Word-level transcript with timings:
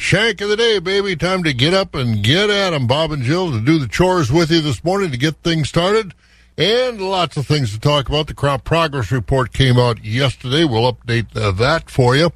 Shank 0.00 0.40
of 0.40 0.48
the 0.48 0.56
day, 0.56 0.78
baby. 0.78 1.16
Time 1.16 1.42
to 1.42 1.52
get 1.52 1.74
up 1.74 1.92
and 1.92 2.22
get 2.22 2.48
at 2.48 2.72
'em, 2.72 2.86
Bob 2.86 3.10
and 3.10 3.24
Jill, 3.24 3.50
to 3.50 3.60
do 3.60 3.80
the 3.80 3.88
chores 3.88 4.30
with 4.30 4.48
you 4.48 4.60
this 4.60 4.84
morning 4.84 5.10
to 5.10 5.16
get 5.18 5.42
things 5.42 5.68
started. 5.68 6.14
And 6.56 7.00
lots 7.00 7.36
of 7.36 7.48
things 7.48 7.72
to 7.72 7.80
talk 7.80 8.08
about. 8.08 8.28
The 8.28 8.34
crop 8.34 8.62
progress 8.62 9.10
report 9.10 9.52
came 9.52 9.76
out 9.76 10.04
yesterday. 10.04 10.64
We'll 10.64 10.90
update 10.90 11.36
uh, 11.36 11.50
that 11.50 11.90
for 11.90 12.16
you. 12.16 12.30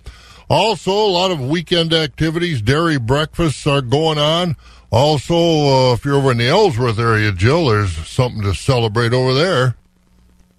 Also, 0.50 0.90
a 0.92 1.06
lot 1.06 1.30
of 1.30 1.40
weekend 1.40 1.94
activities. 1.94 2.60
Dairy 2.60 2.98
breakfasts 2.98 3.66
are 3.66 3.80
going 3.80 4.18
on. 4.18 4.56
Also, 4.90 5.34
uh, 5.34 5.92
if 5.94 6.04
you're 6.04 6.16
over 6.16 6.32
in 6.32 6.38
the 6.38 6.48
Ellsworth 6.48 6.98
area, 6.98 7.30
Jill, 7.30 7.68
there's 7.68 7.96
something 8.08 8.42
to 8.42 8.54
celebrate 8.54 9.12
over 9.12 9.32
there. 9.32 9.76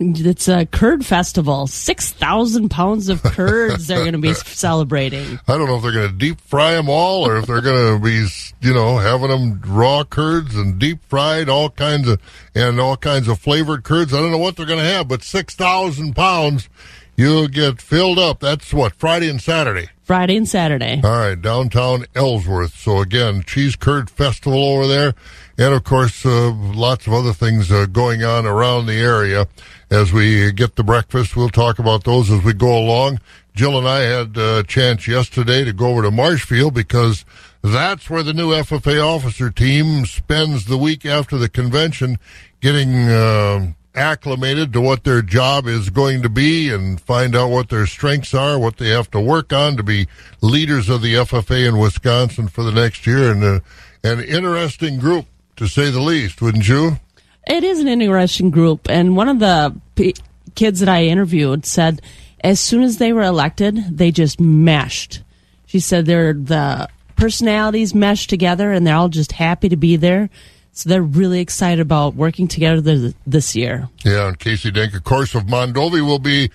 It's 0.03 0.47
a 0.47 0.65
curd 0.65 1.05
festival. 1.05 1.67
6,000 1.67 2.69
pounds 2.69 3.09
of 3.09 3.23
curds 3.23 3.87
they're 3.87 3.99
going 3.99 4.13
to 4.13 4.17
be 4.17 4.33
celebrating. 4.33 5.39
I 5.47 5.57
don't 5.57 5.67
know 5.67 5.77
if 5.77 5.83
they're 5.83 5.91
going 5.91 6.09
to 6.11 6.17
deep 6.17 6.41
fry 6.41 6.73
them 6.73 6.89
all 6.89 7.27
or 7.27 7.37
if 7.37 7.45
they're 7.45 7.61
going 7.61 7.95
to 7.95 8.03
be, 8.03 8.27
you 8.61 8.73
know, 8.73 8.97
having 8.97 9.29
them 9.29 9.61
raw 9.65 10.03
curds 10.03 10.55
and 10.55 10.79
deep 10.79 11.03
fried, 11.05 11.49
all 11.49 11.69
kinds 11.69 12.07
of, 12.07 12.21
and 12.53 12.79
all 12.79 12.97
kinds 12.97 13.27
of 13.27 13.39
flavored 13.39 13.83
curds. 13.83 14.13
I 14.13 14.19
don't 14.19 14.31
know 14.31 14.37
what 14.37 14.55
they're 14.55 14.65
going 14.65 14.79
to 14.79 14.85
have, 14.85 15.07
but 15.07 15.23
6,000 15.23 16.15
pounds, 16.15 16.69
you'll 17.15 17.47
get 17.47 17.81
filled 17.81 18.19
up. 18.19 18.39
That's 18.39 18.73
what, 18.73 18.93
Friday 18.95 19.29
and 19.29 19.41
Saturday? 19.41 19.89
Friday 20.03 20.35
and 20.35 20.47
Saturday. 20.47 21.01
All 21.03 21.11
right, 21.11 21.41
downtown 21.41 22.05
Ellsworth. 22.13 22.75
So 22.75 22.99
again, 22.99 23.43
cheese 23.43 23.75
curd 23.75 24.09
festival 24.09 24.63
over 24.63 24.85
there, 24.85 25.15
and 25.57 25.73
of 25.73 25.83
course, 25.83 26.25
uh, 26.25 26.51
lots 26.51 27.07
of 27.07 27.13
other 27.13 27.33
things 27.33 27.71
uh, 27.71 27.85
going 27.85 28.23
on 28.23 28.45
around 28.45 28.85
the 28.85 28.99
area. 28.99 29.47
As 29.89 30.11
we 30.11 30.51
get 30.51 30.75
the 30.75 30.83
breakfast, 30.83 31.35
we'll 31.35 31.49
talk 31.49 31.77
about 31.77 32.03
those 32.03 32.31
as 32.31 32.43
we 32.43 32.53
go 32.53 32.75
along. 32.75 33.19
Jill 33.55 33.77
and 33.77 33.87
I 33.87 33.99
had 33.99 34.35
a 34.35 34.63
chance 34.63 35.07
yesterday 35.07 35.63
to 35.63 35.73
go 35.73 35.87
over 35.89 36.01
to 36.01 36.11
Marshfield 36.11 36.73
because 36.73 37.23
that's 37.61 38.09
where 38.09 38.23
the 38.23 38.33
new 38.33 38.49
FFA 38.49 39.05
officer 39.05 39.51
team 39.51 40.05
spends 40.05 40.65
the 40.65 40.77
week 40.77 41.05
after 41.05 41.37
the 41.37 41.49
convention, 41.49 42.17
getting. 42.61 43.09
Uh, 43.09 43.73
acclimated 43.95 44.73
to 44.73 44.81
what 44.81 45.03
their 45.03 45.21
job 45.21 45.67
is 45.67 45.89
going 45.89 46.21
to 46.23 46.29
be 46.29 46.69
and 46.69 46.99
find 46.99 47.35
out 47.35 47.51
what 47.51 47.69
their 47.69 47.85
strengths 47.85 48.33
are, 48.33 48.57
what 48.57 48.77
they 48.77 48.89
have 48.89 49.09
to 49.11 49.19
work 49.19 49.53
on 49.53 49.77
to 49.77 49.83
be 49.83 50.07
leaders 50.41 50.89
of 50.89 51.01
the 51.01 51.13
FFA 51.13 51.67
in 51.67 51.77
Wisconsin 51.77 52.47
for 52.47 52.63
the 52.63 52.71
next 52.71 53.05
year. 53.05 53.31
And 53.31 53.43
uh, 53.43 53.59
an 54.03 54.19
interesting 54.21 54.99
group, 54.99 55.27
to 55.57 55.67
say 55.67 55.89
the 55.89 56.01
least, 56.01 56.41
wouldn't 56.41 56.67
you? 56.67 56.99
It 57.47 57.63
is 57.63 57.79
an 57.79 57.87
interesting 57.87 58.49
group. 58.49 58.89
And 58.89 59.15
one 59.15 59.29
of 59.29 59.39
the 59.39 59.75
p- 59.95 60.15
kids 60.55 60.79
that 60.79 60.89
I 60.89 61.05
interviewed 61.05 61.65
said 61.65 62.01
as 62.43 62.59
soon 62.59 62.83
as 62.83 62.97
they 62.97 63.13
were 63.13 63.23
elected, 63.23 63.97
they 63.97 64.11
just 64.11 64.39
meshed. 64.39 65.23
She 65.65 65.79
said 65.79 66.05
they're 66.05 66.33
the 66.33 66.87
personalities 67.15 67.95
meshed 67.95 68.29
together 68.29 68.71
and 68.71 68.85
they're 68.85 68.95
all 68.95 69.09
just 69.09 69.31
happy 69.31 69.69
to 69.69 69.77
be 69.77 69.95
there. 69.95 70.29
So 70.73 70.89
they're 70.89 71.03
really 71.03 71.39
excited 71.39 71.79
about 71.79 72.15
working 72.15 72.47
together 72.47 73.13
this 73.27 73.55
year. 73.55 73.89
Yeah, 74.03 74.27
and 74.27 74.39
Casey 74.39 74.71
Denk, 74.71 74.95
of 74.95 75.03
course, 75.03 75.35
of 75.35 75.43
Mondovi 75.43 76.05
will 76.05 76.19
be 76.19 76.49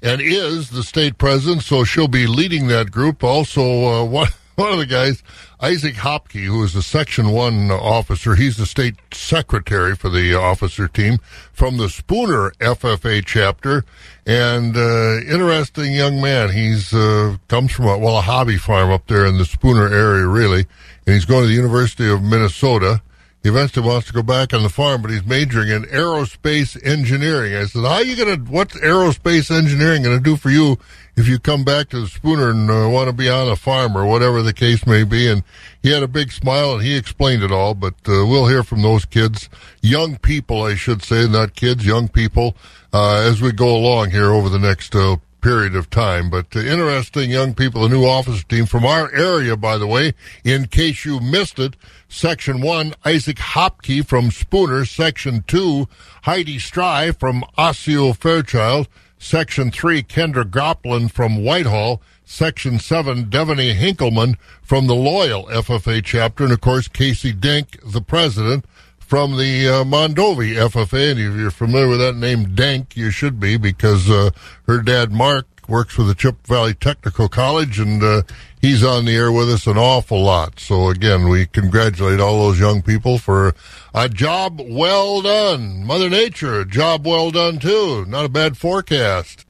and 0.00 0.20
is 0.20 0.70
the 0.70 0.82
state 0.82 1.18
president, 1.18 1.62
so 1.62 1.82
she'll 1.82 2.08
be 2.08 2.26
leading 2.26 2.68
that 2.68 2.90
group. 2.90 3.24
Also, 3.24 3.62
uh, 3.62 4.04
one, 4.04 4.28
one 4.56 4.72
of 4.72 4.78
the 4.78 4.86
guys, 4.86 5.22
Isaac 5.60 5.94
Hopke, 5.94 6.44
who 6.44 6.62
is 6.62 6.74
a 6.74 6.82
Section 6.82 7.30
1 7.30 7.70
officer, 7.70 8.34
he's 8.34 8.56
the 8.56 8.66
state 8.66 8.96
secretary 9.12 9.96
for 9.96 10.08
the 10.08 10.34
officer 10.34 10.88
team 10.88 11.18
from 11.52 11.76
the 11.76 11.88
Spooner 11.88 12.50
FFA 12.60 13.24
chapter. 13.24 13.84
And 14.26 14.76
uh, 14.76 15.20
interesting 15.22 15.92
young 15.92 16.20
man. 16.20 16.50
He's 16.50 16.94
uh, 16.94 17.36
comes 17.48 17.72
from 17.72 17.86
a, 17.86 17.98
well 17.98 18.18
a 18.18 18.22
hobby 18.22 18.56
farm 18.56 18.90
up 18.90 19.06
there 19.06 19.26
in 19.26 19.38
the 19.38 19.44
Spooner 19.44 19.88
area, 19.88 20.26
really, 20.26 20.66
and 21.06 21.14
he's 21.14 21.24
going 21.24 21.42
to 21.42 21.48
the 21.48 21.54
University 21.54 22.08
of 22.08 22.22
Minnesota. 22.22 23.02
He 23.42 23.50
eventually 23.50 23.86
wants 23.86 24.06
to 24.06 24.14
go 24.14 24.22
back 24.22 24.54
on 24.54 24.62
the 24.62 24.70
farm, 24.70 25.02
but 25.02 25.10
he's 25.10 25.26
majoring 25.26 25.68
in 25.68 25.82
aerospace 25.82 26.80
engineering. 26.82 27.54
I 27.54 27.66
said, 27.66 27.82
"How 27.82 27.96
are 27.96 28.02
you 28.02 28.16
gonna? 28.16 28.36
What's 28.36 28.74
aerospace 28.76 29.54
engineering 29.54 30.02
gonna 30.02 30.20
do 30.20 30.36
for 30.36 30.48
you 30.48 30.78
if 31.16 31.28
you 31.28 31.38
come 31.38 31.64
back 31.64 31.90
to 31.90 32.06
Spooner 32.06 32.50
and 32.50 32.70
uh, 32.70 32.88
want 32.88 33.08
to 33.08 33.12
be 33.12 33.28
on 33.28 33.48
a 33.48 33.56
farm 33.56 33.96
or 33.96 34.06
whatever 34.06 34.42
the 34.42 34.52
case 34.52 34.86
may 34.86 35.04
be?" 35.04 35.28
And 35.28 35.42
he 35.82 35.92
had 35.92 36.02
a 36.02 36.08
big 36.08 36.32
smile 36.32 36.74
and 36.74 36.82
he 36.82 36.96
explained 36.96 37.42
it 37.42 37.52
all. 37.52 37.74
But 37.74 37.94
uh, 38.06 38.26
we'll 38.26 38.48
hear 38.48 38.62
from 38.62 38.82
those 38.82 39.04
kids, 39.04 39.48
young 39.82 40.16
people, 40.16 40.62
I 40.62 40.74
should 40.74 41.02
say, 41.02 41.28
not 41.28 41.54
kids, 41.54 41.86
young 41.86 42.08
people, 42.08 42.56
uh, 42.92 43.16
as 43.16 43.40
we 43.40 43.52
go 43.52 43.76
along 43.76 44.10
here 44.10 44.32
over 44.32 44.48
the 44.48 44.58
next 44.58 44.94
uh, 44.94 45.16
period 45.44 45.76
of 45.76 45.90
time. 45.90 46.30
But 46.30 46.56
uh, 46.56 46.60
interesting 46.60 47.30
young 47.30 47.52
people, 47.52 47.84
a 47.84 47.88
new 47.90 48.06
officer 48.06 48.42
team 48.44 48.64
from 48.64 48.86
our 48.86 49.12
area, 49.12 49.58
by 49.58 49.76
the 49.76 49.86
way, 49.86 50.14
in 50.42 50.66
case 50.68 51.04
you 51.04 51.20
missed 51.20 51.58
it. 51.58 51.76
Section 52.08 52.62
1, 52.62 52.94
Isaac 53.04 53.36
Hopke 53.36 54.06
from 54.06 54.30
Spooner. 54.30 54.86
Section 54.86 55.44
2, 55.46 55.86
Heidi 56.22 56.56
Stry 56.56 57.12
from 57.12 57.44
Osseo 57.58 58.14
Fairchild. 58.14 58.88
Section 59.24 59.70
3, 59.70 60.02
Kendra 60.02 60.44
Goplin 60.44 61.10
from 61.10 61.42
Whitehall. 61.42 62.02
Section 62.26 62.78
7, 62.78 63.24
Devaney 63.30 63.74
Hinkleman 63.74 64.36
from 64.60 64.86
the 64.86 64.94
Loyal 64.94 65.46
FFA 65.46 66.04
chapter. 66.04 66.44
And 66.44 66.52
of 66.52 66.60
course, 66.60 66.88
Casey 66.88 67.32
Denk, 67.32 67.78
the 67.90 68.02
president 68.02 68.66
from 68.98 69.38
the 69.38 69.66
uh, 69.66 69.84
Mondovi 69.84 70.56
FFA. 70.56 71.12
And 71.12 71.20
if 71.20 71.40
you're 71.40 71.50
familiar 71.50 71.88
with 71.88 72.00
that 72.00 72.16
name, 72.16 72.54
Denk, 72.54 72.98
you 72.98 73.10
should 73.10 73.40
be 73.40 73.56
because 73.56 74.10
uh, 74.10 74.28
her 74.66 74.82
dad, 74.82 75.10
Mark, 75.10 75.46
works 75.68 75.94
for 75.94 76.02
the 76.02 76.14
Chip 76.14 76.46
Valley 76.46 76.74
Technical 76.74 77.28
College, 77.28 77.78
and 77.78 78.02
uh, 78.02 78.22
he's 78.60 78.82
on 78.84 79.04
the 79.04 79.14
air 79.16 79.30
with 79.32 79.50
us 79.50 79.66
an 79.66 79.76
awful 79.78 80.22
lot. 80.22 80.58
So 80.60 80.88
again, 80.88 81.28
we 81.28 81.46
congratulate 81.46 82.20
all 82.20 82.38
those 82.46 82.60
young 82.60 82.82
people 82.82 83.18
for 83.18 83.54
a 83.94 84.08
job 84.08 84.60
well 84.64 85.22
done. 85.22 85.84
Mother 85.84 86.10
Nature, 86.10 86.60
a 86.60 86.64
job 86.66 87.06
well 87.06 87.30
done 87.30 87.58
too. 87.58 88.04
Not 88.06 88.24
a 88.24 88.28
bad 88.28 88.56
forecast. 88.56 89.44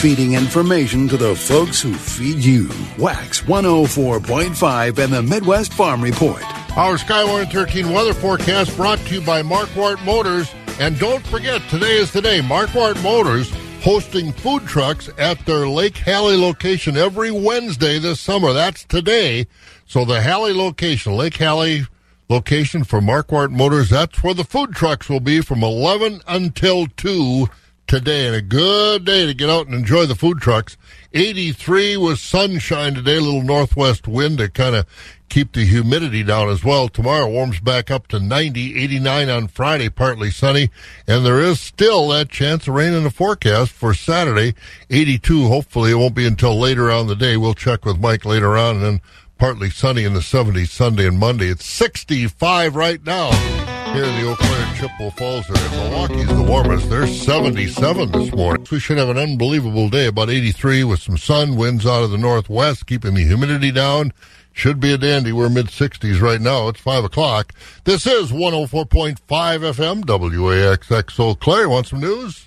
feeding 0.00 0.32
information 0.32 1.06
to 1.08 1.16
the 1.18 1.34
folks 1.36 1.82
who 1.82 1.92
feed 1.92 2.38
you. 2.38 2.70
Wax 2.98 3.42
104.5 3.42 4.98
and 4.98 5.12
the 5.12 5.22
Midwest 5.22 5.74
Farm 5.74 6.02
Report. 6.02 6.42
Our 6.76 6.96
Skywarn 6.96 7.50
13 7.52 7.92
weather 7.92 8.14
forecast 8.14 8.74
brought 8.76 8.98
to 9.00 9.16
you 9.16 9.20
by 9.20 9.42
Marquardt 9.42 10.02
Motors. 10.04 10.50
And 10.78 10.98
don't 10.98 11.26
forget, 11.26 11.60
today 11.68 11.96
is 11.98 12.12
the 12.12 12.22
day. 12.22 12.40
Marquardt 12.40 13.02
Motors 13.02 13.52
hosting 13.82 14.30
food 14.32 14.66
trucks 14.66 15.08
at 15.16 15.44
their 15.46 15.66
Lake 15.66 15.96
Hallie 15.96 16.36
location 16.36 16.96
every 16.96 17.30
Wednesday 17.30 17.98
this 17.98 18.20
summer. 18.20 18.52
That's 18.52 18.84
today. 18.84 19.46
So 19.86 20.04
the 20.04 20.22
Hallie 20.22 20.52
location, 20.52 21.14
Lake 21.14 21.38
Hallie 21.38 21.86
location 22.28 22.84
for 22.84 23.00
Marquardt 23.00 23.50
Motors, 23.50 23.88
that's 23.88 24.22
where 24.22 24.34
the 24.34 24.44
food 24.44 24.72
trucks 24.72 25.08
will 25.08 25.20
be 25.20 25.40
from 25.40 25.62
11 25.62 26.20
until 26.28 26.86
2 26.88 27.48
today. 27.90 28.28
And 28.28 28.36
a 28.36 28.40
good 28.40 29.04
day 29.04 29.26
to 29.26 29.34
get 29.34 29.50
out 29.50 29.66
and 29.66 29.74
enjoy 29.74 30.06
the 30.06 30.14
food 30.14 30.38
trucks. 30.38 30.76
83 31.12 31.96
with 31.96 32.20
sunshine 32.20 32.94
today, 32.94 33.16
a 33.16 33.20
little 33.20 33.42
northwest 33.42 34.06
wind 34.06 34.38
to 34.38 34.48
kind 34.48 34.76
of 34.76 34.86
keep 35.28 35.52
the 35.52 35.64
humidity 35.64 36.22
down 36.22 36.48
as 36.48 36.62
well. 36.62 36.88
Tomorrow 36.88 37.28
warms 37.28 37.58
back 37.58 37.90
up 37.90 38.06
to 38.08 38.20
90, 38.20 38.78
89 38.78 39.28
on 39.28 39.48
Friday, 39.48 39.88
partly 39.88 40.30
sunny, 40.30 40.70
and 41.08 41.26
there 41.26 41.40
is 41.40 41.58
still 41.58 42.08
that 42.08 42.28
chance 42.28 42.68
of 42.68 42.74
rain 42.74 42.92
in 42.92 43.02
the 43.02 43.10
forecast 43.10 43.72
for 43.72 43.92
Saturday, 43.92 44.54
82. 44.88 45.48
Hopefully 45.48 45.90
it 45.90 45.96
won't 45.96 46.14
be 46.14 46.26
until 46.26 46.56
later 46.56 46.92
on 46.92 47.08
the 47.08 47.16
day. 47.16 47.36
We'll 47.36 47.54
check 47.54 47.84
with 47.84 47.98
Mike 47.98 48.24
later 48.24 48.56
on, 48.56 48.76
and 48.76 48.84
then 48.84 49.00
partly 49.36 49.68
sunny 49.68 50.04
in 50.04 50.14
the 50.14 50.20
70s 50.20 50.68
Sunday 50.68 51.08
and 51.08 51.18
Monday. 51.18 51.48
It's 51.48 51.66
65 51.66 52.76
right 52.76 53.04
now 53.04 53.79
here 53.92 54.04
in 54.04 54.20
the 54.20 54.30
Eau 54.30 54.36
Claire 54.36 54.74
Chippewa 54.76 55.10
Falls 55.10 55.50
area. 55.50 55.70
Milwaukee's 55.70 56.28
the 56.28 56.42
warmest. 56.42 56.88
They're 56.90 57.06
77 57.06 58.12
this 58.12 58.32
morning. 58.32 58.66
We 58.70 58.80
should 58.80 58.98
have 58.98 59.08
an 59.08 59.18
unbelievable 59.18 59.88
day, 59.88 60.06
about 60.06 60.30
83 60.30 60.84
with 60.84 61.00
some 61.00 61.16
sun, 61.16 61.56
winds 61.56 61.86
out 61.86 62.04
of 62.04 62.10
the 62.10 62.18
northwest, 62.18 62.86
keeping 62.86 63.14
the 63.14 63.24
humidity 63.24 63.72
down. 63.72 64.12
Should 64.52 64.80
be 64.80 64.92
a 64.92 64.98
dandy. 64.98 65.32
We're 65.32 65.48
mid 65.48 65.66
60s 65.66 66.20
right 66.20 66.40
now. 66.40 66.68
It's 66.68 66.80
5 66.80 67.04
o'clock. 67.04 67.52
This 67.84 68.06
is 68.06 68.30
104.5 68.32 69.16
FM, 69.18 70.04
WAXX 70.04 71.20
Eau 71.20 71.34
Claire. 71.34 71.68
Want 71.68 71.86
some 71.86 72.00
news? 72.00 72.46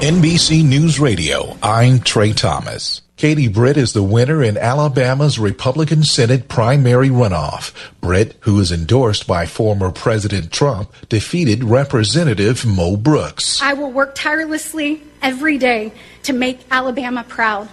NBC 0.00 0.62
News 0.64 1.00
Radio. 1.00 1.56
I'm 1.62 2.00
Trey 2.00 2.32
Thomas. 2.32 3.00
Katie 3.16 3.48
Britt 3.48 3.78
is 3.78 3.94
the 3.94 4.02
winner 4.02 4.42
in 4.42 4.58
Alabama's 4.58 5.38
Republican 5.38 6.02
Senate 6.02 6.48
primary 6.48 7.08
runoff. 7.08 7.72
Britt, 8.02 8.36
who 8.40 8.60
is 8.60 8.70
endorsed 8.70 9.26
by 9.26 9.46
former 9.46 9.90
President 9.90 10.52
Trump, 10.52 10.92
defeated 11.08 11.64
Representative 11.64 12.66
Mo 12.66 12.94
Brooks. 12.94 13.62
I 13.62 13.72
will 13.72 13.90
work 13.90 14.14
tirelessly 14.14 15.02
every 15.22 15.56
day 15.56 15.94
to 16.24 16.34
make 16.34 16.60
Alabama 16.70 17.24
proud. 17.26 17.70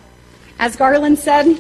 As 0.59 0.77
Garland 0.77 1.19
said, 1.19 1.59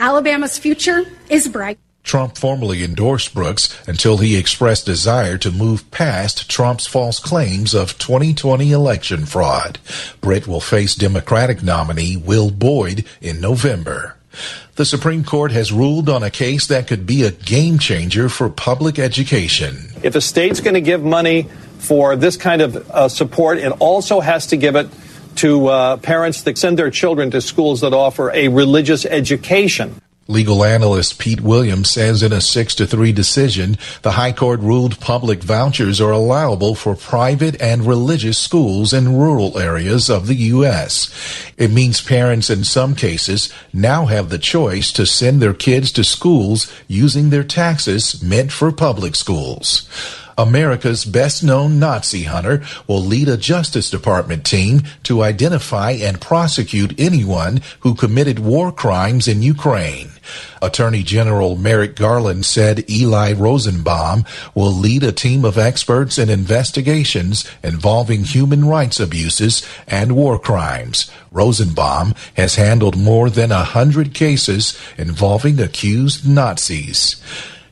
Alabama's 0.00 0.58
future 0.58 1.04
is 1.30 1.46
bright. 1.46 1.78
Trump 2.02 2.36
formally 2.36 2.82
endorsed 2.84 3.32
Brooks 3.32 3.78
until 3.86 4.18
he 4.18 4.36
expressed 4.36 4.86
desire 4.86 5.38
to 5.38 5.50
move 5.50 5.90
past 5.90 6.50
Trump's 6.50 6.86
false 6.86 7.18
claims 7.18 7.74
of 7.74 7.98
2020 7.98 8.72
election 8.72 9.24
fraud. 9.24 9.78
Britt 10.20 10.46
will 10.46 10.60
face 10.60 10.94
Democratic 10.94 11.62
nominee 11.62 12.16
Will 12.16 12.50
Boyd 12.50 13.04
in 13.20 13.40
November. 13.40 14.16
The 14.76 14.84
Supreme 14.84 15.24
Court 15.24 15.52
has 15.52 15.72
ruled 15.72 16.08
on 16.08 16.22
a 16.22 16.30
case 16.30 16.66
that 16.66 16.86
could 16.86 17.06
be 17.06 17.22
a 17.24 17.30
game 17.30 17.78
changer 17.78 18.28
for 18.28 18.48
public 18.48 18.98
education. 18.98 19.76
If 20.02 20.14
a 20.14 20.20
state's 20.20 20.60
going 20.60 20.74
to 20.74 20.80
give 20.80 21.02
money 21.02 21.48
for 21.78 22.16
this 22.16 22.36
kind 22.36 22.62
of 22.62 22.90
uh, 22.90 23.08
support, 23.08 23.58
it 23.58 23.72
also 23.80 24.20
has 24.20 24.46
to 24.48 24.56
give 24.56 24.76
it 24.76 24.88
to 25.36 25.66
uh, 25.66 25.96
parents 25.98 26.42
that 26.42 26.58
send 26.58 26.78
their 26.78 26.90
children 26.90 27.30
to 27.30 27.40
schools 27.40 27.82
that 27.82 27.92
offer 27.92 28.30
a 28.32 28.48
religious 28.48 29.04
education. 29.04 30.00
Legal 30.32 30.64
analyst 30.64 31.18
Pete 31.18 31.42
Williams 31.42 31.90
says 31.90 32.22
in 32.22 32.32
a 32.32 32.40
6 32.40 32.74
to 32.76 32.86
3 32.86 33.12
decision, 33.12 33.76
the 34.00 34.12
High 34.12 34.32
Court 34.32 34.60
ruled 34.60 34.98
public 34.98 35.42
vouchers 35.42 36.00
are 36.00 36.10
allowable 36.10 36.74
for 36.74 36.96
private 36.96 37.60
and 37.60 37.86
religious 37.86 38.38
schools 38.38 38.94
in 38.94 39.14
rural 39.14 39.58
areas 39.58 40.08
of 40.08 40.26
the 40.26 40.34
U.S. 40.34 41.12
It 41.58 41.70
means 41.70 42.00
parents 42.00 42.48
in 42.48 42.64
some 42.64 42.94
cases 42.94 43.52
now 43.74 44.06
have 44.06 44.30
the 44.30 44.38
choice 44.38 44.90
to 44.92 45.04
send 45.04 45.42
their 45.42 45.52
kids 45.52 45.92
to 45.92 46.02
schools 46.02 46.72
using 46.88 47.28
their 47.28 47.44
taxes 47.44 48.22
meant 48.22 48.52
for 48.52 48.72
public 48.72 49.14
schools. 49.14 49.86
America's 50.38 51.04
best 51.04 51.44
known 51.44 51.78
Nazi 51.78 52.22
hunter 52.22 52.62
will 52.86 53.02
lead 53.02 53.28
a 53.28 53.36
Justice 53.36 53.90
Department 53.90 54.46
team 54.46 54.80
to 55.02 55.22
identify 55.22 55.90
and 55.90 56.22
prosecute 56.22 56.98
anyone 56.98 57.60
who 57.80 57.94
committed 57.94 58.38
war 58.38 58.72
crimes 58.72 59.28
in 59.28 59.42
Ukraine. 59.42 60.11
Attorney 60.60 61.02
General 61.02 61.56
Merrick 61.56 61.96
Garland 61.96 62.44
said 62.46 62.88
Eli 62.90 63.32
Rosenbaum 63.32 64.24
will 64.54 64.72
lead 64.72 65.02
a 65.02 65.12
team 65.12 65.44
of 65.44 65.58
experts 65.58 66.18
in 66.18 66.28
investigations 66.28 67.48
involving 67.62 68.24
human 68.24 68.64
rights 68.64 69.00
abuses 69.00 69.66
and 69.86 70.16
war 70.16 70.38
crimes. 70.38 71.10
Rosenbaum 71.30 72.14
has 72.34 72.56
handled 72.56 72.96
more 72.96 73.30
than 73.30 73.50
a 73.50 73.64
hundred 73.64 74.14
cases 74.14 74.78
involving 74.98 75.58
accused 75.58 76.28
Nazis. 76.28 77.16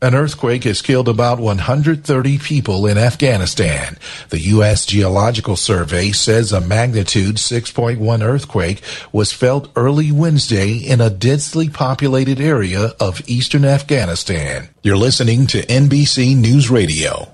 An 0.02 0.14
earthquake 0.14 0.64
has 0.64 0.80
killed 0.80 1.08
about 1.08 1.38
130 1.38 2.38
people 2.38 2.86
in 2.86 2.96
Afghanistan. 2.96 3.98
The 4.30 4.40
U.S. 4.40 4.86
Geological 4.86 5.56
Survey 5.56 6.12
says 6.12 6.52
a 6.52 6.60
magnitude 6.60 7.36
6.1 7.36 8.22
earthquake 8.22 8.80
was 9.12 9.32
felt 9.32 9.70
early 9.76 10.10
Wednesday 10.10 10.76
in 10.76 11.02
a 11.02 11.10
densely 11.10 11.68
populated 11.68 12.40
area 12.40 12.92
of 12.98 13.20
eastern 13.28 13.66
Afghanistan. 13.66 14.70
You're 14.82 14.96
listening 14.96 15.46
to 15.48 15.66
NBC 15.66 16.34
News 16.34 16.70
Radio. 16.70 17.30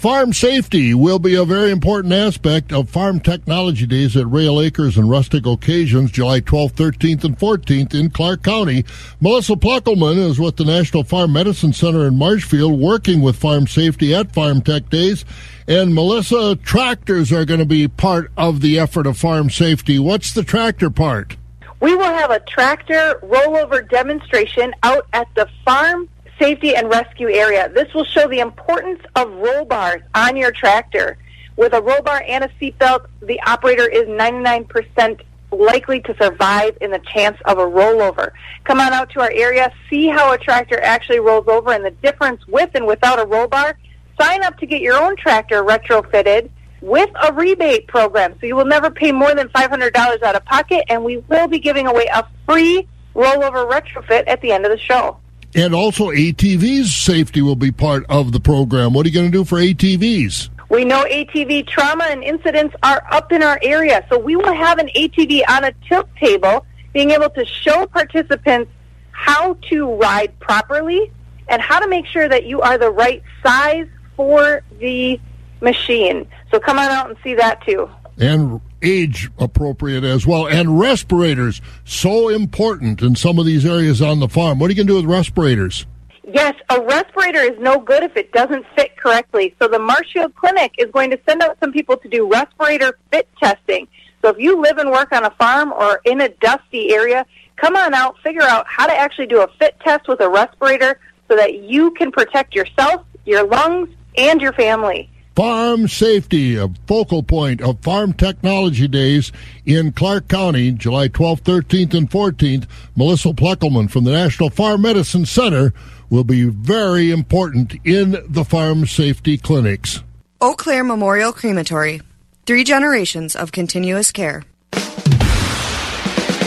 Farm 0.00 0.32
safety 0.32 0.94
will 0.94 1.18
be 1.18 1.34
a 1.34 1.44
very 1.44 1.70
important 1.70 2.14
aspect 2.14 2.72
of 2.72 2.88
Farm 2.88 3.20
Technology 3.20 3.86
Days 3.86 4.16
at 4.16 4.24
Roehl 4.24 4.64
Acres 4.64 4.96
and 4.96 5.10
Rustic 5.10 5.44
Occasions, 5.44 6.10
July 6.10 6.40
12th, 6.40 6.72
13th, 6.72 7.24
and 7.24 7.38
14th 7.38 7.92
in 7.92 8.08
Clark 8.08 8.42
County. 8.42 8.86
Melissa 9.20 9.56
Ploeckelman 9.56 10.16
is 10.16 10.40
with 10.40 10.56
the 10.56 10.64
National 10.64 11.04
Farm 11.04 11.34
Medicine 11.34 11.74
Center 11.74 12.06
in 12.06 12.16
Marshfield, 12.16 12.80
working 12.80 13.20
with 13.20 13.36
farm 13.36 13.66
safety 13.66 14.14
at 14.14 14.32
Farm 14.32 14.62
Tech 14.62 14.88
Days. 14.88 15.26
And 15.68 15.94
Melissa, 15.94 16.56
tractors 16.56 17.30
are 17.30 17.44
going 17.44 17.60
to 17.60 17.66
be 17.66 17.86
part 17.86 18.32
of 18.38 18.62
the 18.62 18.78
effort 18.78 19.06
of 19.06 19.18
farm 19.18 19.50
safety. 19.50 19.98
What's 19.98 20.32
the 20.32 20.42
tractor 20.42 20.88
part? 20.88 21.36
We 21.80 21.94
will 21.94 22.04
have 22.04 22.30
a 22.30 22.40
tractor 22.40 23.20
rollover 23.22 23.86
demonstration 23.86 24.72
out 24.82 25.06
at 25.12 25.28
the 25.34 25.46
farm 25.62 26.08
safety 26.40 26.74
and 26.74 26.88
rescue 26.88 27.28
area. 27.28 27.68
This 27.68 27.92
will 27.94 28.04
show 28.04 28.26
the 28.26 28.40
importance 28.40 29.00
of 29.14 29.30
roll 29.32 29.64
bars 29.64 30.02
on 30.14 30.36
your 30.36 30.50
tractor. 30.50 31.18
With 31.56 31.74
a 31.74 31.82
roll 31.82 32.02
bar 32.02 32.22
and 32.26 32.44
a 32.44 32.48
seatbelt, 32.60 33.06
the 33.20 33.40
operator 33.42 33.86
is 33.86 34.08
99% 34.08 35.20
likely 35.52 36.00
to 36.00 36.16
survive 36.16 36.76
in 36.80 36.90
the 36.90 37.00
chance 37.12 37.36
of 37.44 37.58
a 37.58 37.64
rollover. 37.64 38.30
Come 38.64 38.80
on 38.80 38.92
out 38.92 39.10
to 39.10 39.20
our 39.20 39.30
area, 39.32 39.72
see 39.90 40.06
how 40.06 40.32
a 40.32 40.38
tractor 40.38 40.80
actually 40.80 41.20
rolls 41.20 41.48
over 41.48 41.72
and 41.72 41.84
the 41.84 41.90
difference 41.90 42.46
with 42.46 42.70
and 42.74 42.86
without 42.86 43.20
a 43.20 43.26
roll 43.26 43.46
bar. 43.46 43.76
Sign 44.18 44.42
up 44.42 44.58
to 44.58 44.66
get 44.66 44.80
your 44.80 44.96
own 44.96 45.16
tractor 45.16 45.62
retrofitted 45.62 46.50
with 46.80 47.10
a 47.22 47.32
rebate 47.32 47.86
program. 47.88 48.34
So 48.40 48.46
you 48.46 48.56
will 48.56 48.64
never 48.64 48.90
pay 48.90 49.12
more 49.12 49.34
than 49.34 49.48
$500 49.48 50.22
out 50.22 50.36
of 50.36 50.44
pocket, 50.44 50.84
and 50.88 51.04
we 51.04 51.18
will 51.18 51.48
be 51.48 51.58
giving 51.58 51.86
away 51.86 52.06
a 52.12 52.26
free 52.46 52.88
rollover 53.14 53.70
retrofit 53.70 54.24
at 54.26 54.40
the 54.40 54.52
end 54.52 54.64
of 54.64 54.70
the 54.70 54.78
show. 54.78 55.18
And 55.54 55.74
also, 55.74 56.10
ATVs 56.10 56.86
safety 56.86 57.42
will 57.42 57.56
be 57.56 57.72
part 57.72 58.04
of 58.08 58.32
the 58.32 58.40
program. 58.40 58.92
What 58.92 59.04
are 59.04 59.08
you 59.08 59.14
going 59.14 59.30
to 59.30 59.36
do 59.36 59.44
for 59.44 59.58
ATVs? 59.58 60.48
We 60.68 60.84
know 60.84 61.04
ATV 61.04 61.66
trauma 61.66 62.04
and 62.04 62.22
incidents 62.22 62.76
are 62.84 63.02
up 63.10 63.32
in 63.32 63.42
our 63.42 63.58
area, 63.60 64.06
so 64.08 64.18
we 64.18 64.36
will 64.36 64.54
have 64.54 64.78
an 64.78 64.88
ATV 64.94 65.42
on 65.48 65.64
a 65.64 65.72
tilt 65.88 66.08
table, 66.16 66.64
being 66.92 67.10
able 67.10 67.30
to 67.30 67.44
show 67.44 67.86
participants 67.86 68.70
how 69.10 69.54
to 69.70 69.92
ride 69.96 70.38
properly 70.38 71.10
and 71.48 71.60
how 71.60 71.80
to 71.80 71.88
make 71.88 72.06
sure 72.06 72.28
that 72.28 72.46
you 72.46 72.60
are 72.60 72.78
the 72.78 72.90
right 72.90 73.22
size 73.42 73.88
for 74.16 74.62
the 74.78 75.20
machine. 75.60 76.28
So 76.52 76.60
come 76.60 76.78
on 76.78 76.90
out 76.90 77.08
and 77.08 77.18
see 77.24 77.34
that 77.34 77.64
too. 77.66 77.90
And 78.18 78.60
age 78.82 79.30
appropriate 79.38 80.04
as 80.04 80.26
well. 80.26 80.46
And 80.46 80.78
respirators, 80.78 81.60
so 81.84 82.28
important 82.28 83.02
in 83.02 83.16
some 83.16 83.38
of 83.38 83.46
these 83.46 83.64
areas 83.66 84.00
on 84.00 84.20
the 84.20 84.28
farm. 84.28 84.58
What 84.58 84.66
are 84.66 84.72
you 84.72 84.76
going 84.76 84.86
to 84.86 84.92
do 84.92 84.96
with 84.96 85.06
respirators? 85.06 85.86
Yes, 86.32 86.54
a 86.68 86.80
respirator 86.80 87.40
is 87.40 87.58
no 87.58 87.80
good 87.80 88.04
if 88.04 88.16
it 88.16 88.30
doesn't 88.32 88.64
fit 88.76 88.96
correctly. 88.96 89.54
So 89.60 89.66
the 89.66 89.80
Marshfield 89.80 90.34
Clinic 90.36 90.72
is 90.78 90.90
going 90.92 91.10
to 91.10 91.18
send 91.28 91.42
out 91.42 91.58
some 91.60 91.72
people 91.72 91.96
to 91.96 92.08
do 92.08 92.30
respirator 92.30 92.96
fit 93.10 93.28
testing. 93.42 93.88
So 94.22 94.28
if 94.28 94.38
you 94.38 94.60
live 94.60 94.78
and 94.78 94.90
work 94.90 95.12
on 95.12 95.24
a 95.24 95.30
farm 95.32 95.72
or 95.72 96.00
in 96.04 96.20
a 96.20 96.28
dusty 96.28 96.94
area, 96.94 97.26
come 97.56 97.74
on 97.74 97.94
out, 97.94 98.16
figure 98.22 98.42
out 98.42 98.64
how 98.68 98.86
to 98.86 98.96
actually 98.96 99.26
do 99.26 99.42
a 99.42 99.48
fit 99.58 99.74
test 99.80 100.06
with 100.06 100.20
a 100.20 100.28
respirator 100.28 101.00
so 101.26 101.36
that 101.36 101.62
you 101.64 101.90
can 101.92 102.12
protect 102.12 102.54
yourself, 102.54 103.04
your 103.24 103.44
lungs, 103.44 103.88
and 104.16 104.40
your 104.40 104.52
family. 104.52 105.09
Farm 105.36 105.88
Safety, 105.88 106.56
a 106.56 106.68
focal 106.86 107.22
point 107.22 107.62
of 107.62 107.80
Farm 107.80 108.12
Technology 108.12 108.88
Days 108.88 109.32
in 109.64 109.92
Clark 109.92 110.28
County, 110.28 110.72
July 110.72 111.08
12th, 111.08 111.42
13th, 111.42 111.94
and 111.94 112.10
14th. 112.10 112.66
Melissa 112.96 113.28
Ploeckelman 113.28 113.90
from 113.90 114.04
the 114.04 114.12
National 114.12 114.50
Farm 114.50 114.82
Medicine 114.82 115.24
Center 115.24 115.72
will 116.10 116.24
be 116.24 116.44
very 116.44 117.10
important 117.10 117.74
in 117.84 118.16
the 118.28 118.44
farm 118.44 118.86
safety 118.86 119.38
clinics. 119.38 120.02
Eau 120.40 120.54
Claire 120.54 120.84
Memorial 120.84 121.32
Crematory. 121.32 122.02
Three 122.46 122.64
generations 122.64 123.36
of 123.36 123.52
continuous 123.52 124.10
care. 124.10 124.42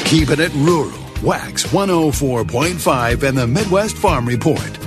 Keeping 0.06 0.40
it 0.40 0.54
rural. 0.56 0.92
Wax 1.24 1.64
104.5 1.68 3.24
and 3.24 3.38
the 3.38 3.48
Midwest 3.48 3.96
Farm 3.96 4.28
Report. 4.28 4.83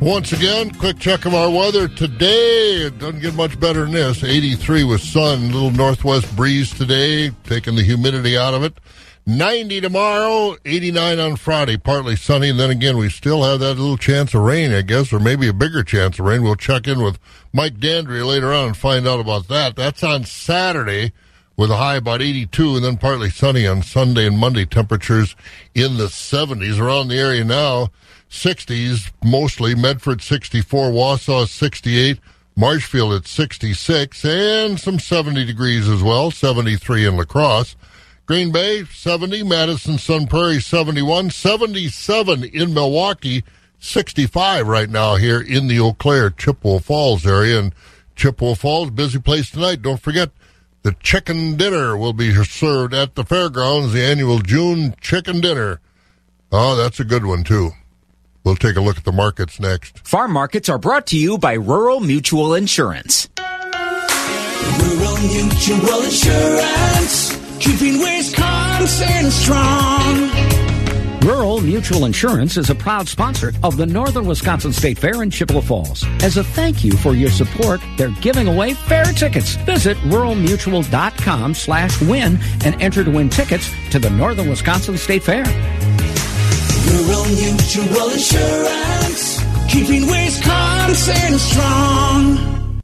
Once 0.00 0.30
again, 0.30 0.70
quick 0.72 0.98
check 0.98 1.24
of 1.24 1.34
our 1.34 1.50
weather 1.50 1.88
today. 1.88 2.82
It 2.82 2.98
doesn't 2.98 3.20
get 3.20 3.34
much 3.34 3.58
better 3.58 3.84
than 3.84 3.92
this. 3.92 4.22
83 4.22 4.84
with 4.84 5.00
sun, 5.00 5.50
little 5.50 5.70
northwest 5.70 6.36
breeze 6.36 6.70
today, 6.70 7.30
taking 7.44 7.76
the 7.76 7.82
humidity 7.82 8.36
out 8.36 8.52
of 8.52 8.62
it. 8.62 8.78
90 9.24 9.80
tomorrow, 9.80 10.56
89 10.66 11.18
on 11.18 11.36
Friday, 11.36 11.78
partly 11.78 12.14
sunny, 12.14 12.50
and 12.50 12.60
then 12.60 12.70
again, 12.70 12.98
we 12.98 13.08
still 13.08 13.42
have 13.42 13.58
that 13.60 13.74
little 13.74 13.96
chance 13.96 14.34
of 14.34 14.42
rain, 14.42 14.70
I 14.70 14.82
guess, 14.82 15.12
or 15.12 15.18
maybe 15.18 15.48
a 15.48 15.54
bigger 15.54 15.82
chance 15.82 16.18
of 16.18 16.26
rain. 16.26 16.42
We'll 16.42 16.56
check 16.56 16.86
in 16.86 17.02
with 17.02 17.18
Mike 17.52 17.78
Dandry 17.78 18.24
later 18.24 18.52
on 18.52 18.68
and 18.68 18.76
find 18.76 19.08
out 19.08 19.18
about 19.18 19.48
that. 19.48 19.76
That's 19.76 20.04
on 20.04 20.24
Saturday 20.24 21.12
with 21.56 21.70
a 21.70 21.76
high 21.76 21.96
about 21.96 22.20
82, 22.20 22.76
and 22.76 22.84
then 22.84 22.98
partly 22.98 23.30
sunny 23.30 23.66
on 23.66 23.82
Sunday 23.82 24.26
and 24.26 24.38
Monday. 24.38 24.66
Temperatures 24.66 25.34
in 25.74 25.96
the 25.96 26.06
70s 26.06 26.78
around 26.78 27.08
the 27.08 27.18
area 27.18 27.44
now. 27.44 27.90
60s 28.30 29.12
mostly. 29.24 29.74
Medford 29.74 30.22
64, 30.22 30.90
Wausau 30.90 31.46
68, 31.48 32.18
Marshfield 32.56 33.12
at 33.12 33.26
66, 33.26 34.24
and 34.24 34.80
some 34.80 34.98
70 34.98 35.44
degrees 35.44 35.88
as 35.88 36.02
well. 36.02 36.30
73 36.30 37.06
in 37.06 37.16
La 37.16 37.24
Crosse. 37.24 37.76
Green 38.26 38.50
Bay 38.50 38.84
70, 38.84 39.44
Madison 39.44 39.98
Sun 39.98 40.26
Prairie 40.26 40.60
71, 40.60 41.30
77 41.30 42.42
in 42.42 42.74
Milwaukee, 42.74 43.44
65 43.78 44.66
right 44.66 44.90
now 44.90 45.14
here 45.14 45.40
in 45.40 45.68
the 45.68 45.78
Eau 45.78 45.92
Claire 45.92 46.30
Chippewa 46.30 46.80
Falls 46.80 47.24
area. 47.24 47.60
And 47.60 47.74
Chippewa 48.16 48.54
Falls, 48.54 48.90
busy 48.90 49.20
place 49.20 49.50
tonight. 49.50 49.80
Don't 49.80 50.00
forget 50.00 50.30
the 50.82 50.96
chicken 51.00 51.56
dinner 51.56 51.96
will 51.96 52.12
be 52.12 52.32
served 52.44 52.94
at 52.94 53.14
the 53.14 53.24
fairgrounds, 53.24 53.92
the 53.92 54.02
annual 54.02 54.38
June 54.38 54.94
chicken 55.00 55.40
dinner. 55.40 55.80
Oh, 56.50 56.74
that's 56.74 56.98
a 56.98 57.04
good 57.04 57.26
one 57.26 57.44
too. 57.44 57.72
We'll 58.46 58.54
take 58.54 58.76
a 58.76 58.80
look 58.80 58.96
at 58.96 59.02
the 59.02 59.10
markets 59.10 59.58
next. 59.58 60.06
Farm 60.06 60.30
markets 60.30 60.68
are 60.68 60.78
brought 60.78 61.08
to 61.08 61.18
you 61.18 61.36
by 61.36 61.54
Rural 61.54 61.98
Mutual 61.98 62.54
Insurance. 62.54 63.28
Rural 64.78 65.16
Mutual 65.18 66.02
Insurance, 66.04 67.36
keeping 67.58 67.98
Wisconsin 67.98 69.32
strong. 69.32 70.30
Rural 71.22 71.60
Mutual 71.60 72.04
Insurance 72.04 72.56
is 72.56 72.70
a 72.70 72.74
proud 72.76 73.08
sponsor 73.08 73.52
of 73.64 73.76
the 73.76 73.84
Northern 73.84 74.26
Wisconsin 74.26 74.72
State 74.72 74.96
Fair 74.96 75.24
in 75.24 75.30
Chippewa 75.30 75.60
Falls. 75.60 76.04
As 76.22 76.36
a 76.36 76.44
thank 76.44 76.84
you 76.84 76.92
for 76.92 77.16
your 77.16 77.30
support, 77.30 77.80
they're 77.96 78.14
giving 78.20 78.46
away 78.46 78.74
fair 78.74 79.06
tickets. 79.06 79.56
Visit 79.66 79.96
ruralmutual.com 80.04 81.52
slash 81.52 82.00
win 82.02 82.38
and 82.64 82.80
enter 82.80 83.02
to 83.02 83.10
win 83.10 83.28
tickets 83.28 83.72
to 83.90 83.98
the 83.98 84.10
Northern 84.10 84.48
Wisconsin 84.48 84.96
State 84.96 85.24
Fair. 85.24 85.44
Rural 87.26 87.54
Mutual 87.54 88.10
Insurance, 88.10 89.40
keeping 89.68 90.06
Wisconsin 90.06 91.38
strong. 91.38 92.80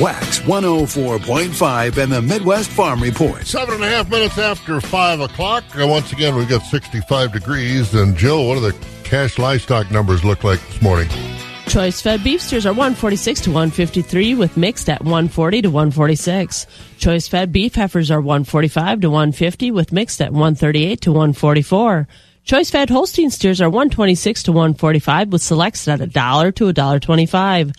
Wax 0.00 0.40
104.5 0.40 1.96
and 1.96 2.12
the 2.12 2.20
Midwest 2.20 2.70
Farm 2.70 3.00
Report. 3.00 3.46
Seven 3.46 3.76
and 3.76 3.84
a 3.84 3.88
half 3.88 4.10
minutes 4.10 4.36
after 4.36 4.80
five 4.80 5.20
o'clock. 5.20 5.62
Once 5.76 6.12
again, 6.12 6.34
we've 6.34 6.48
got 6.48 6.62
65 6.62 7.32
degrees. 7.32 7.94
And 7.94 8.16
Jill, 8.16 8.48
what 8.48 8.54
do 8.56 8.60
the 8.62 8.76
cash 9.04 9.38
livestock 9.38 9.92
numbers 9.92 10.24
look 10.24 10.42
like 10.42 10.60
this 10.66 10.82
morning? 10.82 11.08
Choice 11.68 12.00
fed 12.00 12.24
beef 12.24 12.40
steers 12.42 12.66
are 12.66 12.72
146 12.72 13.42
to 13.42 13.50
153 13.50 14.34
with 14.34 14.56
mixed 14.56 14.88
at 14.88 15.02
140 15.02 15.62
to 15.62 15.68
146. 15.68 16.66
Choice 16.98 17.28
fed 17.28 17.52
beef 17.52 17.76
heifers 17.76 18.10
are 18.10 18.20
145 18.20 19.02
to 19.02 19.10
150 19.10 19.70
with 19.70 19.92
mixed 19.92 20.20
at 20.20 20.32
138 20.32 21.00
to 21.02 21.12
144. 21.12 22.08
Choice 22.48 22.70
fed 22.70 22.88
Holstein 22.88 23.28
steers 23.28 23.60
are 23.60 23.68
126 23.68 24.44
to 24.44 24.52
145 24.52 25.28
with 25.28 25.42
selects 25.42 25.86
at 25.86 26.00
a 26.00 26.06
dollar 26.06 26.50
to 26.52 26.68
a 26.68 26.72
dollar 26.72 26.98
25. 26.98 27.72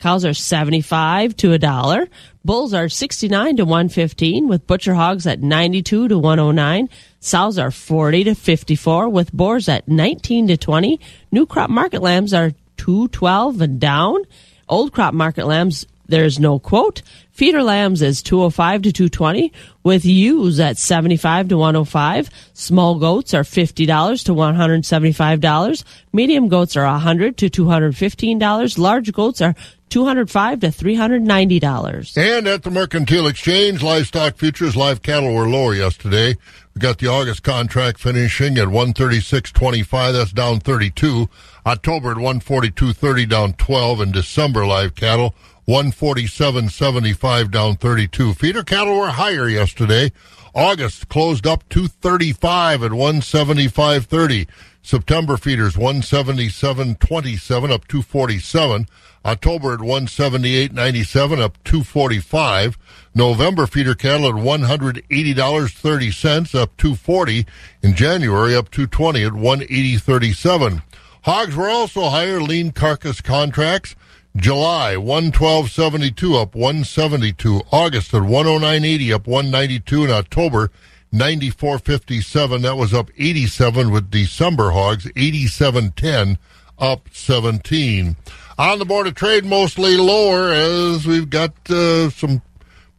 Cows 0.00 0.24
are 0.24 0.34
75 0.34 1.36
to 1.36 1.52
a 1.52 1.60
dollar. 1.60 2.08
Bulls 2.44 2.74
are 2.74 2.88
69 2.88 3.58
to 3.58 3.64
115 3.64 4.48
with 4.48 4.66
butcher 4.66 4.94
hogs 4.94 5.28
at 5.28 5.42
92 5.42 6.08
to 6.08 6.18
109. 6.18 6.88
Sows 7.20 7.56
are 7.56 7.70
40 7.70 8.24
to 8.24 8.34
54 8.34 9.08
with 9.10 9.32
boars 9.32 9.68
at 9.68 9.86
19 9.86 10.48
to 10.48 10.56
20. 10.56 10.98
New 11.30 11.46
crop 11.46 11.70
market 11.70 12.02
lambs 12.02 12.34
are 12.34 12.50
212 12.78 13.60
and 13.60 13.78
down. 13.78 14.24
Old 14.68 14.92
crop 14.92 15.14
market 15.14 15.46
lambs, 15.46 15.86
there's 16.08 16.38
no 16.38 16.58
quote. 16.58 17.02
Feeder 17.32 17.62
lambs 17.62 18.00
is 18.00 18.22
205 18.22 18.82
to 18.82 18.92
220 18.92 19.52
with 19.82 20.04
ewes 20.04 20.58
at 20.58 20.78
75 20.78 21.48
to 21.48 21.58
105. 21.58 22.30
Small 22.54 22.98
goats 22.98 23.34
are 23.34 23.42
$50 23.42 24.24
to 24.24 24.32
$175. 24.32 25.84
Medium 26.12 26.48
goats 26.48 26.76
are 26.76 26.86
100 26.86 27.36
to 27.36 27.50
$215. 27.50 28.78
Large 28.78 29.12
goats 29.12 29.42
are 29.42 29.54
205 29.90 30.60
to 30.60 30.68
$390. 30.68 32.16
And 32.16 32.48
at 32.48 32.62
the 32.62 32.70
Mercantile 32.70 33.26
Exchange, 33.26 33.82
livestock 33.82 34.36
futures, 34.36 34.76
live 34.76 35.02
cattle 35.02 35.34
were 35.34 35.48
lower 35.48 35.74
yesterday. 35.74 36.36
We 36.74 36.80
got 36.80 36.98
the 36.98 37.08
August 37.08 37.42
contract 37.42 38.00
finishing 38.00 38.58
at 38.58 38.68
136.25. 38.68 40.12
That's 40.12 40.32
down 40.32 40.60
32. 40.60 41.28
October 41.64 42.12
at 42.12 42.16
142.30, 42.16 43.28
down 43.28 43.52
12. 43.54 44.00
And 44.00 44.12
December 44.12 44.66
live 44.66 44.94
cattle 44.94 45.34
147.75, 45.68 47.50
down 47.50 47.76
32. 47.76 48.32
Feeder 48.34 48.62
cattle 48.62 48.98
were 48.98 49.08
higher 49.08 49.48
yesterday. 49.48 50.12
August 50.54 51.08
closed 51.08 51.44
up 51.46 51.68
235 51.68 52.84
at 52.84 52.92
175.30. 52.92 54.46
September 54.82 55.36
feeders 55.36 55.74
177.27 55.74 57.72
up 57.72 57.88
247. 57.88 58.86
October 59.24 59.72
at 59.74 59.80
178.97 59.80 61.40
up 61.40 61.58
245. 61.64 62.78
November 63.12 63.66
feeder 63.66 63.96
cattle 63.96 64.28
at 64.28 64.34
$180.30 64.34 66.54
up 66.54 66.76
240. 66.76 67.44
In 67.82 67.96
January 67.96 68.54
up 68.54 68.70
220 68.70 69.24
at 69.24 69.32
180.37. 69.32 70.84
Hogs 71.22 71.56
were 71.56 71.68
also 71.68 72.08
higher 72.08 72.40
lean 72.40 72.70
carcass 72.70 73.20
contracts. 73.20 73.96
July 74.36 74.94
112.72 74.96 76.40
up 76.40 76.54
172. 76.54 77.62
August 77.72 78.12
at 78.14 78.22
109.80 78.22 79.14
up 79.14 79.26
192. 79.26 80.04
In 80.04 80.10
October 80.10 80.70
94.57. 81.12 82.62
That 82.62 82.76
was 82.76 82.92
up 82.92 83.10
87 83.16 83.90
with 83.90 84.10
December 84.10 84.72
hogs 84.72 85.06
87.10 85.06 86.36
up 86.78 87.08
17. 87.12 88.16
On 88.58 88.78
the 88.78 88.84
Board 88.84 89.06
of 89.06 89.14
Trade, 89.14 89.44
mostly 89.44 89.96
lower 89.96 90.52
as 90.52 91.06
we've 91.06 91.30
got 91.30 91.52
uh, 91.70 92.10
some 92.10 92.42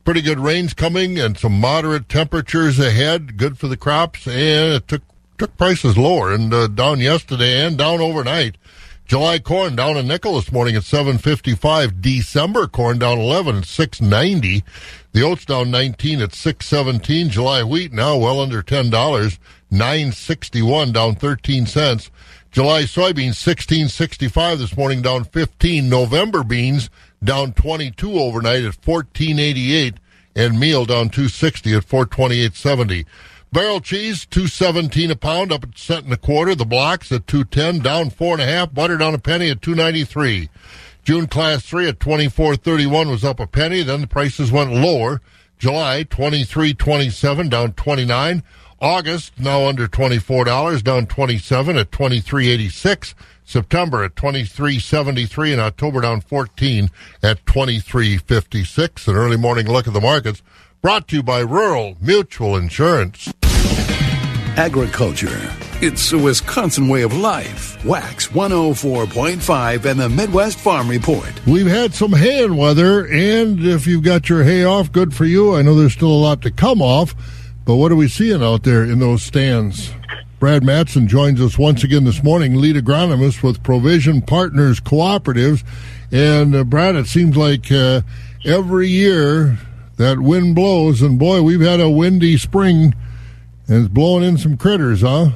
pretty 0.06 0.22
good 0.22 0.40
rains 0.40 0.74
coming 0.74 1.20
and 1.20 1.38
some 1.38 1.60
moderate 1.60 2.10
temperatures 2.10 2.80
ahead. 2.80 3.38
Good 3.38 3.58
for 3.58 3.68
the 3.68 3.78
crops, 3.78 4.28
and 4.28 4.74
it 4.74 4.88
took 4.88 5.02
took 5.38 5.56
prices 5.56 5.98
lower 5.98 6.34
and 6.34 6.52
uh, 6.52 6.66
down 6.68 7.00
yesterday 7.00 7.64
and 7.64 7.78
down 7.78 8.02
overnight. 8.02 8.58
July 9.08 9.40
corn 9.40 9.74
down 9.74 9.96
a 9.96 10.04
nickel 10.04 10.36
this 10.36 10.52
morning 10.52 10.76
at 10.76 10.84
755. 10.84 12.02
December 12.02 12.68
corn 12.68 13.00
down 13.00 13.18
11 13.18 13.60
at 13.60 13.66
690. 13.66 14.66
The 15.14 15.22
oats 15.22 15.46
down 15.46 15.72
19 15.72 16.22
at 16.22 16.34
617. 16.34 17.30
July 17.30 17.64
wheat 17.64 17.94
now 17.94 18.18
well 18.18 18.42
under 18.42 18.62
$10. 18.62 18.92
961 19.72 20.92
down 20.92 21.16
13 21.16 21.66
cents. 21.66 22.12
July 22.52 22.82
soybeans 22.82 23.40
1665 23.48 24.60
this 24.60 24.76
morning 24.76 25.02
down 25.02 25.24
15. 25.24 25.88
November 25.88 26.44
beans 26.44 26.90
down 27.24 27.54
22 27.54 28.12
overnight 28.12 28.66
at 28.66 28.76
1488 28.86 29.94
and 30.36 30.60
meal 30.60 30.86
down 30.86 31.08
260 31.08 31.76
at 31.76 31.88
428.70. 31.88 33.06
Barrel 33.52 33.80
cheese, 33.80 34.26
two 34.26 34.48
seventeen 34.48 35.10
a 35.10 35.16
pound, 35.16 35.52
up 35.52 35.64
a 35.64 35.78
cent 35.78 36.04
and 36.04 36.14
a 36.14 36.18
quarter. 36.18 36.54
The 36.54 36.66
blocks 36.66 37.12
at 37.12 37.28
two 37.28 37.46
ten, 37.46 37.80
down 37.80 38.10
four 38.10 38.34
and 38.34 38.42
a 38.42 38.46
half. 38.46 38.74
Butter 38.74 38.98
down 38.98 39.14
a 39.14 39.20
penny 39.20 39.50
at 39.50 39.62
two 39.62 39.74
ninety 39.74 40.04
three. 40.04 40.50
June 41.04 41.28
class 41.28 41.64
three 41.64 41.88
at 41.88 42.00
twenty 42.00 42.28
four 42.28 42.56
thirty 42.56 42.86
one 42.86 43.10
was 43.10 43.24
up 43.24 43.40
a 43.40 43.48
penny. 43.48 43.84
Then 43.84 44.02
the 44.02 44.08
prices 44.08 44.52
went 44.52 44.74
lower. 44.74 45.22
July 45.58 46.04
twenty 46.04 46.44
three 46.44 46.74
twenty 46.74 47.10
seven, 47.10 47.48
down 47.48 47.74
twenty 47.74 48.06
nine. 48.06 48.44
August 48.80 49.40
now 49.40 49.66
under 49.66 49.88
$24, 49.88 50.84
down 50.84 51.08
27 51.08 51.78
at 51.78 51.90
23.86. 51.90 53.16
September 53.44 54.04
at 54.04 54.14
23.73 54.14 55.54
and 55.54 55.62
October 55.62 56.02
down 56.02 56.22
14 56.22 56.92
at 57.24 57.44
23.56. 57.46 59.08
An 59.08 59.16
early 59.16 59.38
morning 59.38 59.68
look 59.68 59.88
at 59.88 59.94
the 59.94 60.02
markets 60.02 60.44
brought 60.82 61.08
to 61.08 61.16
you 61.16 61.24
by 61.24 61.40
Rural 61.40 61.98
Mutual 62.00 62.56
Insurance. 62.56 63.34
Agriculture. 64.58 65.54
It's 65.80 66.12
a 66.12 66.18
Wisconsin 66.18 66.88
way 66.88 67.04
of 67.04 67.16
life. 67.16 67.84
Wax 67.86 68.28
104.5 68.28 69.86
and 69.86 70.00
the 70.00 70.10
Midwest 70.10 70.58
Farm 70.58 70.90
Report. 70.90 71.32
We've 71.46 71.68
had 71.68 71.94
some 71.94 72.14
hay 72.14 72.44
and 72.44 72.58
weather, 72.58 73.06
and 73.06 73.64
if 73.64 73.86
you've 73.86 74.04
got 74.04 74.30
your 74.30 74.44
hay 74.44 74.64
off, 74.64 74.92
good 74.92 75.14
for 75.14 75.26
you. 75.26 75.56
I 75.56 75.62
know 75.62 75.76
there's 75.76 75.94
still 75.94 76.12
a 76.12 76.18
lot 76.18 76.42
to 76.42 76.52
come 76.52 76.82
off, 76.82 77.14
but 77.66 77.76
what 77.76 77.92
are 77.92 77.96
we 77.96 78.08
seeing 78.08 78.42
out 78.42 78.64
there 78.64 78.84
in 78.84 78.98
those 78.98 79.22
stands? 79.22 79.94
Brad 80.40 80.64
Matson 80.64 81.08
joins 81.08 81.42
us 81.42 81.58
once 81.58 81.84
again 81.84 82.04
this 82.04 82.24
morning, 82.24 82.56
lead 82.56 82.76
agronomist 82.76 83.42
with 83.42 83.64
Provision 83.64 84.22
Partners 84.22 84.80
Cooperatives. 84.80 85.64
And 86.12 86.56
uh, 86.56 86.64
Brad, 86.64 86.96
it 86.96 87.08
seems 87.08 87.36
like 87.36 87.72
uh, 87.72 88.02
every 88.46 88.88
year 88.88 89.58
that 89.98 90.20
wind 90.20 90.56
blows, 90.56 91.02
and 91.02 91.18
boy, 91.20 91.42
we've 91.42 91.62
had 91.62 91.80
a 91.80 91.90
windy 91.90 92.38
spring, 92.38 92.94
and 93.68 93.84
it's 93.84 93.94
blowing 93.94 94.24
in 94.24 94.38
some 94.38 94.58
critters, 94.58 95.02
huh? 95.02 95.30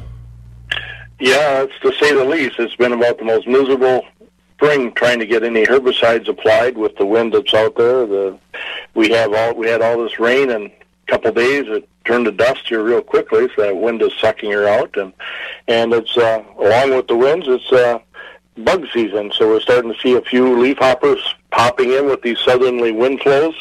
Yeah, 1.19 1.63
it's 1.63 1.79
to 1.81 1.91
say 2.03 2.13
the 2.15 2.25
least. 2.25 2.59
It's 2.59 2.75
been 2.75 2.93
about 2.93 3.19
the 3.19 3.25
most 3.25 3.47
miserable 3.47 4.05
spring 4.55 4.91
trying 4.93 5.19
to 5.19 5.25
get 5.25 5.43
any 5.43 5.65
herbicides 5.65 6.27
applied 6.27 6.77
with 6.77 6.95
the 6.97 7.05
wind 7.05 7.33
that's 7.33 7.53
out 7.53 7.75
there. 7.75 8.05
The 8.05 8.39
we 8.93 9.09
have 9.09 9.33
all 9.33 9.53
we 9.55 9.67
had 9.67 9.81
all 9.81 10.03
this 10.03 10.19
rain 10.19 10.49
and 10.49 10.65
a 10.67 11.11
couple 11.11 11.29
of 11.29 11.35
days 11.35 11.65
it 11.67 11.87
turned 12.05 12.25
to 12.25 12.31
dust 12.31 12.67
here 12.67 12.83
real 12.83 13.01
quickly, 13.01 13.47
so 13.55 13.61
that 13.61 13.77
wind 13.77 14.01
is 14.01 14.13
sucking 14.19 14.51
her 14.51 14.67
out 14.67 14.95
and 14.97 15.13
and 15.67 15.93
it's 15.93 16.17
uh 16.17 16.43
along 16.57 16.95
with 16.95 17.07
the 17.07 17.15
winds 17.15 17.47
it's 17.47 17.71
uh 17.71 17.99
bug 18.57 18.85
season, 18.93 19.31
so 19.33 19.47
we're 19.47 19.59
starting 19.59 19.93
to 19.93 19.99
see 19.99 20.13
a 20.13 20.21
few 20.21 20.59
leaf 20.59 20.77
hoppers 20.77 21.35
popping 21.51 21.91
in 21.91 22.05
with 22.05 22.21
these 22.21 22.39
southerly 22.39 22.91
wind 22.91 23.19
flows 23.21 23.55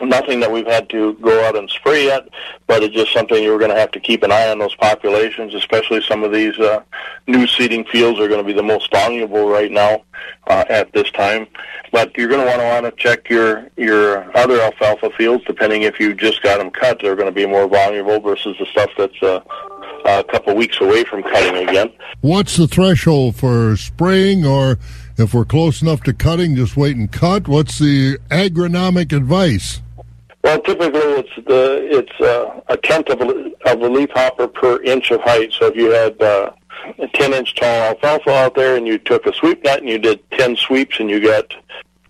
nothing 0.00 0.40
that 0.40 0.50
we've 0.50 0.66
had 0.66 0.88
to 0.90 1.14
go 1.14 1.44
out 1.44 1.56
and 1.56 1.68
spray 1.70 2.04
yet, 2.04 2.28
but 2.66 2.82
it's 2.82 2.94
just 2.94 3.12
something 3.12 3.42
you're 3.42 3.58
going 3.58 3.70
to 3.70 3.78
have 3.78 3.90
to 3.92 4.00
keep 4.00 4.22
an 4.22 4.32
eye 4.32 4.48
on 4.48 4.58
those 4.58 4.74
populations, 4.76 5.54
especially 5.54 6.02
some 6.02 6.22
of 6.24 6.32
these 6.32 6.58
uh, 6.58 6.82
new 7.26 7.46
seeding 7.46 7.84
fields 7.84 8.18
are 8.20 8.28
going 8.28 8.40
to 8.40 8.46
be 8.46 8.52
the 8.52 8.62
most 8.62 8.90
vulnerable 8.90 9.48
right 9.48 9.70
now 9.70 10.02
uh, 10.46 10.64
at 10.68 10.92
this 10.92 11.10
time. 11.10 11.46
But 11.90 12.16
you're 12.16 12.28
going 12.28 12.40
to 12.40 12.46
want 12.46 12.60
to 12.60 12.66
want 12.66 12.84
to 12.84 13.02
check 13.02 13.30
your 13.30 13.68
your 13.76 14.36
other 14.36 14.60
alfalfa 14.60 15.10
fields, 15.10 15.44
depending 15.46 15.82
if 15.82 15.98
you 15.98 16.14
just 16.14 16.42
got 16.42 16.58
them 16.58 16.70
cut, 16.70 17.00
they're 17.00 17.16
going 17.16 17.28
to 17.28 17.32
be 17.32 17.46
more 17.46 17.66
vulnerable 17.66 18.20
versus 18.20 18.56
the 18.58 18.66
stuff 18.66 18.90
that's 18.96 19.22
uh, 19.22 19.40
a 20.04 20.24
couple 20.24 20.54
weeks 20.54 20.80
away 20.80 21.04
from 21.04 21.22
cutting 21.22 21.68
again. 21.68 21.90
What's 22.20 22.56
the 22.56 22.66
threshold 22.66 23.36
for 23.36 23.76
spraying, 23.76 24.44
or 24.44 24.78
if 25.16 25.32
we're 25.32 25.44
close 25.44 25.82
enough 25.82 26.02
to 26.04 26.12
cutting, 26.12 26.56
just 26.56 26.76
wait 26.76 26.96
and 26.96 27.10
cut? 27.10 27.48
What's 27.48 27.78
the 27.78 28.18
agronomic 28.30 29.16
advice? 29.16 29.80
Well, 30.44 30.60
typically 30.60 31.00
it's 31.00 31.46
the 31.46 31.88
it's 31.90 32.20
uh, 32.20 32.60
a 32.68 32.76
tenth 32.76 33.08
of 33.08 33.20
a, 33.20 33.52
of 33.70 33.80
a 33.80 33.88
leaf 33.88 34.10
hopper 34.14 34.48
per 34.48 34.80
inch 34.82 35.10
of 35.10 35.20
height. 35.20 35.52
So 35.52 35.66
if 35.66 35.76
you 35.76 35.90
had 35.90 36.20
uh, 36.22 36.52
a 36.98 37.08
ten 37.08 37.34
inch 37.34 37.54
tall 37.56 37.66
alfalfa 37.68 38.30
out 38.30 38.54
there 38.54 38.76
and 38.76 38.86
you 38.86 38.98
took 38.98 39.26
a 39.26 39.34
sweep 39.34 39.64
net 39.64 39.80
and 39.80 39.88
you 39.88 39.98
did 39.98 40.20
ten 40.30 40.56
sweeps 40.56 41.00
and 41.00 41.10
you 41.10 41.20
got 41.20 41.54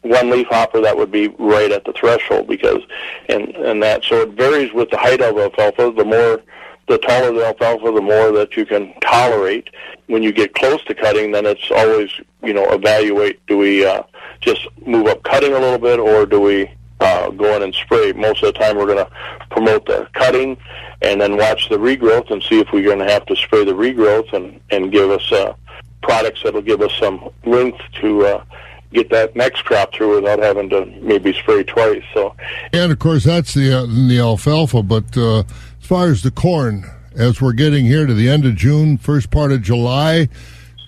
one 0.03 0.31
leaf 0.31 0.47
hopper, 0.49 0.81
that 0.81 0.97
would 0.97 1.11
be 1.11 1.29
right 1.39 1.73
at 1.73 1.85
the 1.85 1.93
threshold 1.93 2.49
because 2.49 2.83
and 3.29 3.49
and 3.57 3.83
that 3.83 4.05
so 4.05 4.23
it 4.23 4.31
varies 4.31 4.73
with 4.73 4.91
the 4.91 4.99
height 4.99 5.23
of 5.23 5.39
alfalfa. 5.39 5.93
The 5.97 6.05
more 6.05 6.43
the 6.87 6.99
taller 6.99 7.33
the 7.33 7.47
alfalfa, 7.47 7.93
the 7.93 8.01
more 8.01 8.31
that 8.33 8.57
you 8.57 8.67
can 8.67 8.93
tolerate. 9.01 9.69
When 10.07 10.23
you 10.23 10.33
get 10.33 10.55
close 10.55 10.83
to 10.85 10.95
cutting, 10.95 11.33
then 11.33 11.47
it's 11.47 11.71
always 11.71 12.11
you 12.43 12.53
know 12.53 12.65
evaluate: 12.73 13.45
do 13.47 13.59
we 13.59 13.87
uh, 13.87 14.03
just 14.41 14.67
move 14.87 15.07
up 15.07 15.23
cutting 15.23 15.53
a 15.53 15.59
little 15.59 15.79
bit, 15.79 15.99
or 15.99 16.25
do 16.27 16.41
we 16.41 16.71
uh, 17.01 17.31
go 17.31 17.57
in 17.57 17.63
and 17.63 17.75
spray. 17.75 18.13
Most 18.13 18.43
of 18.43 18.53
the 18.53 18.59
time, 18.59 18.77
we're 18.77 18.87
going 18.87 19.05
to 19.05 19.11
promote 19.51 19.87
the 19.87 20.09
cutting 20.13 20.57
and 21.03 21.21
then 21.21 21.37
watch 21.37 21.69
the 21.69 21.77
regrowth 21.77 22.31
and 22.31 22.43
see 22.43 22.61
if 22.61 22.69
we're 22.73 22.85
going 22.85 22.99
to 22.99 23.11
have 23.11 23.25
to 23.27 23.37
spray 23.37 23.65
the 23.65 23.73
regrowth 23.73 24.33
and 24.33 24.61
and 24.71 24.93
give 24.93 25.11
us 25.11 25.31
uh, 25.33 25.55
products 26.03 26.43
that'll 26.43 26.63
give 26.63 26.83
us 26.83 26.93
some 26.99 27.29
length 27.45 27.81
to. 28.01 28.27
Uh, 28.27 28.45
get 28.91 29.11
that 29.11 29.37
next 29.37 29.63
crop 29.65 29.93
through 29.93 30.15
without 30.15 30.39
having 30.39 30.71
to 30.71 30.87
maybe 31.03 31.33
spray 31.35 31.63
twice. 31.63 32.03
So, 32.15 32.35
and 32.73 32.91
of 32.91 32.99
course 32.99 33.25
that's 33.25 33.55
the 33.55 33.81
uh, 33.81 33.87
the 33.87 34.19
alfalfa. 34.19 34.83
But 34.83 35.17
uh, 35.17 35.41
as 35.41 35.87
far 35.87 36.07
as 36.07 36.23
the 36.23 36.31
corn, 36.31 36.87
as 37.15 37.41
we're 37.41 37.53
getting 37.53 37.85
here 37.85 38.07
to 38.07 38.15
the 38.15 38.29
end 38.29 38.47
of 38.47 38.55
June, 38.55 38.97
first 38.97 39.31
part 39.31 39.53
of 39.53 39.63
July, 39.63 40.29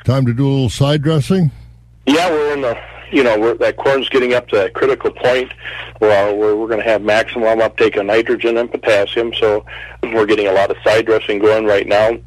time 0.04 0.24
to 0.26 0.32
do 0.32 0.46
a 0.46 0.50
little 0.50 0.70
side 0.70 1.02
dressing. 1.02 1.50
Yeah, 2.06 2.30
we're 2.30 2.54
in 2.54 2.62
the 2.62 2.78
you 3.12 3.22
know, 3.22 3.38
we're, 3.38 3.54
that 3.54 3.76
corn's 3.76 4.08
getting 4.08 4.34
up 4.34 4.48
to 4.48 4.56
that 4.56 4.74
critical 4.74 5.10
point 5.10 5.52
where, 5.98 6.34
where 6.34 6.56
we're 6.56 6.68
going 6.68 6.82
to 6.82 6.88
have 6.88 7.02
maximum 7.02 7.60
uptake 7.60 7.96
of 7.96 8.06
nitrogen 8.06 8.56
and 8.56 8.70
potassium. 8.70 9.32
So 9.34 9.64
we're 10.02 10.26
getting 10.26 10.46
a 10.46 10.52
lot 10.52 10.70
of 10.70 10.76
side 10.84 11.06
dressing 11.06 11.38
going 11.38 11.66
right 11.66 11.86
now. 11.86 12.18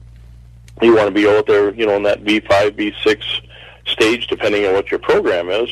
You 0.82 0.96
want 0.96 1.08
to 1.08 1.14
be 1.14 1.28
out 1.28 1.48
there, 1.48 1.74
you 1.74 1.86
know, 1.86 1.96
in 1.96 2.04
that 2.04 2.24
V5, 2.24 2.72
V6 2.72 3.42
stage, 3.86 4.28
depending 4.28 4.66
on 4.66 4.74
what 4.74 4.92
your 4.92 5.00
program 5.00 5.50
is. 5.50 5.70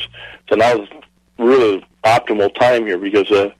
So 0.48 0.56
now 0.56 0.80
is 0.80 0.88
really 1.38 1.84
optimal 2.04 2.54
time 2.58 2.86
here 2.86 2.98
because 2.98 3.30
uh, 3.30 3.50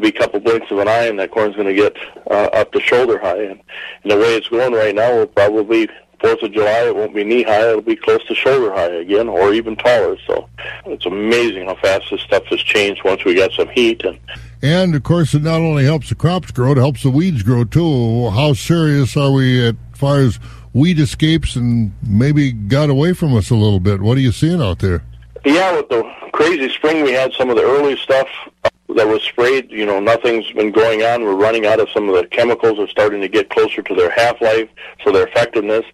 be 0.00 0.08
a 0.08 0.12
couple 0.12 0.40
blinks 0.40 0.70
of 0.70 0.78
an 0.78 0.88
eye 0.88 1.06
and 1.06 1.18
that 1.18 1.30
corn's 1.30 1.56
going 1.56 1.68
to 1.68 1.74
get 1.74 1.96
uh, 2.30 2.48
up 2.52 2.72
to 2.72 2.80
shoulder 2.80 3.18
high. 3.18 3.42
And, 3.42 3.60
and 4.02 4.12
the 4.12 4.16
way 4.16 4.36
it's 4.36 4.48
going 4.48 4.72
right 4.72 4.94
now, 4.94 5.14
we'll 5.14 5.26
probably 5.26 5.88
Fourth 6.20 6.42
of 6.42 6.52
July, 6.52 6.86
it 6.86 6.96
won't 6.96 7.14
be 7.14 7.22
knee 7.22 7.44
high; 7.44 7.68
it'll 7.68 7.80
be 7.80 7.94
close 7.96 8.24
to 8.26 8.34
shoulder 8.34 8.72
high 8.72 8.86
again, 8.86 9.28
or 9.28 9.52
even 9.54 9.76
taller. 9.76 10.16
So 10.26 10.48
it's 10.86 11.06
amazing 11.06 11.66
how 11.66 11.76
fast 11.76 12.10
this 12.10 12.20
stuff 12.22 12.44
has 12.46 12.60
changed 12.60 13.04
once 13.04 13.24
we 13.24 13.34
got 13.34 13.52
some 13.52 13.68
heat. 13.68 14.04
And 14.04 14.18
and 14.60 14.94
of 14.94 15.02
course, 15.04 15.34
it 15.34 15.42
not 15.42 15.60
only 15.60 15.84
helps 15.84 16.08
the 16.08 16.16
crops 16.16 16.50
grow, 16.50 16.72
it 16.72 16.78
helps 16.78 17.02
the 17.02 17.10
weeds 17.10 17.42
grow 17.42 17.64
too. 17.64 18.30
How 18.30 18.52
serious 18.54 19.16
are 19.16 19.30
we 19.30 19.68
as 19.68 19.74
far 19.94 20.18
as 20.18 20.40
weed 20.72 20.98
escapes 20.98 21.54
and 21.54 21.92
maybe 22.02 22.52
got 22.52 22.90
away 22.90 23.12
from 23.12 23.36
us 23.36 23.50
a 23.50 23.54
little 23.54 23.80
bit? 23.80 24.00
What 24.00 24.16
are 24.16 24.20
you 24.20 24.32
seeing 24.32 24.60
out 24.60 24.80
there? 24.80 25.04
Yeah, 25.44 25.76
with 25.76 25.88
the 25.88 26.02
crazy 26.32 26.68
spring 26.74 27.04
we 27.04 27.12
had, 27.12 27.32
some 27.34 27.48
of 27.48 27.56
the 27.56 27.62
early 27.62 27.96
stuff 27.96 28.28
that 28.94 29.06
was 29.06 29.22
sprayed, 29.22 29.70
you 29.70 29.84
know, 29.84 30.00
nothing's 30.00 30.50
been 30.52 30.72
going 30.72 31.02
on. 31.02 31.22
We're 31.22 31.34
running 31.34 31.66
out 31.66 31.80
of 31.80 31.88
some 31.90 32.08
of 32.08 32.14
the 32.14 32.26
chemicals 32.28 32.78
are 32.78 32.88
starting 32.88 33.20
to 33.20 33.28
get 33.28 33.50
closer 33.50 33.82
to 33.82 33.94
their 33.94 34.10
half 34.10 34.40
life, 34.40 34.68
so 35.04 35.12
their 35.12 35.26
effectiveness. 35.26 35.84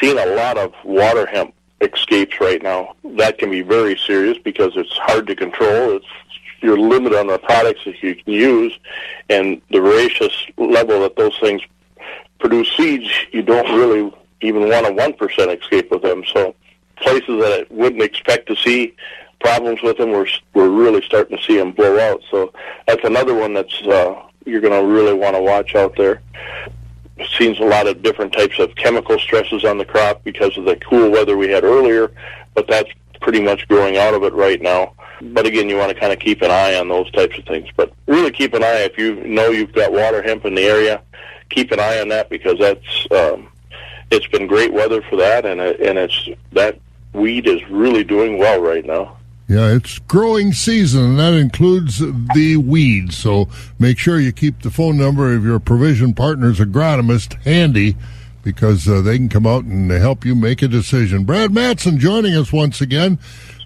Seeing 0.00 0.18
a 0.18 0.26
lot 0.26 0.58
of 0.58 0.72
water 0.84 1.26
hemp 1.26 1.54
escapes 1.80 2.40
right 2.40 2.62
now. 2.62 2.94
That 3.16 3.38
can 3.38 3.50
be 3.50 3.62
very 3.62 3.96
serious 3.96 4.38
because 4.38 4.72
it's 4.76 4.92
hard 4.92 5.26
to 5.28 5.36
control. 5.36 5.96
It's 5.96 6.06
you're 6.62 6.78
limited 6.78 7.18
on 7.18 7.26
the 7.26 7.38
products 7.38 7.80
that 7.84 8.02
you 8.02 8.14
can 8.14 8.32
use, 8.32 8.78
and 9.28 9.60
the 9.70 9.80
voracious 9.80 10.46
level 10.56 11.00
that 11.00 11.14
those 11.14 11.38
things 11.38 11.60
produce 12.38 12.74
seeds, 12.74 13.10
you 13.32 13.42
don't 13.42 13.78
really 13.78 14.12
even 14.40 14.68
want 14.68 14.86
a 14.86 14.92
one 14.92 15.12
percent 15.12 15.50
escape 15.50 15.90
with 15.90 16.02
them. 16.02 16.24
So 16.32 16.54
places 16.96 17.40
that 17.40 17.66
I 17.70 17.74
wouldn't 17.74 18.02
expect 18.02 18.48
to 18.48 18.56
see 18.56 18.94
problems 19.40 19.82
with 19.82 19.98
them, 19.98 20.10
we're 20.10 20.26
we're 20.54 20.68
really 20.68 21.02
starting 21.02 21.36
to 21.36 21.42
see 21.42 21.56
them 21.56 21.72
blow 21.72 21.98
out. 21.98 22.22
So 22.30 22.52
that's 22.86 23.04
another 23.04 23.34
one 23.34 23.54
that's 23.54 23.82
uh, 23.82 24.22
you're 24.44 24.60
going 24.60 24.80
to 24.80 24.86
really 24.86 25.14
want 25.14 25.36
to 25.36 25.42
watch 25.42 25.74
out 25.74 25.96
there. 25.96 26.22
Seen 27.38 27.56
a 27.56 27.64
lot 27.64 27.86
of 27.86 28.02
different 28.02 28.32
types 28.32 28.58
of 28.58 28.74
chemical 28.74 29.18
stresses 29.18 29.64
on 29.64 29.78
the 29.78 29.84
crop 29.84 30.24
because 30.24 30.56
of 30.58 30.64
the 30.64 30.76
cool 30.76 31.10
weather 31.10 31.36
we 31.36 31.48
had 31.48 31.62
earlier, 31.62 32.10
but 32.54 32.66
that's 32.66 32.90
pretty 33.20 33.40
much 33.40 33.66
growing 33.68 33.96
out 33.96 34.14
of 34.14 34.24
it 34.24 34.34
right 34.34 34.60
now. 34.60 34.92
But 35.20 35.46
again, 35.46 35.68
you 35.68 35.76
want 35.76 35.92
to 35.92 35.98
kind 35.98 36.12
of 36.12 36.18
keep 36.18 36.42
an 36.42 36.50
eye 36.50 36.74
on 36.74 36.88
those 36.88 37.10
types 37.12 37.38
of 37.38 37.44
things. 37.44 37.68
But 37.76 37.92
really 38.06 38.32
keep 38.32 38.52
an 38.52 38.64
eye 38.64 38.80
if 38.80 38.98
you 38.98 39.24
know 39.24 39.50
you've 39.50 39.72
got 39.72 39.92
water 39.92 40.22
hemp 40.22 40.44
in 40.44 40.54
the 40.54 40.62
area. 40.62 41.02
Keep 41.50 41.70
an 41.72 41.80
eye 41.80 42.00
on 42.00 42.08
that 42.08 42.28
because 42.28 42.58
that's 42.58 43.06
um, 43.12 43.48
it's 44.10 44.26
been 44.26 44.46
great 44.46 44.72
weather 44.72 45.02
for 45.02 45.16
that, 45.16 45.46
and 45.46 45.60
it, 45.60 45.80
and 45.80 45.98
it's 45.98 46.28
that 46.52 46.78
weed 47.12 47.46
is 47.46 47.60
really 47.70 48.04
doing 48.04 48.38
well 48.38 48.60
right 48.60 48.84
now. 48.84 49.16
Yeah, 49.46 49.74
it's 49.74 49.98
growing 49.98 50.52
season, 50.52 51.04
and 51.04 51.18
that 51.18 51.34
includes 51.34 51.98
the 51.98 52.56
weeds. 52.56 53.16
So 53.16 53.48
make 53.78 53.98
sure 53.98 54.18
you 54.18 54.32
keep 54.32 54.62
the 54.62 54.70
phone 54.70 54.96
number 54.96 55.34
of 55.34 55.44
your 55.44 55.60
provision 55.60 56.14
partner's 56.14 56.60
agronomist 56.60 57.34
handy 57.42 57.94
because 58.42 58.88
uh, 58.88 59.02
they 59.02 59.18
can 59.18 59.28
come 59.28 59.46
out 59.46 59.64
and 59.64 59.90
help 59.90 60.24
you 60.24 60.34
make 60.34 60.62
a 60.62 60.68
decision. 60.68 61.24
Brad 61.24 61.52
Matson 61.52 61.98
joining 61.98 62.34
us 62.34 62.52
once 62.52 62.80
again. 62.80 63.18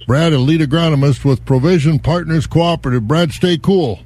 Brad, 0.07 0.33
a 0.33 0.39
lead 0.39 0.61
agronomist 0.61 1.25
with 1.25 1.45
Provision 1.45 1.99
Partners 1.99 2.47
Cooperative. 2.47 3.07
Brad, 3.07 3.31
stay 3.33 3.59
cool. 3.59 4.01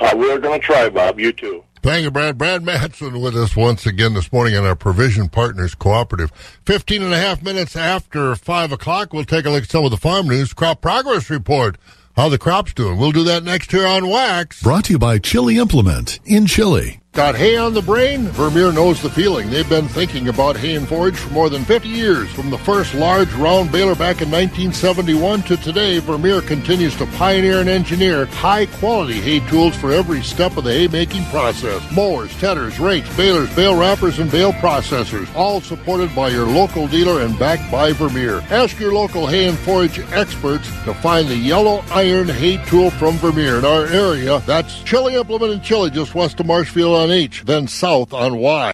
Uh, 0.00 0.14
we're 0.16 0.38
going 0.38 0.60
to 0.60 0.64
try, 0.64 0.88
Bob. 0.88 1.18
You 1.18 1.32
too. 1.32 1.64
Thank 1.82 2.02
you, 2.04 2.10
Brad. 2.10 2.36
Brad 2.36 2.62
Matson 2.62 3.20
with 3.20 3.36
us 3.36 3.56
once 3.56 3.86
again 3.86 4.14
this 4.14 4.32
morning 4.32 4.56
on 4.56 4.64
our 4.64 4.74
Provision 4.74 5.28
Partners 5.28 5.74
Cooperative. 5.74 6.30
15 6.66 7.02
and 7.02 7.14
a 7.14 7.18
half 7.18 7.42
minutes 7.42 7.76
after 7.76 8.34
5 8.34 8.72
o'clock, 8.72 9.12
we'll 9.12 9.24
take 9.24 9.46
a 9.46 9.50
look 9.50 9.64
at 9.64 9.70
some 9.70 9.84
of 9.84 9.90
the 9.90 9.96
farm 9.96 10.26
news. 10.28 10.52
Crop 10.52 10.80
Progress 10.80 11.30
Report. 11.30 11.76
How 12.16 12.28
the 12.28 12.38
crop's 12.38 12.74
doing. 12.74 12.98
We'll 12.98 13.12
do 13.12 13.22
that 13.24 13.44
next 13.44 13.70
here 13.70 13.86
on 13.86 14.08
Wax. 14.08 14.60
Brought 14.60 14.86
to 14.86 14.94
you 14.94 14.98
by 14.98 15.18
Chili 15.18 15.56
Implement 15.56 16.18
in 16.24 16.46
Chili. 16.46 17.00
Got 17.18 17.34
hay 17.34 17.56
on 17.56 17.74
the 17.74 17.82
brain? 17.82 18.28
Vermeer 18.28 18.70
knows 18.70 19.02
the 19.02 19.10
feeling. 19.10 19.50
They've 19.50 19.68
been 19.68 19.88
thinking 19.88 20.28
about 20.28 20.56
hay 20.56 20.76
and 20.76 20.86
forage 20.86 21.16
for 21.16 21.32
more 21.32 21.50
than 21.50 21.64
50 21.64 21.88
years. 21.88 22.30
From 22.30 22.48
the 22.48 22.58
first 22.58 22.94
large 22.94 23.32
round 23.32 23.72
baler 23.72 23.96
back 23.96 24.22
in 24.22 24.30
1971 24.30 25.42
to 25.42 25.56
today, 25.56 25.98
Vermeer 25.98 26.40
continues 26.40 26.94
to 26.94 27.06
pioneer 27.18 27.58
and 27.58 27.68
engineer 27.68 28.26
high 28.26 28.66
quality 28.66 29.20
hay 29.20 29.40
tools 29.48 29.74
for 29.74 29.90
every 29.90 30.22
step 30.22 30.56
of 30.56 30.62
the 30.62 30.72
hay 30.72 30.86
making 30.86 31.24
process. 31.24 31.82
Mowers, 31.90 32.32
tedders, 32.38 32.78
rakes, 32.78 33.12
balers, 33.16 33.52
bale 33.56 33.76
wrappers, 33.76 34.20
and 34.20 34.30
bale 34.30 34.52
processors, 34.52 35.28
all 35.34 35.60
supported 35.60 36.14
by 36.14 36.28
your 36.28 36.46
local 36.46 36.86
dealer 36.86 37.22
and 37.22 37.36
backed 37.36 37.68
by 37.68 37.92
Vermeer. 37.92 38.42
Ask 38.48 38.78
your 38.78 38.92
local 38.92 39.26
hay 39.26 39.48
and 39.48 39.58
forage 39.58 39.98
experts 40.12 40.68
to 40.84 40.94
find 40.94 41.26
the 41.26 41.34
yellow 41.34 41.82
iron 41.90 42.28
hay 42.28 42.64
tool 42.66 42.90
from 42.90 43.16
Vermeer 43.16 43.58
in 43.58 43.64
our 43.64 43.86
area. 43.86 44.38
That's 44.46 44.84
Chili 44.84 45.16
Implement 45.16 45.52
in 45.52 45.60
Chili, 45.62 45.90
just 45.90 46.14
west 46.14 46.38
of 46.38 46.46
Marshfield 46.46 47.07
on 47.08 47.14
H, 47.14 47.44
then 47.44 47.66
south 47.66 48.12
on 48.12 48.38
Y. 48.38 48.72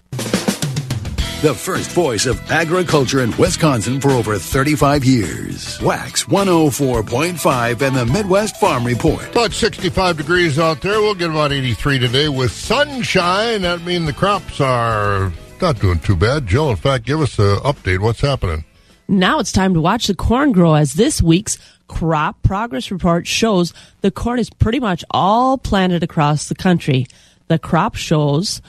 The 1.41 1.53
first 1.53 1.91
voice 1.91 2.25
of 2.25 2.39
agriculture 2.51 3.21
in 3.21 3.35
Wisconsin 3.37 4.01
for 4.01 4.11
over 4.11 4.37
35 4.37 5.05
years. 5.05 5.81
Wax 5.81 6.25
104.5 6.25 7.81
and 7.81 7.95
the 7.95 8.05
Midwest 8.05 8.57
Farm 8.57 8.83
Report. 8.83 9.29
About 9.29 9.53
65 9.53 10.17
degrees 10.17 10.57
out 10.57 10.81
there. 10.81 11.01
We'll 11.01 11.13
get 11.13 11.29
about 11.29 11.51
83 11.51 11.99
today 11.99 12.29
with 12.29 12.51
sunshine. 12.51 13.61
That 13.61 13.81
means 13.81 14.05
the 14.05 14.13
crops 14.13 14.59
are 14.59 15.31
not 15.61 15.79
doing 15.79 15.99
too 15.99 16.15
bad. 16.15 16.47
Jill, 16.47 16.71
in 16.71 16.77
fact, 16.77 17.05
give 17.05 17.21
us 17.21 17.37
an 17.37 17.57
update. 17.57 17.99
What's 17.99 18.21
happening? 18.21 18.65
Now 19.07 19.39
it's 19.39 19.51
time 19.51 19.75
to 19.75 19.81
watch 19.81 20.07
the 20.07 20.15
corn 20.15 20.51
grow 20.51 20.73
as 20.73 20.95
this 20.95 21.21
week's 21.21 21.59
crop 21.87 22.41
progress 22.41 22.89
report 22.89 23.27
shows 23.27 23.71
the 24.01 24.09
corn 24.09 24.39
is 24.39 24.49
pretty 24.49 24.79
much 24.79 25.05
all 25.11 25.59
planted 25.59 26.01
across 26.01 26.49
the 26.49 26.55
country. 26.55 27.05
The 27.47 27.59
crop 27.59 27.95
shows 27.95 28.61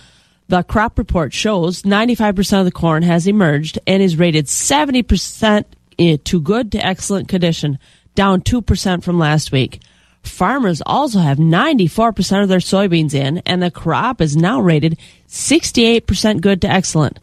the 0.48 0.62
crop 0.62 0.96
report 0.96 1.32
shows 1.32 1.82
95% 1.82 2.60
of 2.60 2.64
the 2.64 2.70
corn 2.70 3.02
has 3.02 3.26
emerged 3.26 3.80
and 3.86 4.00
is 4.00 4.16
rated 4.16 4.46
70% 4.46 5.64
eh, 5.98 6.16
to 6.22 6.40
good 6.40 6.70
to 6.72 6.86
excellent 6.86 7.28
condition, 7.28 7.80
down 8.14 8.42
2% 8.42 9.02
from 9.02 9.18
last 9.18 9.50
week. 9.50 9.80
Farmers 10.22 10.82
also 10.86 11.18
have 11.18 11.38
94% 11.38 12.42
of 12.42 12.48
their 12.48 12.58
soybeans 12.58 13.14
in, 13.14 13.38
and 13.38 13.62
the 13.62 13.70
crop 13.70 14.20
is 14.20 14.36
now 14.36 14.60
rated 14.60 14.98
68% 15.28 16.40
good 16.40 16.62
to 16.62 16.70
excellent, 16.70 17.18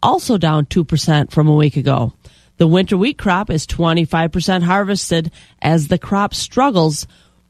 also 0.00 0.38
down 0.38 0.66
2% 0.66 1.32
from 1.32 1.48
a 1.48 1.54
week 1.54 1.76
ago. 1.76 2.12
The 2.58 2.66
winter 2.66 2.96
wheat 2.96 3.18
crop 3.18 3.50
is 3.50 3.66
25% 3.66 4.62
harvested 4.62 5.32
as 5.62 5.88
the 5.88 5.98
crop 5.98 6.34
struggles 6.34 7.06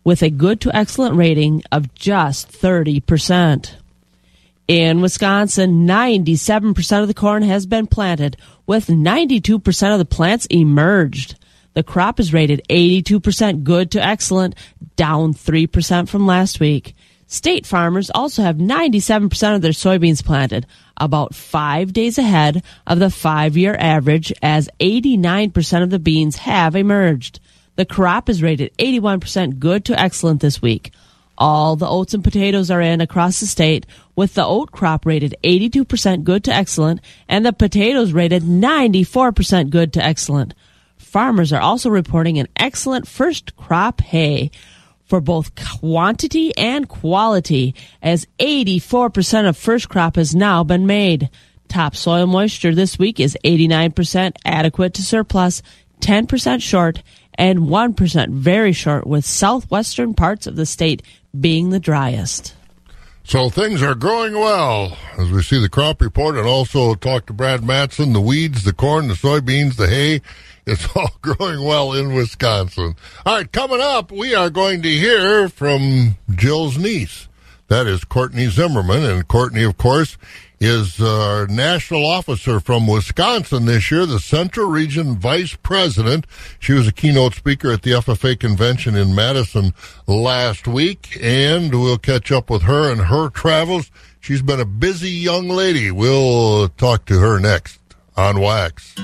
with 0.09 0.23
a 0.23 0.31
good 0.31 0.59
to 0.59 0.75
excellent 0.75 1.15
rating 1.17 1.63
of 1.71 1.95
just 1.95 2.51
30%. 2.51 3.75
In 4.67 5.03
Wisconsin, 5.03 5.87
97% 5.87 7.03
of 7.03 7.09
the 7.09 7.13
corn 7.13 7.43
has 7.43 7.67
been 7.67 7.87
planted, 7.87 8.35
with 8.67 8.87
92% 8.87 9.93
of 9.93 9.99
the 9.99 10.07
plants 10.07 10.47
emerged. 10.47 11.37
The 11.75 11.83
crop 11.83 12.19
is 12.19 12.33
rated 12.33 12.63
82% 12.71 13.65
good 13.65 13.91
to 13.91 14.03
excellent, 14.03 14.55
down 14.97 15.35
3% 15.35 16.09
from 16.09 16.27
last 16.27 16.59
week. 16.59 16.97
State 17.27 17.67
farmers 17.67 18.11
also 18.15 18.41
have 18.41 18.57
97% 18.57 19.57
of 19.57 19.61
their 19.61 19.73
soybeans 19.73 20.25
planted, 20.25 20.65
about 20.97 21.35
five 21.35 21.93
days 21.93 22.17
ahead 22.17 22.65
of 22.87 22.99
the 22.99 23.11
five 23.11 23.59
year 23.59 23.77
average, 23.79 24.33
as 24.41 24.71
89% 24.81 25.83
of 25.83 25.91
the 25.91 25.99
beans 25.99 26.37
have 26.37 26.75
emerged. 26.75 27.41
The 27.79 27.87
crop 27.87 28.29
is 28.29 28.43
rated 28.43 28.77
81% 28.79 29.61
good 29.61 29.85
to 29.85 29.97
excellent 29.97 30.41
this 30.41 30.61
week. 30.61 30.91
All 31.39 31.77
the 31.77 31.87
oats 31.87 32.13
and 32.13 32.25
potatoes 32.25 32.73
are 32.73 32.81
in 32.81 33.01
across 33.01 33.39
the 33.39 33.47
state, 33.47 33.87
with 34.17 34.35
the 34.35 34.45
oat 34.45 34.73
crop 34.73 35.07
rated 35.07 35.37
82% 35.45 36.25
good 36.25 36.43
to 36.43 36.53
excellent 36.53 37.01
and 37.29 37.47
the 37.47 37.53
potatoes 37.53 38.13
rated 38.13 38.43
94% 38.43 39.71
good 39.71 39.93
to 39.93 40.05
excellent. 40.05 40.55
Farmers 40.97 41.53
are 41.53 41.61
also 41.61 41.89
reporting 41.89 42.41
an 42.41 42.49
excellent 42.57 43.07
first 43.07 43.55
crop 43.55 44.01
hay 44.01 44.51
for 45.05 45.21
both 45.21 45.55
quantity 45.79 46.53
and 46.59 46.89
quality, 46.89 47.77
as 48.03 48.27
84% 48.41 49.49
of 49.49 49.57
first 49.57 49.89
crop 49.89 50.17
has 50.17 50.35
now 50.35 50.65
been 50.65 50.85
made. 50.85 51.31
Top 51.69 51.95
soil 51.95 52.27
moisture 52.27 52.75
this 52.75 52.99
week 52.99 53.21
is 53.21 53.39
89% 53.45 54.33
adequate 54.45 54.95
to 54.95 55.03
surplus, 55.05 55.63
10% 56.01 56.61
short, 56.61 57.03
and 57.39 57.61
1% 57.61 58.29
very 58.31 58.73
short, 58.73 59.07
with 59.07 59.25
southwestern 59.25 60.13
parts 60.13 60.47
of 60.47 60.57
the 60.57 60.67
state 60.67 61.03
being 61.39 61.71
the 61.71 61.81
driest. 61.81 62.55
So 63.23 63.51
things 63.51 63.83
are 63.83 63.95
growing 63.95 64.33
well 64.33 64.97
as 65.19 65.31
we 65.31 65.43
see 65.43 65.61
the 65.61 65.69
crop 65.69 66.01
report 66.01 66.37
and 66.37 66.47
also 66.47 66.95
talk 66.95 67.27
to 67.27 67.33
Brad 67.33 67.63
Matson. 67.63 68.13
The 68.13 68.21
weeds, 68.21 68.65
the 68.65 68.73
corn, 68.73 69.09
the 69.09 69.15
soybeans, 69.15 69.77
the 69.77 69.87
hay, 69.87 70.23
it's 70.67 70.89
all 70.97 71.11
growing 71.21 71.63
well 71.63 71.93
in 71.93 72.15
Wisconsin. 72.15 72.97
All 73.25 73.37
right, 73.37 73.53
coming 73.53 73.81
up, 73.81 74.11
we 74.11 74.35
are 74.35 74.51
going 74.51 74.83
to 74.83 74.89
hear 74.89 75.49
from 75.49 76.17
Jill's 76.31 76.79
niece. 76.79 77.29
That 77.69 77.87
is 77.87 78.03
Courtney 78.05 78.49
Zimmerman. 78.49 79.05
And 79.05 79.29
Courtney, 79.29 79.63
of 79.63 79.77
course, 79.77 80.17
is 80.61 81.01
our 81.01 81.47
national 81.47 82.05
officer 82.05 82.61
from 82.61 82.87
Wisconsin 82.87 83.67
this 83.67 83.91
year, 83.91 84.07
the 84.07 84.19
Central 84.19 84.69
Region 84.69 85.17
Vice 85.17 85.57
President. 85.57 86.27
She 86.59 86.73
was 86.73 86.89
a 86.89 86.93
keynote 86.93 87.35
speaker 87.35 87.71
at 87.71 87.83
the 87.83 87.93
FFA 87.93 88.39
convention 88.39 88.97
in 88.97 89.15
Madison 89.15 89.73
last 90.07 90.67
week, 90.67 91.19
and 91.23 91.73
we'll 91.73 91.99
catch 91.99 92.33
up 92.33 92.51
with 92.51 92.63
her 92.63 92.91
and 92.91 93.03
her 93.03 93.29
travels. 93.31 93.91
She's 94.21 94.43
been 94.43 94.61
a 94.61 94.65
busy 94.65 95.11
young 95.11 95.49
lady. 95.49 95.91
We'll 95.91 96.69
talk 96.71 97.05
to 97.07 97.19
her 97.19 97.39
next 97.39 97.79
on 98.17 98.41
Wax. 98.41 98.95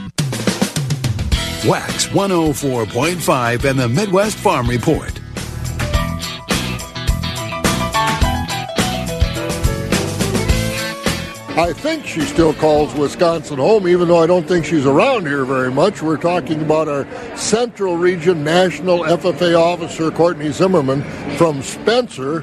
Wax 1.66 2.06
104.5 2.08 3.64
and 3.64 3.78
the 3.78 3.88
Midwest 3.88 4.36
Farm 4.36 4.68
Report. 4.68 5.20
I 11.56 11.72
think 11.72 12.04
she 12.04 12.22
still 12.22 12.52
calls 12.52 12.92
Wisconsin 12.94 13.58
home, 13.58 13.86
even 13.86 14.08
though 14.08 14.18
I 14.18 14.26
don't 14.26 14.46
think 14.46 14.64
she's 14.64 14.86
around 14.86 15.24
here 15.24 15.44
very 15.44 15.70
much. 15.70 16.02
We're 16.02 16.16
talking 16.16 16.60
about 16.60 16.88
our 16.88 17.06
Central 17.36 17.96
Region 17.96 18.42
National 18.42 19.04
FFA 19.04 19.56
officer, 19.56 20.10
Courtney 20.10 20.50
Zimmerman 20.50 21.02
from 21.36 21.62
Spencer. 21.62 22.40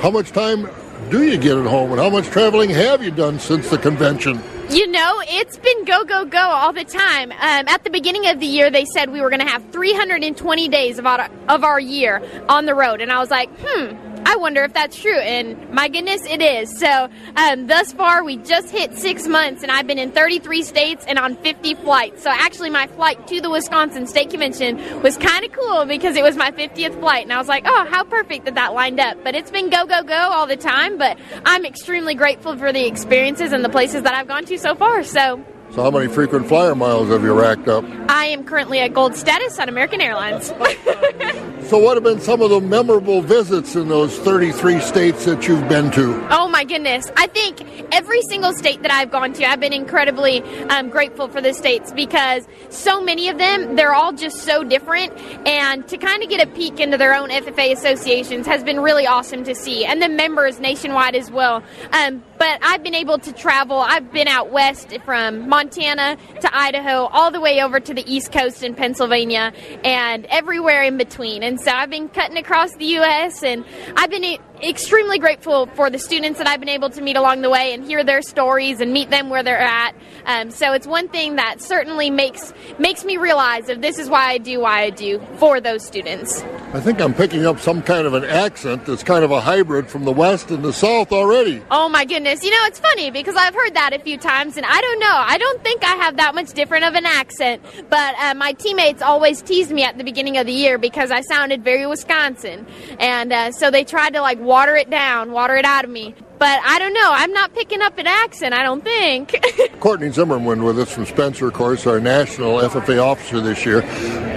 How 0.00 0.12
much 0.12 0.30
time 0.30 0.68
do 1.10 1.24
you 1.24 1.38
get 1.38 1.58
at 1.58 1.66
home, 1.66 1.90
and 1.90 2.00
how 2.00 2.08
much 2.08 2.26
traveling 2.26 2.70
have 2.70 3.02
you 3.02 3.10
done 3.10 3.40
since 3.40 3.68
the 3.68 3.78
convention? 3.78 4.40
You 4.70 4.86
know, 4.92 5.22
it's 5.26 5.58
been 5.58 5.84
go, 5.84 6.04
go, 6.04 6.24
go 6.24 6.38
all 6.38 6.72
the 6.72 6.84
time. 6.84 7.32
Um, 7.32 7.66
at 7.68 7.82
the 7.82 7.90
beginning 7.90 8.28
of 8.28 8.38
the 8.38 8.46
year, 8.46 8.70
they 8.70 8.84
said 8.84 9.10
we 9.10 9.20
were 9.20 9.30
going 9.30 9.44
to 9.44 9.46
have 9.46 9.64
320 9.72 10.68
days 10.68 11.00
of 11.00 11.06
our, 11.06 11.28
of 11.48 11.64
our 11.64 11.80
year 11.80 12.22
on 12.48 12.66
the 12.66 12.76
road. 12.76 13.00
And 13.00 13.10
I 13.10 13.18
was 13.18 13.30
like, 13.30 13.48
hmm, 13.60 14.15
I 14.28 14.34
wonder 14.34 14.64
if 14.64 14.72
that's 14.72 15.00
true. 15.00 15.16
And 15.16 15.70
my 15.70 15.86
goodness, 15.86 16.26
it 16.26 16.42
is. 16.42 16.76
So 16.80 17.08
um, 17.36 17.68
thus 17.68 17.92
far, 17.92 18.24
we 18.24 18.38
just 18.38 18.70
hit 18.70 18.94
six 18.94 19.28
months, 19.28 19.62
and 19.62 19.70
I've 19.70 19.86
been 19.86 20.00
in 20.00 20.10
33 20.10 20.64
states 20.64 21.04
and 21.06 21.16
on 21.16 21.36
50 21.36 21.74
flights. 21.76 22.24
So 22.24 22.30
actually, 22.30 22.70
my 22.70 22.88
flight 22.88 23.24
to 23.28 23.40
the 23.40 23.48
Wisconsin 23.50 24.04
State 24.08 24.30
Convention 24.30 25.00
was 25.00 25.16
kind 25.16 25.44
of 25.44 25.52
cool 25.52 25.84
because 25.84 26.16
it 26.16 26.24
was 26.24 26.36
my 26.36 26.50
50th 26.50 26.98
flight, 26.98 27.22
and 27.22 27.32
I 27.32 27.38
was 27.38 27.46
like, 27.46 27.62
oh, 27.66 27.86
how 27.88 28.02
perfect 28.02 28.46
that 28.46 28.56
that 28.56 28.74
lined 28.74 28.98
up. 28.98 29.22
But 29.22 29.36
it's 29.36 29.52
been 29.52 29.70
go, 29.70 29.86
go, 29.86 30.02
go 30.02 30.14
all 30.14 30.48
the 30.48 30.56
time. 30.56 30.98
But 30.98 31.18
I'm 31.44 31.64
extremely 31.64 32.14
grateful 32.16 32.56
for 32.56 32.72
the 32.72 32.84
experiences 32.84 33.52
and 33.52 33.64
the 33.64 33.68
places 33.68 34.02
that 34.02 34.14
I've 34.14 34.26
gone 34.26 34.44
to 34.46 34.58
so 34.58 34.74
far. 34.74 35.04
So 35.04 35.44
So, 35.70 35.82
how 35.82 35.90
many 35.92 36.08
frequent 36.12 36.48
flyer 36.48 36.74
miles 36.74 37.10
have 37.10 37.22
you 37.22 37.32
racked 37.32 37.68
up? 37.68 37.84
I 38.08 38.26
am 38.26 38.42
currently 38.44 38.80
at 38.80 38.92
gold 38.92 39.14
status 39.14 39.58
on 39.60 39.68
American 39.68 40.00
Airlines. 40.00 40.52
So, 41.68 41.78
what 41.78 41.96
have 41.96 42.04
been 42.04 42.20
some 42.20 42.42
of 42.42 42.50
the 42.50 42.60
memorable 42.60 43.22
visits 43.22 43.74
in 43.74 43.88
those 43.88 44.16
33 44.20 44.78
states 44.78 45.24
that 45.24 45.48
you've 45.48 45.68
been 45.68 45.90
to? 45.90 46.28
Oh 46.30 46.46
my 46.46 46.62
goodness. 46.62 47.10
I 47.16 47.26
think 47.26 47.60
every 47.92 48.22
single 48.22 48.52
state 48.52 48.82
that 48.82 48.92
I've 48.92 49.10
gone 49.10 49.32
to, 49.32 49.44
I've 49.44 49.58
been 49.58 49.72
incredibly 49.72 50.42
um, 50.68 50.90
grateful 50.90 51.26
for 51.26 51.40
the 51.40 51.52
states 51.52 51.90
because 51.90 52.46
so 52.68 53.02
many 53.02 53.28
of 53.28 53.38
them, 53.38 53.74
they're 53.74 53.94
all 53.94 54.12
just 54.12 54.44
so 54.44 54.62
different. 54.62 55.12
And 55.44 55.88
to 55.88 55.96
kind 55.98 56.22
of 56.22 56.28
get 56.28 56.46
a 56.46 56.48
peek 56.52 56.78
into 56.78 56.96
their 56.98 57.12
own 57.12 57.30
FFA 57.30 57.72
associations 57.72 58.46
has 58.46 58.62
been 58.62 58.78
really 58.78 59.08
awesome 59.08 59.42
to 59.42 59.54
see. 59.56 59.84
And 59.84 60.00
the 60.00 60.08
members 60.08 60.60
nationwide 60.60 61.16
as 61.16 61.32
well. 61.32 61.64
Um, 61.90 62.22
but 62.38 62.58
I've 62.62 62.82
been 62.82 62.94
able 62.94 63.18
to 63.18 63.32
travel. 63.32 63.78
I've 63.78 64.12
been 64.12 64.28
out 64.28 64.50
west 64.50 64.96
from 65.04 65.48
Montana 65.48 66.16
to 66.40 66.56
Idaho, 66.56 67.06
all 67.06 67.30
the 67.30 67.40
way 67.40 67.62
over 67.62 67.80
to 67.80 67.94
the 67.94 68.04
East 68.10 68.32
Coast 68.32 68.62
in 68.62 68.74
Pennsylvania, 68.74 69.52
and 69.84 70.26
everywhere 70.26 70.82
in 70.82 70.96
between. 70.96 71.42
And 71.42 71.60
so 71.60 71.70
I've 71.70 71.90
been 71.90 72.08
cutting 72.08 72.36
across 72.36 72.74
the 72.76 72.86
U.S. 72.86 73.42
and 73.42 73.64
I've 73.96 74.10
been 74.10 74.38
extremely 74.62 75.18
grateful 75.18 75.66
for 75.66 75.90
the 75.90 75.98
students 75.98 76.38
that 76.38 76.46
I've 76.46 76.60
been 76.60 76.68
able 76.68 76.90
to 76.90 77.00
meet 77.00 77.16
along 77.16 77.42
the 77.42 77.50
way 77.50 77.74
and 77.74 77.84
hear 77.84 78.02
their 78.02 78.22
stories 78.22 78.80
and 78.80 78.92
meet 78.92 79.10
them 79.10 79.28
where 79.28 79.42
they're 79.42 79.58
at. 79.58 79.94
Um, 80.24 80.50
so 80.50 80.72
it's 80.72 80.86
one 80.86 81.08
thing 81.08 81.36
that 81.36 81.60
certainly 81.60 82.10
makes 82.10 82.52
makes 82.78 83.04
me 83.04 83.16
realize 83.16 83.66
that 83.66 83.80
this 83.80 83.98
is 83.98 84.08
why 84.08 84.30
I 84.30 84.38
do 84.38 84.60
why 84.60 84.82
I 84.82 84.90
do 84.90 85.20
for 85.36 85.60
those 85.60 85.84
students. 85.84 86.42
I 86.72 86.80
think 86.80 87.00
I'm 87.00 87.14
picking 87.14 87.46
up 87.46 87.60
some 87.60 87.82
kind 87.82 88.06
of 88.06 88.14
an 88.14 88.24
accent 88.24 88.86
that's 88.86 89.02
kind 89.02 89.24
of 89.24 89.30
a 89.30 89.40
hybrid 89.40 89.88
from 89.88 90.04
the 90.04 90.12
west 90.12 90.50
and 90.50 90.64
the 90.64 90.72
south 90.72 91.12
already. 91.12 91.62
Oh 91.70 91.88
my 91.88 92.04
goodness. 92.04 92.42
You 92.42 92.50
know, 92.50 92.64
it's 92.64 92.80
funny 92.80 93.10
because 93.10 93.36
I've 93.36 93.54
heard 93.54 93.74
that 93.74 93.92
a 93.92 93.98
few 93.98 94.18
times 94.18 94.56
and 94.56 94.66
I 94.66 94.80
don't 94.80 95.00
know. 95.00 95.14
I 95.14 95.38
don't 95.38 95.62
think 95.62 95.84
I 95.84 95.94
have 95.96 96.16
that 96.16 96.34
much 96.34 96.52
different 96.52 96.84
of 96.84 96.94
an 96.94 97.06
accent, 97.06 97.62
but 97.88 98.14
uh, 98.18 98.34
my 98.34 98.52
teammates 98.52 99.02
always 99.02 99.42
teased 99.42 99.70
me 99.70 99.84
at 99.84 99.98
the 99.98 100.04
beginning 100.04 100.38
of 100.38 100.46
the 100.46 100.52
year 100.52 100.78
because 100.78 101.10
I 101.10 101.20
sounded 101.20 101.62
very 101.62 101.86
Wisconsin. 101.86 102.66
And 102.98 103.32
uh, 103.32 103.52
so 103.52 103.70
they 103.70 103.84
tried 103.84 104.14
to 104.14 104.20
like 104.20 104.38
water 104.46 104.76
it 104.76 104.88
down, 104.88 105.32
water 105.32 105.56
it 105.56 105.64
out 105.64 105.84
of 105.84 105.90
me. 105.90 106.14
But 106.38 106.60
I 106.64 106.78
don't 106.78 106.92
know. 106.92 107.10
I'm 107.12 107.32
not 107.32 107.54
picking 107.54 107.82
up 107.82 107.98
an 107.98 108.06
accent, 108.06 108.54
I 108.54 108.62
don't 108.62 108.84
think. 108.84 109.34
Courtney 109.80 110.10
Zimmerman 110.10 110.62
with 110.62 110.78
us 110.78 110.90
from 110.90 111.06
Spencer, 111.06 111.48
of 111.48 111.54
course, 111.54 111.86
our 111.86 111.98
national 111.98 112.58
FFA 112.58 113.02
officer 113.02 113.40
this 113.40 113.64
year. 113.64 113.82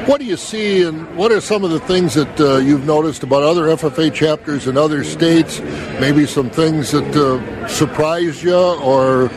What 0.06 0.20
do 0.20 0.26
you 0.26 0.38
see, 0.38 0.84
and 0.84 1.16
what 1.16 1.32
are 1.32 1.42
some 1.42 1.64
of 1.64 1.72
the 1.72 1.80
things 1.82 2.14
that 2.16 2.40
uh, 2.40 2.58
you've 2.58 2.86
noticed 2.86 3.24
about 3.24 3.44
other 3.44 3.64
FFA 3.64 4.14
chapters 4.14 4.68
in 4.68 4.78
other 4.78 5.04
states? 5.04 5.60
Maybe 6.00 6.26
some 6.26 6.50
things 6.50 6.92
that 6.92 7.16
uh, 7.16 7.68
surprised 7.68 8.42
you, 8.42 8.56
or 8.56 9.30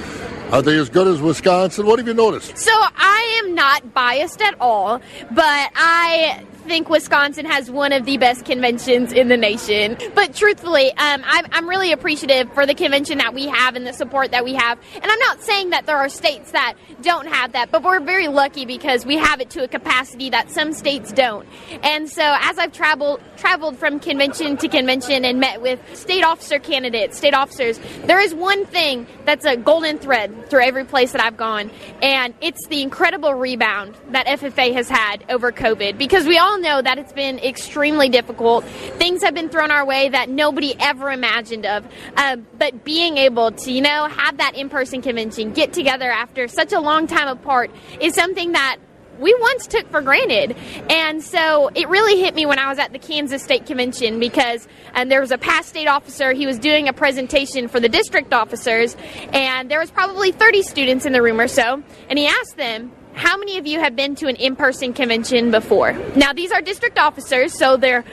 are 0.52 0.62
they 0.62 0.78
as 0.78 0.88
good 0.88 1.08
as 1.08 1.20
Wisconsin? 1.20 1.86
What 1.86 1.98
have 1.98 2.06
you 2.06 2.14
noticed? 2.14 2.56
So 2.56 2.70
I 2.72 3.42
am 3.42 3.54
not 3.54 3.92
biased 3.92 4.40
at 4.40 4.54
all, 4.60 5.00
but 5.30 5.70
I 5.74 6.44
think 6.62 6.88
Wisconsin 6.88 7.44
has 7.46 7.70
one 7.70 7.92
of 7.92 8.04
the 8.04 8.16
best 8.16 8.44
conventions 8.44 9.12
in 9.12 9.28
the 9.28 9.36
nation. 9.36 9.96
But 10.14 10.34
truthfully, 10.34 10.90
um, 10.92 11.22
I'm, 11.24 11.46
I'm 11.52 11.68
really 11.68 11.92
appreciative 11.92 12.52
for 12.54 12.66
the 12.66 12.74
convention 12.74 13.18
that 13.18 13.34
we 13.34 13.46
have 13.46 13.76
and 13.76 13.86
the 13.86 13.92
support 13.92 14.30
that 14.30 14.44
we 14.44 14.54
have. 14.54 14.78
And 14.94 15.04
I'm 15.04 15.18
not 15.18 15.42
saying 15.42 15.70
that 15.70 15.86
there 15.86 15.96
are 15.96 16.08
states 16.08 16.52
that 16.52 16.74
don't 17.02 17.26
have 17.26 17.52
that, 17.52 17.70
but 17.70 17.82
we're 17.82 18.00
very 18.00 18.28
lucky 18.28 18.64
because 18.64 19.04
we 19.04 19.16
have 19.16 19.40
it 19.40 19.50
to 19.50 19.64
a 19.64 19.68
capacity 19.68 20.30
that 20.30 20.50
some 20.50 20.72
states 20.72 21.12
don't. 21.12 21.46
And 21.82 22.08
so 22.08 22.22
as 22.40 22.58
I've 22.58 22.72
traveled 22.72 23.20
traveled 23.36 23.76
from 23.76 23.98
convention 23.98 24.56
to 24.56 24.68
convention 24.68 25.24
and 25.24 25.40
met 25.40 25.60
with 25.60 25.80
state 25.96 26.24
officer 26.24 26.58
candidates, 26.58 27.18
state 27.18 27.34
officers, 27.34 27.80
there 28.04 28.20
is 28.20 28.34
one 28.34 28.64
thing 28.66 29.06
that's 29.24 29.44
a 29.44 29.56
golden 29.56 29.98
thread 29.98 30.48
through 30.48 30.62
every 30.62 30.84
place 30.84 31.12
that 31.12 31.20
I've 31.20 31.36
gone, 31.36 31.70
and 32.00 32.34
it's 32.40 32.66
the 32.68 32.82
incredible 32.82 33.34
rebound 33.34 33.96
that 34.10 34.26
FFA 34.26 34.72
has 34.74 34.88
had 34.88 35.24
over 35.28 35.50
COVID 35.50 35.98
because 35.98 36.26
we 36.26 36.38
all 36.38 36.51
know 36.60 36.82
that 36.82 36.98
it's 36.98 37.12
been 37.12 37.38
extremely 37.38 38.08
difficult. 38.08 38.64
Things 38.64 39.22
have 39.22 39.34
been 39.34 39.48
thrown 39.48 39.70
our 39.70 39.84
way 39.84 40.08
that 40.08 40.28
nobody 40.28 40.74
ever 40.78 41.10
imagined 41.10 41.66
of. 41.66 41.86
Um, 42.16 42.46
but 42.58 42.84
being 42.84 43.16
able 43.16 43.52
to, 43.52 43.72
you 43.72 43.80
know, 43.80 44.06
have 44.06 44.36
that 44.38 44.54
in 44.54 44.68
person 44.68 45.02
convention, 45.02 45.52
get 45.52 45.72
together 45.72 46.10
after 46.10 46.48
such 46.48 46.72
a 46.72 46.80
long 46.80 47.06
time 47.06 47.28
apart 47.28 47.70
is 48.00 48.14
something 48.14 48.52
that 48.52 48.78
we 49.18 49.34
once 49.40 49.66
took 49.66 49.88
for 49.90 50.02
granted. 50.02 50.56
And 50.90 51.22
so 51.22 51.70
it 51.74 51.88
really 51.88 52.20
hit 52.20 52.34
me 52.34 52.44
when 52.44 52.58
I 52.58 52.68
was 52.68 52.78
at 52.78 52.92
the 52.92 52.98
Kansas 52.98 53.42
State 53.42 53.66
Convention 53.66 54.18
because 54.18 54.66
um, 54.94 55.08
there 55.08 55.20
was 55.20 55.30
a 55.30 55.38
past 55.38 55.68
state 55.68 55.86
officer. 55.86 56.32
He 56.32 56.46
was 56.46 56.58
doing 56.58 56.88
a 56.88 56.92
presentation 56.92 57.68
for 57.68 57.80
the 57.80 57.88
district 57.88 58.32
officers, 58.32 58.96
and 59.32 59.70
there 59.70 59.78
was 59.78 59.90
probably 59.90 60.32
30 60.32 60.62
students 60.62 61.06
in 61.06 61.12
the 61.12 61.22
room 61.22 61.40
or 61.40 61.48
so. 61.48 61.82
And 62.08 62.18
he 62.18 62.26
asked 62.26 62.56
them, 62.56 62.92
how 63.14 63.36
many 63.36 63.58
of 63.58 63.66
you 63.66 63.80
have 63.80 63.94
been 63.94 64.14
to 64.16 64.28
an 64.28 64.36
in 64.36 64.56
person 64.56 64.92
convention 64.92 65.50
before? 65.50 65.92
Now, 66.16 66.32
these 66.32 66.52
are 66.52 66.60
district 66.60 66.98
officers, 66.98 67.52
so 67.56 67.76
they're 67.76 68.04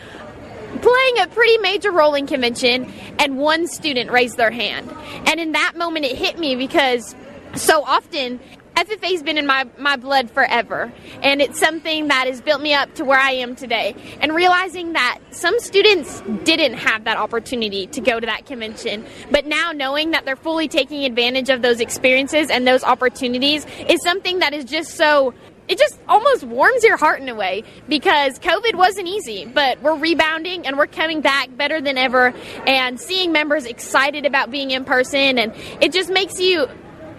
playing 0.82 1.20
a 1.22 1.28
pretty 1.28 1.58
major 1.60 1.92
role 1.92 2.14
in 2.16 2.28
convention, 2.28 2.92
and 3.18 3.38
one 3.38 3.68
student 3.68 4.12
raised 4.12 4.38
their 4.38 4.52
hand. 4.52 4.90
And 5.28 5.40
in 5.40 5.54
that 5.54 5.74
moment, 5.76 6.06
it 6.06 6.18
hit 6.18 6.38
me 6.38 6.56
because 6.56 7.16
so 7.56 7.84
often 7.84 8.40
FFA's 8.80 9.22
been 9.22 9.38
in 9.38 9.46
my, 9.46 9.68
my 9.78 9.98
blood 9.98 10.32
forever, 10.32 10.94
and 11.22 11.42
it's 11.42 11.60
something 11.60 12.08
that 12.08 12.28
has 12.28 12.40
built 12.40 12.62
me 12.62 12.74
up 12.74 12.96
to 12.96 13.04
where 13.04 13.20
I 13.20 13.32
am 13.32 13.54
today. 13.54 13.94
And 14.22 14.34
realizing 14.34 14.94
that 14.94 15.20
some 15.32 15.60
students 15.60 16.22
didn't 16.46 16.76
have 16.76 17.04
that 17.04 17.18
opportunity 17.18 17.88
to 17.88 18.00
go 18.00 18.22
to 18.22 18.26
that 18.26 18.46
convention, 18.46 19.06
but 19.32 19.46
now 19.46 19.74
knowing 19.74 20.12
that 20.12 20.24
they're 20.24 20.38
fully 20.38 20.70
taking 20.70 21.04
advantage 21.04 21.50
of 21.50 21.62
those 21.62 21.82
experiences 21.82 22.50
and 22.50 22.66
those 22.66 22.86
opportunities 22.86 23.66
is 23.90 24.02
something 24.02 24.40
that 24.40 24.54
is 24.54 24.64
just 24.64 24.96
so 24.96 25.34
it 25.68 25.78
just 25.78 26.00
almost 26.08 26.44
warms 26.46 26.84
your 26.84 26.98
heart 26.98 27.22
in 27.22 27.30
a 27.30 27.36
way 27.36 27.64
because 27.88 28.40
COVID 28.40 28.74
wasn't 28.74 29.08
easy, 29.08 29.46
but 29.46 29.80
we're 29.84 29.96
rebounding 29.96 30.66
and 30.66 30.78
we're 30.78 30.88
coming 30.88 31.22
back 31.22 31.56
better 31.56 31.80
than 31.80 31.96
ever 31.96 32.34
and 32.66 33.00
seeing 33.00 33.32
members 33.32 33.66
excited 33.66 34.26
about 34.26 34.50
being 34.50 34.72
in 34.72 34.84
person 34.84 35.38
and 35.38 35.54
it 35.80 35.94
just 35.94 36.10
makes 36.10 36.40
you 36.40 36.68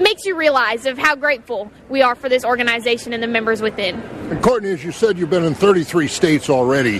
makes 0.01 0.25
you 0.25 0.37
realize 0.37 0.87
of 0.87 0.99
how 0.99 1.15
grateful 1.15 1.71
we 1.89 2.03
are 2.03 2.15
for 2.15 2.29
this 2.29 2.45
organization 2.45 3.13
and 3.13 3.23
the 3.23 3.29
members 3.29 3.63
within. 3.63 3.97
And 4.31 4.43
Courtney, 4.43 4.71
as 4.71 4.85
you 4.85 4.93
said, 4.93 5.19
you've 5.19 5.31
been 5.31 5.45
in 5.45 5.55
33 5.55 6.09
states 6.09 6.51
already. 6.51 6.99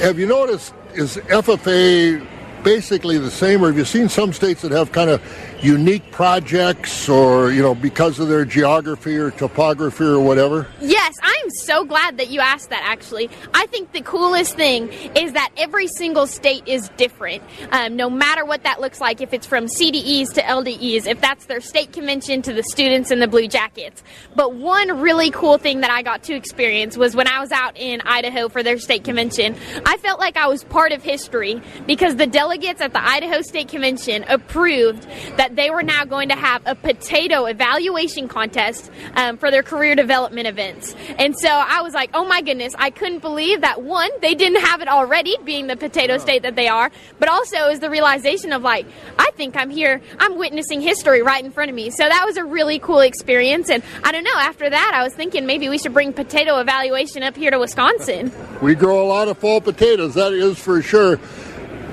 Have 0.00 0.18
you 0.18 0.26
noticed 0.26 0.74
is 0.94 1.16
FFA 1.16 2.26
basically 2.62 3.18
the 3.18 3.30
same, 3.30 3.62
or 3.62 3.68
have 3.68 3.78
you 3.78 3.84
seen 3.84 4.08
some 4.08 4.32
states 4.32 4.62
that 4.62 4.72
have 4.72 4.92
kind 4.92 5.10
of 5.10 5.22
unique 5.62 6.10
projects, 6.10 7.08
or 7.08 7.50
you 7.52 7.62
know, 7.62 7.74
because 7.74 8.18
of 8.18 8.28
their 8.28 8.44
geography 8.44 9.16
or 9.16 9.30
topography 9.30 10.04
or 10.04 10.20
whatever? 10.20 10.66
Yes, 10.80 11.14
I'm 11.22 11.50
so 11.50 11.84
glad 11.84 12.18
that 12.18 12.28
you 12.28 12.40
asked 12.40 12.70
that. 12.70 12.82
Actually, 12.84 13.30
I 13.54 13.66
think 13.66 13.92
the 13.92 14.02
coolest 14.02 14.56
thing 14.56 14.88
is 15.16 15.32
that 15.32 15.50
every 15.56 15.86
single 15.88 16.26
state 16.26 16.62
is 16.66 16.88
different, 16.96 17.42
um, 17.70 17.96
no 17.96 18.10
matter 18.10 18.44
what 18.44 18.64
that 18.64 18.80
looks 18.80 19.00
like. 19.00 19.20
If 19.20 19.32
it's 19.32 19.46
from 19.46 19.66
CDEs 19.66 20.34
to 20.34 20.42
LDEs, 20.42 21.06
if 21.06 21.20
that's 21.20 21.46
their 21.46 21.60
state 21.60 21.92
convention 21.92 22.42
to 22.42 22.52
the 22.52 22.62
students 22.62 23.10
and 23.10 23.20
the 23.22 23.28
Blue 23.28 23.48
Jackets. 23.48 24.02
But 24.34 24.54
one 24.54 25.00
really 25.00 25.30
cool 25.30 25.58
thing 25.58 25.80
that 25.80 25.90
I 25.90 26.02
got 26.02 26.22
to 26.24 26.34
experience 26.34 26.96
was 26.96 27.16
when 27.16 27.26
I 27.26 27.40
was 27.40 27.52
out 27.52 27.76
in 27.76 28.00
Idaho 28.02 28.48
for 28.48 28.62
their 28.62 28.78
state 28.78 29.04
convention. 29.04 29.56
I 29.86 29.96
felt 29.98 30.20
like 30.20 30.36
I 30.36 30.48
was 30.48 30.64
part 30.64 30.92
of 30.92 31.02
history 31.02 31.60
because 31.86 32.16
the 32.16 32.26
delegates 32.26 32.47
at 32.50 32.92
the 32.92 33.06
Idaho 33.06 33.42
State 33.42 33.68
Convention 33.68 34.24
approved 34.26 35.06
that 35.36 35.54
they 35.54 35.68
were 35.68 35.82
now 35.82 36.04
going 36.06 36.30
to 36.30 36.34
have 36.34 36.62
a 36.64 36.74
potato 36.74 37.44
evaluation 37.44 38.26
contest 38.26 38.90
um, 39.14 39.36
for 39.36 39.50
their 39.50 39.62
career 39.62 39.94
development 39.94 40.46
events. 40.46 40.94
And 41.18 41.38
so 41.38 41.48
I 41.48 41.82
was 41.82 41.92
like, 41.92 42.10
oh 42.14 42.24
my 42.26 42.40
goodness, 42.40 42.74
I 42.78 42.88
couldn't 42.88 43.18
believe 43.18 43.60
that 43.60 43.82
one, 43.82 44.10
they 44.22 44.34
didn't 44.34 44.62
have 44.62 44.80
it 44.80 44.88
already, 44.88 45.36
being 45.44 45.66
the 45.66 45.76
potato 45.76 46.16
state 46.16 46.42
that 46.42 46.56
they 46.56 46.68
are, 46.68 46.90
but 47.18 47.28
also 47.28 47.68
is 47.68 47.80
the 47.80 47.90
realization 47.90 48.52
of 48.52 48.62
like, 48.62 48.86
I 49.18 49.30
think 49.36 49.54
I'm 49.54 49.70
here, 49.70 50.00
I'm 50.18 50.38
witnessing 50.38 50.80
history 50.80 51.22
right 51.22 51.44
in 51.44 51.50
front 51.50 51.68
of 51.68 51.74
me. 51.74 51.90
So 51.90 52.08
that 52.08 52.24
was 52.24 52.38
a 52.38 52.44
really 52.44 52.78
cool 52.78 53.00
experience. 53.00 53.68
And 53.68 53.82
I 54.04 54.10
don't 54.10 54.24
know, 54.24 54.36
after 54.36 54.70
that, 54.70 54.92
I 54.94 55.02
was 55.02 55.12
thinking 55.12 55.44
maybe 55.44 55.68
we 55.68 55.76
should 55.76 55.92
bring 55.92 56.14
potato 56.14 56.58
evaluation 56.60 57.22
up 57.22 57.36
here 57.36 57.50
to 57.50 57.58
Wisconsin. 57.58 58.32
We 58.62 58.74
grow 58.74 59.04
a 59.04 59.06
lot 59.06 59.28
of 59.28 59.36
fall 59.36 59.60
potatoes, 59.60 60.14
that 60.14 60.32
is 60.32 60.58
for 60.58 60.80
sure. 60.80 61.20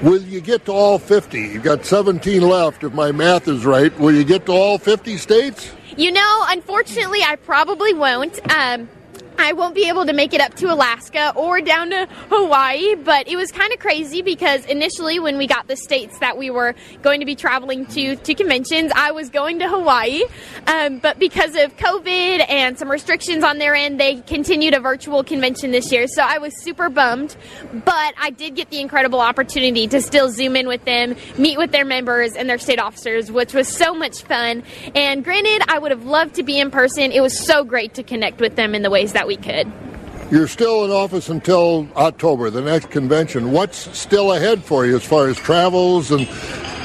Will 0.02 0.22
you 0.22 0.42
get 0.42 0.66
to 0.66 0.72
all 0.72 1.00
50? 1.00 1.40
You've 1.40 1.64
got 1.64 1.86
17 1.86 2.42
left, 2.42 2.84
if 2.84 2.94
my 2.94 3.12
math 3.12 3.48
is 3.48 3.66
right. 3.66 3.98
Will 4.00 4.14
you 4.14 4.24
get 4.24 4.46
to 4.48 4.52
all 4.52 4.78
50 4.78 5.18
states? 5.18 5.72
You 5.98 6.12
know, 6.12 6.46
unfortunately, 6.50 7.22
I 7.24 7.38
probably 7.38 7.94
won't. 7.94 8.40
Um, 8.52 8.90
I 9.38 9.54
won't 9.54 9.76
be 9.76 9.88
able 9.88 10.06
to 10.06 10.14
make 10.14 10.34
it 10.34 10.42
up 10.42 10.54
to 10.56 10.72
Alaska 10.72 11.34
or 11.36 11.62
down 11.62 11.90
to 11.90 12.08
Hawaii, 12.30 12.96
but 12.96 13.28
it 13.28 13.36
was 13.36 13.52
kind 13.52 13.72
of 13.74 13.80
crazy 13.80 14.22
because 14.22 14.66
initially 14.66 15.20
when 15.20 15.38
we 15.38 15.48
got 15.48 15.68
the 15.68 15.76
states 15.76 16.20
that 16.20 16.38
we 16.38 16.50
were 16.50 16.76
going 17.02 17.20
to 17.20 17.26
be 17.26 17.36
traveling 17.36 17.86
to 17.88 18.16
to 18.16 18.34
conventions, 18.34 18.92
I 18.96 19.12
was 19.12 19.30
going 19.30 19.60
to 19.60 19.70
Hawaii, 19.70 20.24
um, 20.68 21.00
but 21.00 21.20
because 21.20 21.56
of 21.56 21.76
COVID 21.78 22.46
and 22.50 22.78
some 22.80 22.90
restrictions 22.90 23.44
on 23.44 23.58
their 23.58 23.76
end, 23.76 24.00
they 24.00 24.22
continued 24.22 24.74
a 24.74 24.80
virtual 24.80 25.24
convention 25.24 25.72
this 25.72 25.92
year. 25.92 26.08
So 26.08 26.24
I 26.24 26.38
was 26.38 26.54
super 26.62 26.90
bummed, 26.90 27.36
but 27.74 28.14
I 28.18 28.30
did 28.30 28.56
get 28.56 28.70
the 28.70 28.80
incredible 28.80 29.20
opportunity 29.20 29.88
to 29.88 30.02
still 30.02 30.30
zoom 30.30 30.56
in 30.56 30.68
with 30.68 30.86
them, 30.86 31.16
meet 31.38 31.58
with 31.58 31.72
their 31.72 31.86
members 31.86 32.34
and 32.34 32.50
their 32.50 32.58
state 32.58 32.80
officers, 32.80 33.32
which 33.32 33.54
was 33.54 33.68
so 33.68 33.94
much 33.94 34.24
fun. 34.24 34.64
And 34.96 35.24
granted, 35.24 35.64
I 35.68 35.80
would 35.80 35.92
have 35.92 36.06
loved 36.06 36.36
to 36.36 36.44
be 36.44 36.60
in 36.60 36.72
person. 36.72 37.12
It 37.12 37.22
was 37.22 37.38
so 37.38 37.64
great 37.64 37.96
to 37.96 38.04
connect 38.04 38.40
with 38.40 38.56
them 38.56 38.76
in 38.76 38.82
the 38.82 38.90
ways 38.90 39.14
that 39.14 39.25
we 39.28 39.38
could. 39.38 39.72
You're 40.32 40.48
still 40.48 40.86
in 40.86 40.92
office 40.92 41.30
until 41.30 41.88
October, 41.96 42.50
the 42.50 42.62
next 42.62 42.90
convention. 42.90 43.52
What's 43.52 43.96
still 43.98 44.34
ahead 44.34 44.64
for 44.64 44.86
you 44.86 44.96
as 44.96 45.04
far 45.04 45.28
as 45.28 45.38
travels 45.38 46.12
and 46.12 46.28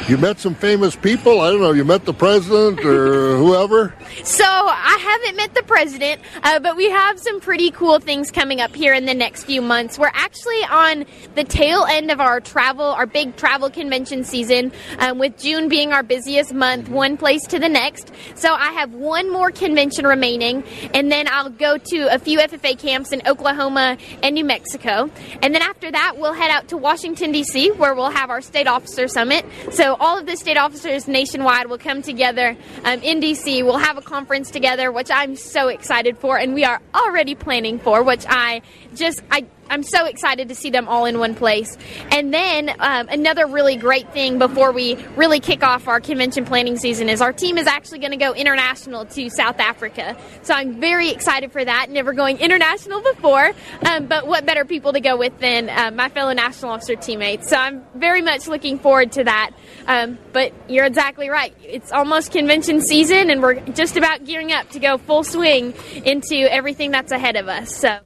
you 0.08 0.18
met 0.18 0.40
some 0.40 0.54
famous 0.54 0.96
people. 0.96 1.40
I 1.40 1.50
don't 1.50 1.60
know. 1.60 1.72
You 1.72 1.84
met 1.84 2.04
the 2.04 2.14
president 2.14 2.84
or 2.84 3.36
whoever. 3.38 3.94
So 4.24 4.44
I 4.44 4.98
haven't 5.00 5.36
met 5.36 5.54
the 5.54 5.62
president, 5.62 6.20
uh, 6.42 6.58
but 6.58 6.76
we 6.76 6.90
have 6.90 7.18
some 7.18 7.40
pretty 7.40 7.70
cool 7.70 8.00
things 8.00 8.30
coming 8.30 8.60
up 8.60 8.74
here 8.74 8.92
in 8.92 9.06
the 9.06 9.14
next 9.14 9.44
few 9.44 9.62
months. 9.62 9.98
We're 9.98 10.10
actually 10.12 10.62
on 10.70 11.04
the 11.34 11.44
tail 11.44 11.84
end 11.88 12.10
of 12.10 12.20
our 12.20 12.40
travel, 12.40 12.84
our 12.84 13.06
big 13.06 13.36
travel 13.36 13.70
convention 13.70 14.24
season, 14.24 14.72
um, 14.98 15.18
with 15.18 15.38
June 15.38 15.68
being 15.68 15.92
our 15.92 16.02
busiest 16.02 16.52
month, 16.52 16.88
one 16.88 17.16
place 17.16 17.46
to 17.48 17.58
the 17.58 17.68
next. 17.68 18.10
So 18.34 18.52
I 18.52 18.72
have 18.72 18.92
one 18.92 19.30
more 19.32 19.50
convention 19.50 20.06
remaining, 20.06 20.64
and 20.94 21.10
then 21.10 21.28
I'll 21.28 21.50
go 21.50 21.78
to 21.78 22.14
a 22.14 22.18
few 22.18 22.38
FFA 22.38 22.78
camps 22.78 23.12
in 23.12 23.22
Oklahoma 23.26 23.96
and 24.22 24.34
New 24.34 24.44
Mexico. 24.44 25.10
And 25.42 25.54
then 25.54 25.62
after 25.62 25.90
that, 25.90 26.18
we'll 26.18 26.32
head 26.32 26.50
out 26.50 26.68
to 26.68 26.76
Washington, 26.76 27.32
D.C., 27.32 27.70
where 27.72 27.94
we'll 27.94 28.10
have 28.10 28.30
our 28.30 28.40
state 28.40 28.66
officer 28.66 29.06
summit. 29.06 29.44
So 29.70 29.96
all 30.00 30.18
of 30.18 30.26
the 30.26 30.36
state 30.36 30.56
officers 30.56 31.06
nationwide 31.06 31.66
will 31.66 31.78
come 31.78 32.00
together 32.00 32.56
um, 32.84 33.02
in 33.02 33.20
D.C. 33.20 33.62
We'll 33.62 33.78
have 33.78 33.98
a 33.98 34.02
conference 34.02 34.50
together, 34.50 34.90
which 34.90 35.10
I'm 35.12 35.36
so 35.36 35.68
excited 35.68 36.16
for, 36.18 36.38
and 36.38 36.54
we 36.54 36.64
are 36.64 36.80
already 36.94 37.34
planning 37.34 37.78
for, 37.78 38.02
which 38.02 38.24
I 38.26 38.62
just, 38.94 39.22
I, 39.30 39.44
I'm 39.70 39.84
so 39.84 40.04
excited 40.04 40.48
to 40.48 40.54
see 40.54 40.70
them 40.70 40.88
all 40.88 41.04
in 41.04 41.18
one 41.18 41.34
place. 41.34 41.78
And 42.10 42.34
then 42.34 42.70
um, 42.80 43.08
another 43.08 43.46
really 43.46 43.76
great 43.76 44.12
thing 44.12 44.38
before 44.38 44.72
we 44.72 44.96
really 45.16 45.38
kick 45.38 45.62
off 45.62 45.86
our 45.86 46.00
convention 46.00 46.44
planning 46.44 46.76
season 46.76 47.08
is 47.08 47.20
our 47.20 47.32
team 47.32 47.56
is 47.56 47.68
actually 47.68 48.00
going 48.00 48.10
to 48.10 48.16
go 48.16 48.34
international 48.34 49.06
to 49.06 49.30
South 49.30 49.60
Africa. 49.60 50.16
So 50.42 50.54
I'm 50.54 50.80
very 50.80 51.10
excited 51.10 51.52
for 51.52 51.64
that. 51.64 51.88
Never 51.88 52.12
going 52.12 52.38
international 52.38 53.00
before, 53.00 53.52
um, 53.88 54.06
but 54.06 54.26
what 54.26 54.44
better 54.44 54.64
people 54.64 54.92
to 54.92 55.00
go 55.00 55.16
with 55.16 55.38
than 55.38 55.70
uh, 55.70 55.92
my 55.92 56.08
fellow 56.08 56.32
national 56.32 56.72
officer 56.72 56.96
teammates? 56.96 57.48
So 57.48 57.56
I'm 57.56 57.84
very 57.94 58.22
much 58.22 58.48
looking 58.48 58.78
forward 58.78 59.12
to 59.12 59.24
that. 59.24 59.52
Um, 59.86 60.18
but 60.32 60.52
you're 60.68 60.84
exactly 60.84 61.28
right. 61.28 61.54
It's 61.62 61.92
almost 61.92 62.32
convention 62.32 62.80
season, 62.80 63.30
and 63.30 63.40
we're 63.40 63.60
just 63.60 63.96
about 63.96 64.24
gearing 64.24 64.52
up 64.52 64.68
to 64.70 64.80
go 64.80 64.98
full 64.98 65.22
swing 65.22 65.74
into 66.04 66.36
everything 66.50 66.90
that's 66.90 67.12
ahead 67.12 67.36
of 67.36 67.48
us. 67.48 67.76
So. 67.76 67.98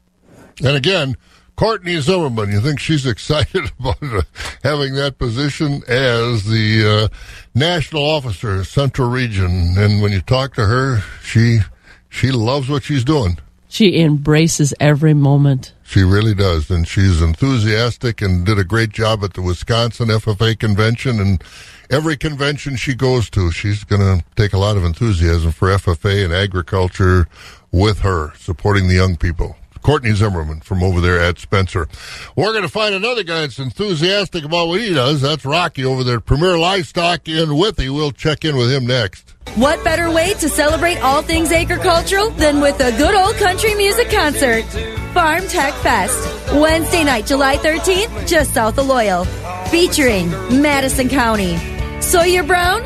And 0.63 0.77
again, 0.77 1.17
Courtney 1.57 2.01
Zimmerman, 2.01 2.51
you 2.51 2.61
think 2.61 2.81
she's 2.81 3.07
excited 3.15 3.71
about 3.79 4.03
uh, 4.03 4.23
having 4.63 4.95
that 4.95 5.19
position 5.19 5.83
as 5.89 6.45
the 6.45 7.11
uh, 7.13 7.17
national 7.55 8.03
officer, 8.03 8.65
Central 8.65 9.11
Region? 9.11 9.75
And 9.77 10.03
when 10.03 10.13
you 10.13 10.21
talk 10.21 10.55
to 10.55 10.67
her, 10.67 11.01
she 11.23 11.61
she 12.09 12.31
loves 12.31 12.69
what 12.69 12.85
she's 12.85 13.05
doing. 13.05 13.39
She 13.69 14.01
embraces 14.01 14.73
every 14.79 15.15
moment. 15.15 15.73
She 15.83 16.05
really 16.05 16.35
does, 16.35 16.71
and 16.71 16.87
she's 16.87 17.21
enthusiastic 17.21 18.23
and 18.23 18.47
did 18.47 18.57
a 18.57 18.63
great 18.63 18.91
job 18.91 19.25
at 19.25 19.35
the 19.35 19.43
Wisconsin 19.43 20.09
FFA 20.09 20.57
convention 20.57 21.19
and 21.19 21.43
every 21.91 22.17
convention 22.17 22.77
she 22.77 22.95
goes 22.95 23.29
to. 23.31 23.51
She's 23.51 23.83
going 23.83 24.01
to 24.01 24.25
take 24.37 24.53
a 24.53 24.59
lot 24.59 24.77
of 24.77 24.85
enthusiasm 24.85 25.51
for 25.51 25.71
FFA 25.71 26.25
and 26.25 26.33
agriculture 26.33 27.27
with 27.73 27.99
her, 28.01 28.33
supporting 28.37 28.87
the 28.87 28.95
young 28.95 29.17
people. 29.17 29.57
Courtney 29.85 30.15
Zimmerman 30.15 30.61
from 30.61 30.83
over 30.83 31.01
there 31.01 31.21
at 31.21 31.39
Spencer. 31.39 31.87
We're 32.35 32.53
going 32.53 32.63
to 32.63 32.71
find 32.71 32.95
another 32.95 33.23
guy 33.23 33.43
that's 33.43 33.59
enthusiastic 33.59 34.43
about 34.43 34.69
what 34.69 34.81
he 34.81 34.95
does. 34.95 35.21
That's 35.21 35.45
Rocky 35.45 35.85
over 35.85 36.03
there 36.03 36.17
at 36.17 36.25
Premier 36.25 36.57
Livestock 36.57 37.29
in 37.29 37.55
Withee. 37.57 37.91
We'll 37.91 38.11
check 38.11 38.47
in 38.47 38.57
with 38.57 38.73
him 38.73 38.87
next. 38.87 39.35
What 39.57 39.85
better 39.85 40.11
way 40.11 40.33
to 40.35 40.49
celebrate 40.49 40.97
all 41.01 41.21
things 41.21 41.53
agricultural 41.53 42.31
than 42.31 42.63
with 42.63 42.81
a 42.81 42.97
good 42.97 43.15
old 43.15 43.37
country 43.37 43.75
music 43.75 44.11
concert? 44.11 44.65
Farm 45.13 45.47
Tech 45.49 45.75
Fest, 45.75 46.53
Wednesday 46.55 47.05
night, 47.05 47.27
July 47.27 47.57
13th, 47.59 48.27
just 48.27 48.55
south 48.55 48.79
of 48.79 48.87
Loyal, 48.87 49.27
featuring 49.67 50.31
Madison 50.63 51.11
County, 51.11 51.59
Sawyer 52.01 52.43
Brown, 52.43 52.83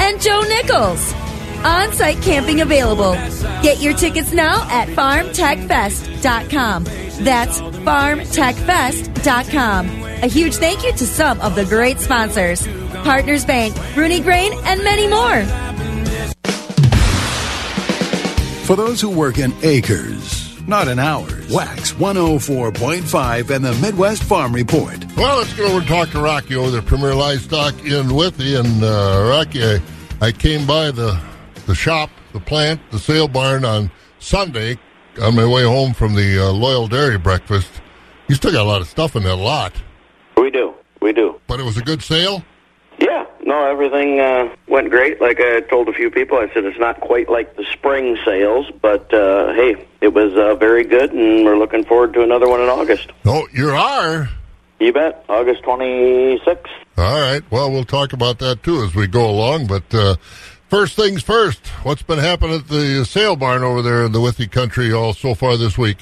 and 0.00 0.20
Joe 0.20 0.42
Nichols. 0.42 1.23
On 1.64 1.92
site 1.92 2.20
camping 2.22 2.60
available. 2.60 3.12
Get 3.62 3.80
your 3.80 3.94
tickets 3.94 4.32
now 4.32 4.66
at 4.70 4.88
farmtechfest.com. 4.88 6.84
That's 7.24 7.60
farmtechfest.com. 7.60 9.86
A 10.22 10.26
huge 10.26 10.56
thank 10.56 10.84
you 10.84 10.92
to 10.92 11.06
some 11.06 11.40
of 11.40 11.54
the 11.54 11.64
great 11.64 12.00
sponsors 12.00 12.66
Partners 13.04 13.44
Bank, 13.44 13.76
Rooney 13.96 14.20
Grain, 14.20 14.52
and 14.64 14.82
many 14.82 15.06
more. 15.06 15.44
For 18.64 18.74
those 18.76 19.00
who 19.00 19.10
work 19.10 19.38
in 19.38 19.52
acres, 19.62 20.58
not 20.66 20.88
in 20.88 20.98
hours, 20.98 21.52
Wax 21.52 21.92
104.5 21.92 23.50
and 23.50 23.64
the 23.64 23.74
Midwest 23.74 24.22
Farm 24.22 24.54
Report. 24.54 25.04
Well, 25.16 25.36
let's 25.38 25.52
go 25.52 25.66
over 25.66 25.78
and 25.80 25.86
talk 25.86 26.08
to 26.10 26.20
Rocky 26.20 26.56
over 26.56 26.70
there, 26.70 26.80
Premier 26.80 27.14
Livestock 27.14 27.74
in 27.84 28.14
Withee. 28.14 28.54
And 28.54 28.82
uh, 28.82 29.26
Rocky, 29.28 29.62
I, 29.62 29.82
I 30.22 30.32
came 30.32 30.66
by 30.66 30.90
the 30.90 31.20
the 31.66 31.74
shop, 31.74 32.10
the 32.32 32.40
plant, 32.40 32.80
the 32.90 32.98
sale 32.98 33.28
barn 33.28 33.64
on 33.64 33.90
Sunday 34.18 34.78
on 35.20 35.36
my 35.36 35.46
way 35.46 35.62
home 35.62 35.94
from 35.94 36.14
the 36.14 36.38
uh, 36.38 36.50
Loyal 36.52 36.88
Dairy 36.88 37.18
breakfast. 37.18 37.80
You 38.28 38.34
still 38.34 38.52
got 38.52 38.62
a 38.62 38.68
lot 38.68 38.80
of 38.80 38.88
stuff 38.88 39.16
in 39.16 39.22
that 39.24 39.36
lot. 39.36 39.72
We 40.36 40.50
do. 40.50 40.74
We 41.00 41.12
do. 41.12 41.40
But 41.46 41.60
it 41.60 41.64
was 41.64 41.76
a 41.76 41.82
good 41.82 42.02
sale? 42.02 42.44
Yeah. 42.98 43.26
No, 43.42 43.66
everything 43.66 44.20
uh, 44.20 44.54
went 44.68 44.90
great. 44.90 45.20
Like 45.20 45.38
I 45.40 45.60
told 45.60 45.88
a 45.88 45.92
few 45.92 46.10
people, 46.10 46.38
I 46.38 46.52
said 46.54 46.64
it's 46.64 46.78
not 46.78 47.00
quite 47.00 47.28
like 47.28 47.56
the 47.56 47.64
spring 47.72 48.16
sales, 48.24 48.66
but 48.80 49.12
uh, 49.12 49.52
hey, 49.52 49.86
it 50.00 50.14
was 50.14 50.32
uh, 50.34 50.54
very 50.54 50.84
good, 50.84 51.12
and 51.12 51.44
we're 51.44 51.58
looking 51.58 51.84
forward 51.84 52.14
to 52.14 52.22
another 52.22 52.48
one 52.48 52.60
in 52.60 52.68
August. 52.68 53.10
Oh, 53.26 53.46
you 53.52 53.68
are? 53.68 54.30
You 54.80 54.92
bet. 54.92 55.24
August 55.28 55.62
26th. 55.62 56.66
All 56.96 57.20
right. 57.20 57.42
Well, 57.50 57.70
we'll 57.70 57.84
talk 57.84 58.12
about 58.12 58.38
that 58.38 58.62
too 58.62 58.82
as 58.82 58.94
we 58.94 59.06
go 59.06 59.28
along, 59.28 59.66
but. 59.66 59.94
Uh, 59.94 60.16
First 60.74 60.96
things 60.96 61.22
first, 61.22 61.68
what's 61.84 62.02
been 62.02 62.18
happening 62.18 62.56
at 62.56 62.66
the 62.66 63.04
sale 63.04 63.36
barn 63.36 63.62
over 63.62 63.80
there 63.80 64.04
in 64.04 64.10
the 64.10 64.20
Withee 64.20 64.48
country 64.48 64.92
all 64.92 65.14
so 65.14 65.32
far 65.32 65.56
this 65.56 65.78
week? 65.78 65.98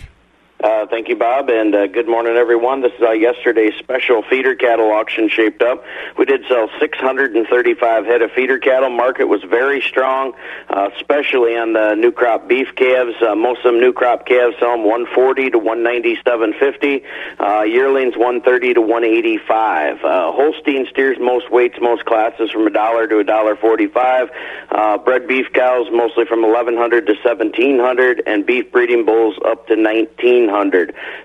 Uh, 0.63 0.87
thank 0.87 1.09
you, 1.09 1.17
Bob, 1.17 1.51
and 1.51 1.75
uh, 1.75 1.89
good 1.89 2.07
morning, 2.07 2.37
everyone. 2.37 2.83
This 2.83 2.93
is 2.93 3.03
uh, 3.03 3.11
yesterday's 3.11 3.75
special 3.81 4.23
feeder 4.23 4.55
cattle 4.55 4.93
auction 4.93 5.29
shaped 5.29 5.61
up. 5.61 5.83
We 6.17 6.25
did 6.25 6.45
sell 6.49 6.71
635 6.79 8.07
head 8.07 8.23
of 8.23 8.31
feeder 8.31 8.61
cattle. 8.61 8.89
Market 8.89 9.25
was 9.25 9.43
very 9.43 9.81
strong, 9.81 10.35
uh, 10.69 10.91
especially 10.97 11.57
on 11.57 11.73
the 11.73 11.97
new 11.97 12.13
crop 12.13 12.47
beef 12.47 12.69
calves. 12.77 13.15
Uh, 13.21 13.35
most 13.35 13.65
of 13.65 13.73
them 13.73 13.81
new 13.81 13.93
crop 13.93 14.25
calves 14.25 14.55
sell 14.61 14.71
them 14.71 14.85
140 14.85 15.51
to 15.51 15.59
197.50. 15.59 17.03
Uh, 17.41 17.63
yearlings 17.63 18.17
130 18.17 18.75
to 18.75 18.81
185. 18.81 20.05
Uh, 20.05 20.31
Holstein 20.31 20.87
steers 20.91 21.19
most 21.19 21.51
weights, 21.51 21.79
most 21.81 22.05
classes 22.05 22.53
from 22.53 22.69
a 22.69 22.71
dollar 22.71 23.09
to 23.09 23.19
a 23.19 23.25
dollar 23.25 23.57
45. 23.57 24.31
Uh, 24.71 24.99
bred 24.99 25.27
beef 25.27 25.47
cows 25.53 25.89
mostly 25.91 26.25
from 26.25 26.43
1100 26.43 27.07
to 27.07 27.15
1700, 27.15 28.23
and 28.29 28.47
beef 28.47 28.71
breeding 28.71 29.05
bulls 29.05 29.35
up 29.45 29.67
to 29.67 29.75
1900. 29.75 30.52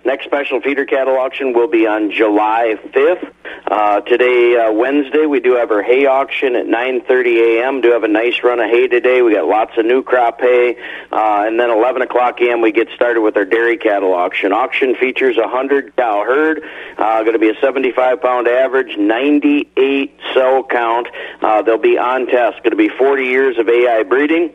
Next 0.06 0.26
special 0.26 0.62
feeder 0.62 0.86
cattle 0.86 1.18
auction 1.18 1.54
will 1.54 1.68
be 1.68 1.86
on 1.86 2.12
July 2.12 2.76
5th. 2.94 3.34
Uh, 3.70 4.00
today, 4.02 4.56
uh, 4.56 4.72
Wednesday, 4.72 5.26
we 5.26 5.42
do 5.42 5.56
have 5.56 5.70
our 5.70 5.84
hay 5.84 6.06
auction 6.06 6.56
at 6.56 6.66
9:30 6.66 7.60
a.m. 7.60 7.82
Do 7.82 7.92
have 7.92 8.04
a 8.04 8.08
nice 8.08 8.42
run 8.42 8.60
of 8.60 8.70
hay 8.70 8.88
today. 8.88 9.22
We 9.22 9.34
got 9.34 9.46
lots 9.46 9.78
of 9.78 9.86
new 9.86 10.02
crop 10.02 10.40
hay, 10.40 10.78
uh, 11.12 11.44
and 11.46 11.60
then 11.60 11.70
11 11.70 12.02
o'clock 12.02 12.40
a.m. 12.40 12.62
we 12.62 12.72
get 12.72 12.88
started 12.96 13.22
with 13.22 13.36
our 13.36 13.44
dairy 13.44 13.78
cattle 13.78 14.14
auction. 14.14 14.54
Auction 14.54 14.96
features 14.96 15.38
a 15.38 15.42
100 15.42 15.96
cow 15.98 16.24
herd. 16.24 16.64
Uh, 16.98 17.22
going 17.22 17.34
to 17.34 17.40
be 17.40 17.50
a 17.50 17.60
75 17.60 18.22
pound 18.22 18.48
average, 18.48 18.98
98 18.98 20.18
cell 20.34 20.64
count. 20.64 21.08
Uh, 21.42 21.62
they'll 21.62 21.78
be 21.78 21.98
on 21.98 22.28
test. 22.28 22.64
Going 22.64 22.72
to 22.72 22.78
be 22.78 22.90
40 22.90 23.26
years 23.26 23.58
of 23.58 23.68
AI 23.68 24.04
breeding. 24.04 24.54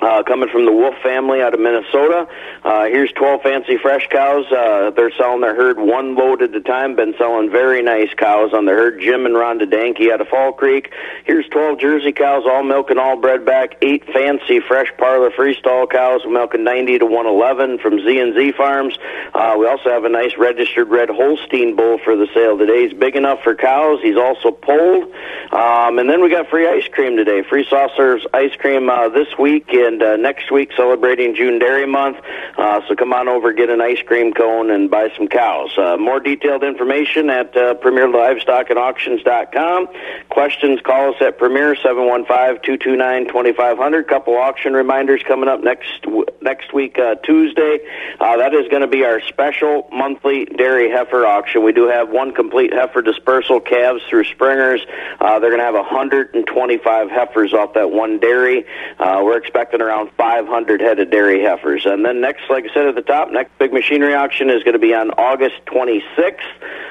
Uh, 0.00 0.22
coming 0.22 0.48
from 0.48 0.64
the 0.64 0.72
Wolf 0.72 0.94
family 1.02 1.42
out 1.42 1.52
of 1.52 1.60
Minnesota. 1.60 2.26
Uh, 2.64 2.84
here's 2.84 3.12
12 3.12 3.42
fancy 3.42 3.76
fresh 3.76 4.06
cows. 4.08 4.46
Uh, 4.50 4.90
they're 4.96 5.12
selling 5.12 5.42
their 5.42 5.54
herd 5.54 5.78
one 5.78 6.14
load 6.14 6.40
at 6.40 6.54
a 6.54 6.60
time. 6.60 6.96
Been 6.96 7.14
selling 7.18 7.50
very 7.50 7.82
nice 7.82 8.08
cows 8.16 8.54
on 8.54 8.64
the 8.64 8.72
herd. 8.72 9.00
Jim 9.00 9.26
and 9.26 9.34
Rhonda 9.34 9.70
Danke 9.70 10.10
out 10.10 10.22
of 10.22 10.28
Fall 10.28 10.52
Creek. 10.52 10.90
Here's 11.26 11.46
12 11.48 11.78
Jersey 11.80 12.12
cows, 12.12 12.44
all 12.46 12.62
milk 12.62 12.88
and 12.88 12.98
all 12.98 13.16
bred 13.16 13.44
back. 13.44 13.76
Eight 13.82 14.06
fancy 14.06 14.60
fresh 14.60 14.90
parlor 14.96 15.30
freestall 15.30 15.90
cows, 15.90 16.22
milking 16.26 16.64
90 16.64 17.00
to 17.00 17.04
111 17.06 17.78
from 17.80 18.00
Z 18.00 18.18
and 18.18 18.34
Z 18.34 18.52
Farms. 18.52 18.96
Uh, 19.34 19.56
we 19.58 19.66
also 19.66 19.90
have 19.90 20.04
a 20.04 20.08
nice 20.08 20.32
registered 20.38 20.88
red 20.88 21.10
Holstein 21.10 21.76
bull 21.76 21.98
for 21.98 22.16
the 22.16 22.26
sale 22.32 22.56
today. 22.56 22.88
He's 22.88 22.98
big 22.98 23.16
enough 23.16 23.42
for 23.42 23.54
cows. 23.54 24.00
He's 24.02 24.16
also 24.16 24.50
polled. 24.50 25.12
Um, 25.52 25.98
and 25.98 26.08
then 26.08 26.22
we 26.22 26.30
got 26.30 26.48
free 26.48 26.66
ice 26.66 26.88
cream 26.88 27.16
today. 27.16 27.42
Free 27.42 27.66
saucers 27.68 28.24
ice 28.32 28.54
cream 28.56 28.88
uh, 28.88 29.10
this 29.10 29.28
week. 29.38 29.68
In 29.68 29.89
and 29.90 30.02
uh, 30.02 30.16
next 30.16 30.50
week 30.52 30.70
celebrating 30.76 31.34
June 31.34 31.58
Dairy 31.58 31.86
Month. 31.86 32.18
Uh, 32.56 32.80
so 32.86 32.94
come 32.94 33.12
on 33.12 33.26
over, 33.28 33.52
get 33.52 33.68
an 33.70 33.80
ice 33.80 34.00
cream 34.06 34.32
cone, 34.32 34.70
and 34.70 34.88
buy 34.90 35.08
some 35.16 35.26
cows. 35.26 35.76
Uh, 35.76 35.96
more 35.96 36.20
detailed 36.20 36.62
information 36.62 37.28
at 37.28 37.56
uh, 37.56 37.74
Premier 37.74 38.08
Livestock 38.08 38.70
and 38.70 38.78
Auctions.com. 38.78 39.88
Questions, 40.28 40.80
call 40.82 41.12
us 41.12 41.20
at 41.20 41.38
Premier 41.38 41.74
715-229-2500. 41.74 44.06
Couple 44.06 44.36
auction 44.36 44.74
reminders 44.74 45.24
coming 45.26 45.48
up 45.48 45.60
next 45.62 46.06
next 46.40 46.72
week, 46.72 46.96
uh, 46.98 47.16
Tuesday. 47.16 47.80
Uh, 48.20 48.36
that 48.36 48.54
is 48.54 48.68
going 48.68 48.82
to 48.82 48.88
be 48.88 49.04
our 49.04 49.20
special 49.22 49.88
monthly 49.92 50.44
dairy 50.44 50.88
heifer 50.90 51.26
auction. 51.26 51.64
We 51.64 51.72
do 51.72 51.88
have 51.88 52.10
one 52.10 52.32
complete 52.32 52.72
heifer 52.72 53.02
dispersal 53.02 53.60
calves 53.60 54.02
through 54.08 54.24
Springers. 54.24 54.80
Uh, 55.20 55.38
they're 55.38 55.50
going 55.50 55.60
to 55.60 55.64
have 55.64 55.74
125 55.74 57.10
heifers 57.10 57.52
off 57.52 57.74
that 57.74 57.90
one 57.90 58.18
dairy. 58.18 58.64
Uh, 58.98 59.20
we're 59.22 59.36
expecting 59.36 59.79
around 59.80 60.10
500 60.16 60.80
head 60.80 60.98
of 60.98 61.10
dairy 61.10 61.42
heifers. 61.42 61.86
And 61.86 62.04
then 62.04 62.20
next, 62.20 62.42
like 62.48 62.64
I 62.70 62.74
said 62.74 62.86
at 62.86 62.94
the 62.94 63.02
top, 63.02 63.30
next 63.30 63.56
big 63.58 63.72
machinery 63.72 64.14
auction 64.14 64.50
is 64.50 64.62
going 64.62 64.74
to 64.74 64.78
be 64.78 64.94
on 64.94 65.10
August 65.12 65.56
26th. 65.66 66.38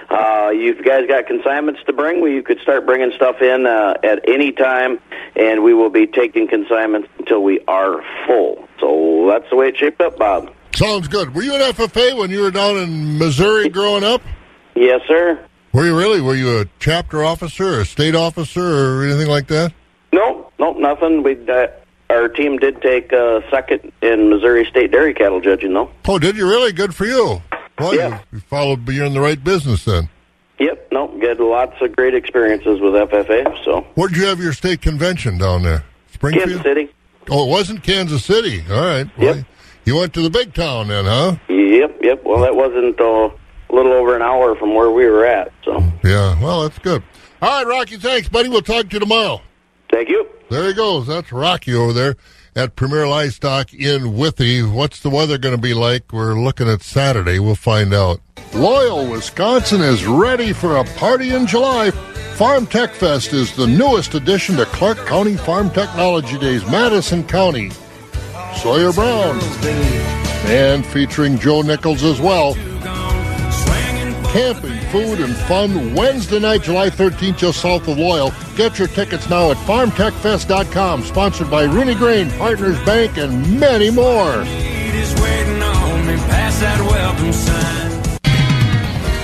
Uh, 0.10 0.50
you 0.50 0.82
guys 0.84 1.08
got 1.08 1.28
consignments 1.28 1.82
to 1.86 1.94
bring, 1.94 2.22
well, 2.22 2.32
you 2.32 2.42
could 2.44 2.60
start 2.62 2.86
bringing 2.86 3.12
stuff 3.16 3.42
in 3.42 3.66
uh, 3.66 3.96
at 4.04 4.28
any 4.28 4.52
time, 4.52 5.00
and 5.36 5.64
we 5.64 5.74
will 5.74 5.90
be 5.90 6.08
taking 6.08 6.48
consignments 6.48 7.08
until 7.20 7.44
we 7.44 7.60
are 7.68 8.04
full. 8.26 8.68
So 8.80 9.28
that's 9.30 9.50
the 9.50 9.56
way 9.56 9.68
it 9.70 9.78
shaped 9.78 10.02
up, 10.02 10.18
Bob. 10.18 10.52
Sounds 10.76 11.08
good. 11.08 11.36
Were 11.36 11.44
you 11.44 11.54
an 11.56 11.62
FFA 11.62 12.18
when 12.18 12.30
you 12.30 12.42
were 12.42 12.52
down 12.52 12.78
in 12.78 13.18
Missouri 13.18 13.70
growing 13.70 14.04
up? 14.04 14.22
Yes, 14.76 15.02
sir. 15.08 15.40
Were 15.74 15.86
you 15.86 15.98
really? 15.98 16.22
Were 16.22 16.36
you 16.36 16.60
a 16.62 16.66
chapter 16.80 17.24
officer 17.24 17.76
or 17.76 17.82
a 17.82 17.86
state 17.86 18.16
officer 18.16 18.62
or 18.62 19.04
anything 19.04 19.28
like 19.28 19.48
that? 19.48 19.74
No, 20.12 20.52
no, 20.58 20.74
nothing. 20.74 21.22
We 21.22 21.38
uh, 21.48 21.68
our 22.10 22.28
team 22.28 22.58
did 22.58 22.82
take 22.82 23.12
uh, 23.14 23.42
second 23.52 23.92
in 24.02 24.30
Missouri 24.30 24.66
State 24.66 24.92
Dairy 24.92 25.14
Cattle 25.14 25.42
Judging, 25.42 25.74
though. 25.74 25.92
Oh, 26.08 26.20
did 26.20 26.36
you 26.38 26.48
really? 26.48 26.72
Good 26.72 26.96
for 26.96 27.06
you. 27.06 27.42
Well, 27.78 27.96
Yeah. 27.96 28.20
you, 28.32 28.38
you 28.38 28.40
followed. 28.42 28.88
You're 28.90 29.06
in 29.06 29.14
the 29.14 29.22
right 29.22 29.42
business 29.42 29.86
then. 29.86 30.10
Yep, 30.60 30.90
no, 30.92 31.08
got 31.20 31.40
lots 31.40 31.76
of 31.82 31.96
great 31.96 32.14
experiences 32.14 32.82
with 32.82 32.94
FFA. 32.94 33.64
So 33.64 33.82
Where'd 33.96 34.16
you 34.18 34.26
have 34.26 34.40
your 34.42 34.52
state 34.54 34.82
convention 34.82 35.38
down 35.38 35.64
there? 35.64 35.86
Springfield. 36.12 36.48
Kansas 36.50 36.64
City. 36.64 36.90
Oh, 37.30 37.46
it 37.48 37.50
wasn't 37.50 37.84
Kansas 37.84 38.26
City. 38.26 38.64
All 38.70 38.82
right. 38.84 39.08
Well, 39.18 39.46
You 39.86 39.96
went 39.96 40.14
to 40.16 40.22
the 40.22 40.30
big 40.30 40.54
town 40.54 40.90
then, 40.90 41.06
huh? 41.06 41.38
Yep, 41.48 42.00
yep. 42.02 42.24
Well, 42.26 42.42
that 42.42 42.56
wasn't 42.56 43.00
uh, 43.00 43.30
a 43.30 43.74
little 43.74 43.94
over 43.94 44.16
an 44.16 44.22
hour 44.22 44.56
from 44.56 44.76
where 44.76 44.92
we 44.92 45.06
were 45.06 45.26
at. 45.26 45.54
So 45.64 45.80
Yeah. 46.04 46.42
Well, 46.42 46.64
that's 46.64 46.80
good. 46.80 47.04
All 47.42 47.64
right, 47.64 47.66
Rocky. 47.68 47.96
Thanks, 47.96 48.28
buddy. 48.28 48.50
We'll 48.50 48.62
talk 48.62 48.90
to 48.90 48.94
you 48.96 49.00
tomorrow. 49.00 49.42
Thank 49.92 50.10
you. 50.10 50.28
There 50.50 50.68
he 50.68 50.74
goes. 50.74 51.08
That's 51.08 51.32
Rocky 51.32 51.74
over 51.74 51.94
there 51.94 52.16
at 52.56 52.76
Premier 52.76 53.08
Livestock 53.08 53.74
in 53.74 54.16
Withee. 54.16 54.64
What's 54.64 55.00
the 55.00 55.10
weather 55.10 55.38
going 55.38 55.56
to 55.56 55.62
be 55.62 55.74
like? 55.74 56.12
We're 56.12 56.40
looking 56.40 56.68
at 56.68 56.82
Saturday. 56.82 57.40
We'll 57.40 57.56
find 57.56 57.94
out. 57.94 58.22
Loyal, 58.54 59.10
Wisconsin 59.10 59.82
is 59.82 60.06
ready 60.06 60.54
for 60.54 60.78
a 60.78 60.84
party 60.84 61.32
in 61.32 61.48
July. 61.48 61.92
Farm 62.36 62.66
Tech 62.66 62.92
Fest 62.92 63.34
is 63.34 63.56
the 63.56 63.68
newest 63.68 64.16
addition 64.16 64.56
to 64.58 64.66
Clark 64.66 64.98
County 65.06 65.36
Farm 65.38 65.70
Technology 65.70 66.38
Days, 66.40 66.66
Madison 66.70 67.24
County. 67.28 67.72
Sawyer 68.56 68.92
Brown. 68.94 69.40
And 70.46 70.86
featuring 70.86 71.38
Joe 71.38 71.62
Nichols 71.62 72.04
as 72.04 72.20
well. 72.20 72.56
Camping, 74.32 74.80
food, 74.92 75.22
and 75.22 75.36
fun 75.36 75.96
Wednesday 75.96 76.40
night, 76.40 76.62
July 76.62 76.92
13th, 76.92 77.38
just 77.38 77.62
south 77.62 77.88
of 77.88 77.98
Loyal. 77.98 78.32
Get 78.56 78.78
your 78.78 78.88
tickets 78.88 79.28
now 79.28 79.50
at 79.50 79.58
farmtechfest.com. 79.58 81.02
Sponsored 81.04 81.50
by 81.50 81.64
Rooney 81.64 81.96
Grain, 81.96 82.30
Partners 82.32 82.78
Bank, 82.86 83.18
and 83.18 83.60
many 83.60 83.90
more. 83.90 84.44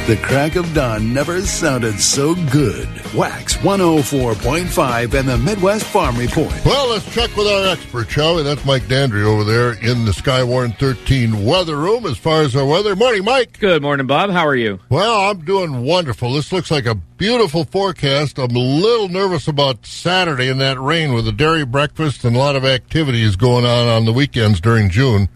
The 0.05 0.17
crack 0.17 0.55
of 0.55 0.71
dawn 0.75 1.15
never 1.15 1.41
sounded 1.41 1.99
so 1.99 2.35
good. 2.51 2.87
Wax 3.15 3.57
104.5 3.57 5.13
and 5.15 5.27
the 5.27 5.37
Midwest 5.39 5.85
Farm 5.85 6.15
Report. 6.15 6.53
Well, 6.63 6.89
let's 6.91 7.11
check 7.11 7.35
with 7.35 7.47
our 7.47 7.65
expert, 7.65 8.07
shall 8.11 8.35
we? 8.35 8.43
That's 8.43 8.63
Mike 8.65 8.83
Dandry 8.83 9.23
over 9.23 9.43
there 9.43 9.73
in 9.73 10.05
the 10.05 10.11
Skywarn 10.11 10.77
13 10.77 11.43
weather 11.43 11.75
room 11.77 12.05
as 12.05 12.19
far 12.19 12.43
as 12.43 12.55
our 12.55 12.67
weather. 12.67 12.95
Morning, 12.95 13.25
Mike. 13.25 13.57
Good 13.57 13.81
morning, 13.81 14.05
Bob. 14.05 14.29
How 14.29 14.45
are 14.45 14.55
you? 14.55 14.79
Well, 14.89 15.21
I'm 15.21 15.43
doing 15.43 15.81
wonderful. 15.81 16.33
This 16.33 16.51
looks 16.51 16.69
like 16.69 16.85
a 16.85 16.93
beautiful 16.93 17.63
forecast. 17.63 18.37
I'm 18.37 18.55
a 18.55 18.59
little 18.59 19.09
nervous 19.09 19.47
about 19.47 19.87
Saturday 19.87 20.49
and 20.49 20.61
that 20.61 20.79
rain 20.79 21.15
with 21.15 21.25
the 21.25 21.31
dairy 21.31 21.65
breakfast 21.65 22.23
and 22.23 22.35
a 22.35 22.39
lot 22.39 22.55
of 22.55 22.63
activities 22.63 23.35
going 23.35 23.65
on 23.65 23.87
on 23.87 24.05
the 24.05 24.13
weekends 24.13 24.61
during 24.61 24.91
June. 24.91 25.29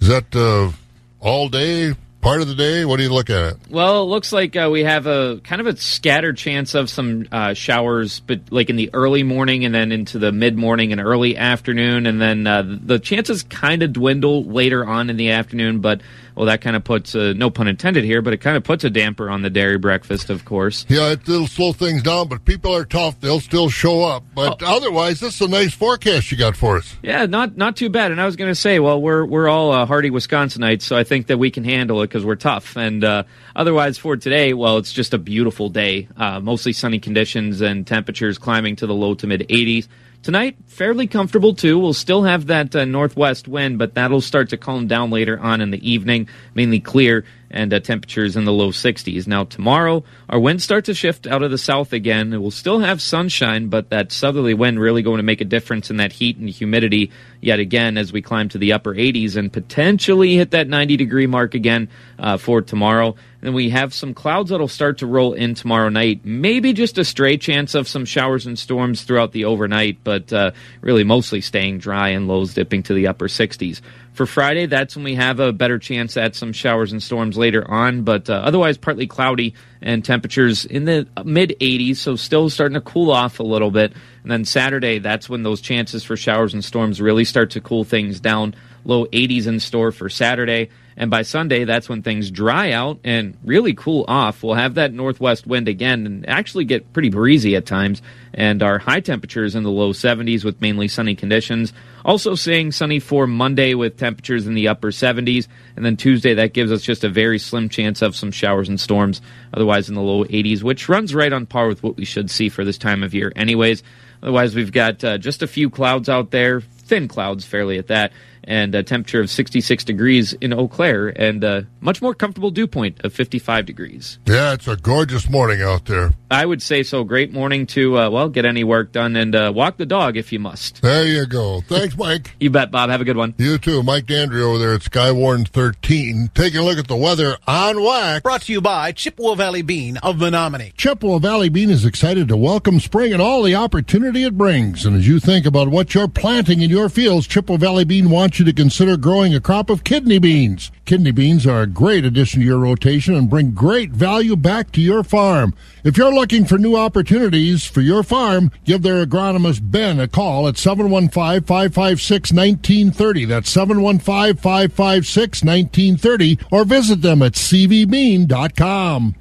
Is 0.00 0.08
that 0.08 0.34
uh, 0.34 0.72
all 1.20 1.50
day, 1.50 1.94
part 2.24 2.40
of 2.40 2.48
the 2.48 2.54
day? 2.54 2.86
What 2.86 2.96
do 2.96 3.02
you 3.02 3.12
look 3.12 3.28
at? 3.28 3.56
Well, 3.68 4.02
it 4.02 4.06
looks 4.06 4.32
like 4.32 4.56
uh, 4.56 4.70
we 4.72 4.82
have 4.82 5.06
a 5.06 5.40
kind 5.44 5.60
of 5.60 5.66
a 5.66 5.76
scattered 5.76 6.38
chance 6.38 6.74
of 6.74 6.88
some 6.88 7.28
uh, 7.30 7.52
showers, 7.52 8.20
but 8.20 8.50
like 8.50 8.70
in 8.70 8.76
the 8.76 8.90
early 8.94 9.22
morning 9.22 9.64
and 9.66 9.74
then 9.74 9.92
into 9.92 10.18
the 10.18 10.32
mid 10.32 10.56
morning 10.56 10.90
and 10.90 11.00
early 11.00 11.36
afternoon, 11.36 12.06
and 12.06 12.20
then 12.20 12.46
uh, 12.46 12.62
the 12.66 12.98
chances 12.98 13.42
kind 13.42 13.82
of 13.82 13.92
dwindle 13.92 14.42
later 14.42 14.86
on 14.86 15.10
in 15.10 15.18
the 15.18 15.30
afternoon. 15.32 15.80
But 15.80 16.00
well, 16.34 16.46
that 16.46 16.60
kind 16.60 16.74
of 16.74 16.84
puts 16.84 17.14
uh, 17.14 17.32
no 17.36 17.50
pun 17.50 17.68
intended 17.68 18.04
here, 18.04 18.20
but 18.22 18.32
it 18.32 18.38
kind 18.38 18.56
of 18.56 18.64
puts 18.64 18.84
a 18.84 18.90
damper 18.90 19.30
on 19.30 19.42
the 19.42 19.50
dairy 19.50 19.78
breakfast, 19.78 20.30
of 20.30 20.44
course. 20.44 20.84
Yeah, 20.88 21.12
it, 21.12 21.28
it'll 21.28 21.46
slow 21.46 21.72
things 21.72 22.02
down, 22.02 22.28
but 22.28 22.44
people 22.44 22.74
are 22.74 22.84
tough. 22.84 23.20
They'll 23.20 23.40
still 23.40 23.68
show 23.68 24.02
up. 24.02 24.24
But 24.34 24.62
otherwise, 24.62 25.20
this 25.20 25.36
is 25.36 25.40
a 25.42 25.48
nice 25.48 25.74
forecast 25.74 26.32
you 26.32 26.38
got 26.38 26.56
for 26.56 26.78
us. 26.78 26.96
Yeah, 27.02 27.26
not 27.26 27.56
not 27.56 27.76
too 27.76 27.88
bad. 27.88 28.10
And 28.10 28.20
I 28.20 28.26
was 28.26 28.36
going 28.36 28.50
to 28.50 28.54
say, 28.54 28.80
well, 28.80 29.00
we're 29.00 29.24
we're 29.24 29.48
all 29.48 29.72
uh, 29.72 29.86
hardy 29.86 30.10
Wisconsinites, 30.10 30.82
so 30.82 30.96
I 30.96 31.04
think 31.04 31.28
that 31.28 31.38
we 31.38 31.50
can 31.50 31.64
handle 31.64 32.02
it 32.02 32.08
because 32.08 32.24
we're 32.24 32.34
tough. 32.34 32.76
And 32.76 33.04
uh, 33.04 33.24
otherwise, 33.54 33.98
for 33.98 34.16
today, 34.16 34.54
well, 34.54 34.78
it's 34.78 34.92
just 34.92 35.14
a 35.14 35.18
beautiful 35.18 35.68
day. 35.68 36.08
Uh, 36.16 36.40
mostly 36.40 36.72
sunny 36.72 36.98
conditions 36.98 37.60
and 37.60 37.86
temperatures 37.86 38.38
climbing 38.38 38.76
to 38.76 38.86
the 38.86 38.94
low 38.94 39.14
to 39.14 39.26
mid 39.26 39.40
80s. 39.48 39.88
Tonight, 40.24 40.56
fairly 40.68 41.06
comfortable 41.06 41.54
too. 41.54 41.78
We'll 41.78 41.92
still 41.92 42.22
have 42.22 42.46
that 42.46 42.74
uh, 42.74 42.86
northwest 42.86 43.46
wind, 43.46 43.78
but 43.78 43.92
that'll 43.92 44.22
start 44.22 44.48
to 44.48 44.56
calm 44.56 44.86
down 44.86 45.10
later 45.10 45.38
on 45.38 45.60
in 45.60 45.70
the 45.70 45.86
evening. 45.86 46.30
Mainly 46.54 46.80
clear 46.80 47.26
and 47.50 47.74
uh, 47.74 47.80
temperatures 47.80 48.34
in 48.34 48.46
the 48.46 48.52
low 48.52 48.70
60s. 48.70 49.26
Now, 49.26 49.44
tomorrow, 49.44 50.02
our 50.30 50.40
winds 50.40 50.64
start 50.64 50.86
to 50.86 50.94
shift 50.94 51.26
out 51.26 51.42
of 51.42 51.50
the 51.50 51.58
south 51.58 51.92
again. 51.92 52.30
We'll 52.40 52.50
still 52.50 52.80
have 52.80 53.02
sunshine, 53.02 53.68
but 53.68 53.90
that 53.90 54.12
southerly 54.12 54.54
wind 54.54 54.80
really 54.80 55.02
going 55.02 55.18
to 55.18 55.22
make 55.22 55.42
a 55.42 55.44
difference 55.44 55.90
in 55.90 55.98
that 55.98 56.12
heat 56.12 56.38
and 56.38 56.48
humidity 56.48 57.12
yet 57.42 57.58
again 57.58 57.98
as 57.98 58.10
we 58.10 58.22
climb 58.22 58.48
to 58.48 58.58
the 58.58 58.72
upper 58.72 58.94
80s 58.94 59.36
and 59.36 59.52
potentially 59.52 60.36
hit 60.36 60.52
that 60.52 60.68
90 60.68 60.96
degree 60.96 61.26
mark 61.26 61.54
again 61.54 61.90
uh, 62.18 62.38
for 62.38 62.62
tomorrow. 62.62 63.14
And 63.44 63.54
we 63.54 63.68
have 63.70 63.92
some 63.92 64.14
clouds 64.14 64.48
that'll 64.50 64.68
start 64.68 64.98
to 64.98 65.06
roll 65.06 65.34
in 65.34 65.54
tomorrow 65.54 65.90
night. 65.90 66.22
Maybe 66.24 66.72
just 66.72 66.96
a 66.96 67.04
stray 67.04 67.36
chance 67.36 67.74
of 67.74 67.86
some 67.86 68.06
showers 68.06 68.46
and 68.46 68.58
storms 68.58 69.02
throughout 69.02 69.32
the 69.32 69.44
overnight, 69.44 69.98
but 70.02 70.32
uh, 70.32 70.52
really 70.80 71.04
mostly 71.04 71.42
staying 71.42 71.78
dry 71.78 72.08
and 72.08 72.26
lows 72.26 72.54
dipping 72.54 72.82
to 72.84 72.94
the 72.94 73.06
upper 73.06 73.28
60s. 73.28 73.82
For 74.14 74.24
Friday, 74.24 74.66
that's 74.66 74.96
when 74.96 75.04
we 75.04 75.16
have 75.16 75.40
a 75.40 75.52
better 75.52 75.78
chance 75.78 76.16
at 76.16 76.34
some 76.34 76.52
showers 76.52 76.92
and 76.92 77.02
storms 77.02 77.36
later 77.36 77.70
on, 77.70 78.02
but 78.02 78.30
uh, 78.30 78.34
otherwise 78.34 78.78
partly 78.78 79.06
cloudy 79.06 79.54
and 79.82 80.02
temperatures 80.02 80.64
in 80.64 80.84
the 80.86 81.06
mid 81.24 81.56
80s, 81.60 81.96
so 81.96 82.16
still 82.16 82.48
starting 82.48 82.76
to 82.76 82.80
cool 82.80 83.10
off 83.10 83.40
a 83.40 83.42
little 83.42 83.70
bit. 83.70 83.92
And 84.22 84.30
then 84.30 84.46
Saturday, 84.46 85.00
that's 85.00 85.28
when 85.28 85.42
those 85.42 85.60
chances 85.60 86.02
for 86.02 86.16
showers 86.16 86.54
and 86.54 86.64
storms 86.64 87.00
really 87.00 87.24
start 87.24 87.50
to 87.50 87.60
cool 87.60 87.84
things 87.84 88.20
down. 88.20 88.54
Low 88.84 89.04
80s 89.06 89.46
in 89.46 89.60
store 89.60 89.92
for 89.92 90.08
Saturday. 90.08 90.70
And 90.96 91.10
by 91.10 91.22
Sunday, 91.22 91.64
that's 91.64 91.88
when 91.88 92.02
things 92.02 92.30
dry 92.30 92.70
out 92.72 93.00
and 93.02 93.36
really 93.44 93.74
cool 93.74 94.04
off. 94.06 94.42
We'll 94.42 94.54
have 94.54 94.74
that 94.74 94.92
northwest 94.92 95.46
wind 95.46 95.68
again 95.68 96.06
and 96.06 96.28
actually 96.28 96.64
get 96.64 96.92
pretty 96.92 97.10
breezy 97.10 97.56
at 97.56 97.66
times. 97.66 98.00
And 98.32 98.62
our 98.62 98.78
high 98.78 99.00
temperatures 99.00 99.54
in 99.54 99.64
the 99.64 99.70
low 99.70 99.92
70s 99.92 100.44
with 100.44 100.60
mainly 100.60 100.88
sunny 100.88 101.14
conditions. 101.14 101.72
Also 102.04 102.34
seeing 102.34 102.70
sunny 102.70 103.00
for 103.00 103.26
Monday 103.26 103.74
with 103.74 103.96
temperatures 103.96 104.46
in 104.46 104.54
the 104.54 104.68
upper 104.68 104.90
70s. 104.90 105.48
And 105.76 105.84
then 105.84 105.96
Tuesday, 105.96 106.34
that 106.34 106.52
gives 106.52 106.70
us 106.70 106.82
just 106.82 107.04
a 107.04 107.08
very 107.08 107.38
slim 107.38 107.68
chance 107.68 108.02
of 108.02 108.14
some 108.14 108.30
showers 108.30 108.68
and 108.68 108.80
storms. 108.80 109.20
Otherwise, 109.52 109.88
in 109.88 109.94
the 109.94 110.02
low 110.02 110.24
80s, 110.24 110.62
which 110.62 110.88
runs 110.88 111.14
right 111.14 111.32
on 111.32 111.46
par 111.46 111.66
with 111.66 111.82
what 111.82 111.96
we 111.96 112.04
should 112.04 112.30
see 112.30 112.48
for 112.48 112.64
this 112.64 112.78
time 112.78 113.02
of 113.02 113.14
year, 113.14 113.32
anyways. 113.34 113.82
Otherwise, 114.22 114.54
we've 114.54 114.72
got 114.72 115.04
uh, 115.04 115.18
just 115.18 115.42
a 115.42 115.46
few 115.46 115.68
clouds 115.68 116.08
out 116.08 116.30
there, 116.30 116.62
thin 116.62 117.08
clouds 117.08 117.44
fairly 117.44 117.78
at 117.78 117.88
that, 117.88 118.12
and 118.46 118.74
a 118.74 118.82
temperature 118.82 119.20
of 119.20 119.30
66 119.30 119.84
degrees 119.84 120.32
in 120.34 120.52
Eau 120.52 120.68
Claire, 120.68 121.08
and 121.08 121.42
a 121.44 121.66
much 121.80 122.00
more 122.00 122.14
comfortable 122.14 122.50
dew 122.50 122.66
point 122.66 123.00
of 123.04 123.12
55 123.12 123.66
degrees. 123.66 124.18
Yeah, 124.26 124.52
it's 124.54 124.68
a 124.68 124.76
gorgeous 124.76 125.28
morning 125.28 125.62
out 125.62 125.86
there. 125.86 126.12
I 126.30 126.46
would 126.46 126.62
say 126.62 126.82
so. 126.82 127.04
Great 127.04 127.32
morning 127.32 127.66
to, 127.68 127.98
uh, 127.98 128.10
well, 128.10 128.28
get 128.28 128.44
any 128.44 128.64
work 128.64 128.92
done 128.92 129.16
and 129.16 129.34
uh, 129.34 129.52
walk 129.54 129.76
the 129.76 129.86
dog 129.86 130.16
if 130.16 130.32
you 130.32 130.38
must. 130.38 130.82
There 130.82 131.06
you 131.06 131.26
go. 131.26 131.60
Thanks, 131.60 131.96
Mike. 131.96 132.34
you 132.40 132.50
bet, 132.50 132.70
Bob. 132.70 132.90
Have 132.90 133.00
a 133.00 133.04
good 133.04 133.16
one. 133.16 133.34
You 133.38 133.58
too. 133.58 133.82
Mike 133.82 134.06
Dandry 134.06 134.40
over 134.40 134.58
there 134.58 134.74
at 134.74 134.80
Skywarn 134.80 135.46
13. 135.48 136.30
Taking 136.34 136.60
a 136.60 136.62
look 136.62 136.78
at 136.78 136.88
the 136.88 136.96
weather 136.96 137.36
on 137.46 137.82
Wax. 137.82 138.22
Brought 138.22 138.42
to 138.42 138.52
you 138.52 138.60
by 138.60 138.92
Chippewa 138.92 139.34
Valley 139.34 139.62
Bean 139.62 139.96
of 139.98 140.16
Menomonie. 140.16 140.76
Chippewa 140.76 141.18
Valley 141.18 141.48
Bean 141.48 141.70
is 141.70 141.84
excited 141.84 142.28
to 142.28 142.36
welcome 142.36 142.80
spring 142.80 143.12
and 143.12 143.22
all 143.22 143.42
the 143.42 143.54
opportunity 143.54 144.24
it 144.24 144.36
brings. 144.36 144.84
And 144.84 144.96
as 144.96 145.06
you 145.06 145.20
think 145.20 145.46
about 145.46 145.68
what 145.68 145.94
you're 145.94 146.08
planting 146.08 146.62
in 146.62 146.70
your 146.70 146.88
fields, 146.88 147.26
Chippewa 147.26 147.58
Valley 147.58 147.84
Bean 147.84 148.10
wants 148.10 148.33
you 148.38 148.44
to 148.44 148.52
consider 148.52 148.96
growing 148.96 149.34
a 149.34 149.40
crop 149.40 149.68
of 149.70 149.82
kidney 149.84 150.18
beans. 150.18 150.70
Kidney 150.84 151.10
beans 151.10 151.46
are 151.46 151.62
a 151.62 151.66
great 151.66 152.04
addition 152.04 152.40
to 152.40 152.46
your 152.46 152.58
rotation 152.58 153.14
and 153.14 153.30
bring 153.30 153.52
great 153.52 153.90
value 153.90 154.36
back 154.36 154.70
to 154.72 154.80
your 154.80 155.02
farm. 155.02 155.54
If 155.82 155.96
you're 155.96 156.12
looking 156.12 156.44
for 156.44 156.58
new 156.58 156.76
opportunities 156.76 157.66
for 157.66 157.80
your 157.80 158.02
farm, 158.02 158.52
give 158.64 158.82
their 158.82 159.04
agronomist 159.04 159.70
Ben 159.70 160.00
a 160.00 160.08
call 160.08 160.48
at 160.48 160.54
715-556-1930. 160.54 163.28
That's 163.28 163.54
715-556-1930 163.54 166.44
or 166.50 166.64
visit 166.64 167.02
them 167.02 167.22
at 167.22 167.32
cvbean.com. 167.32 169.14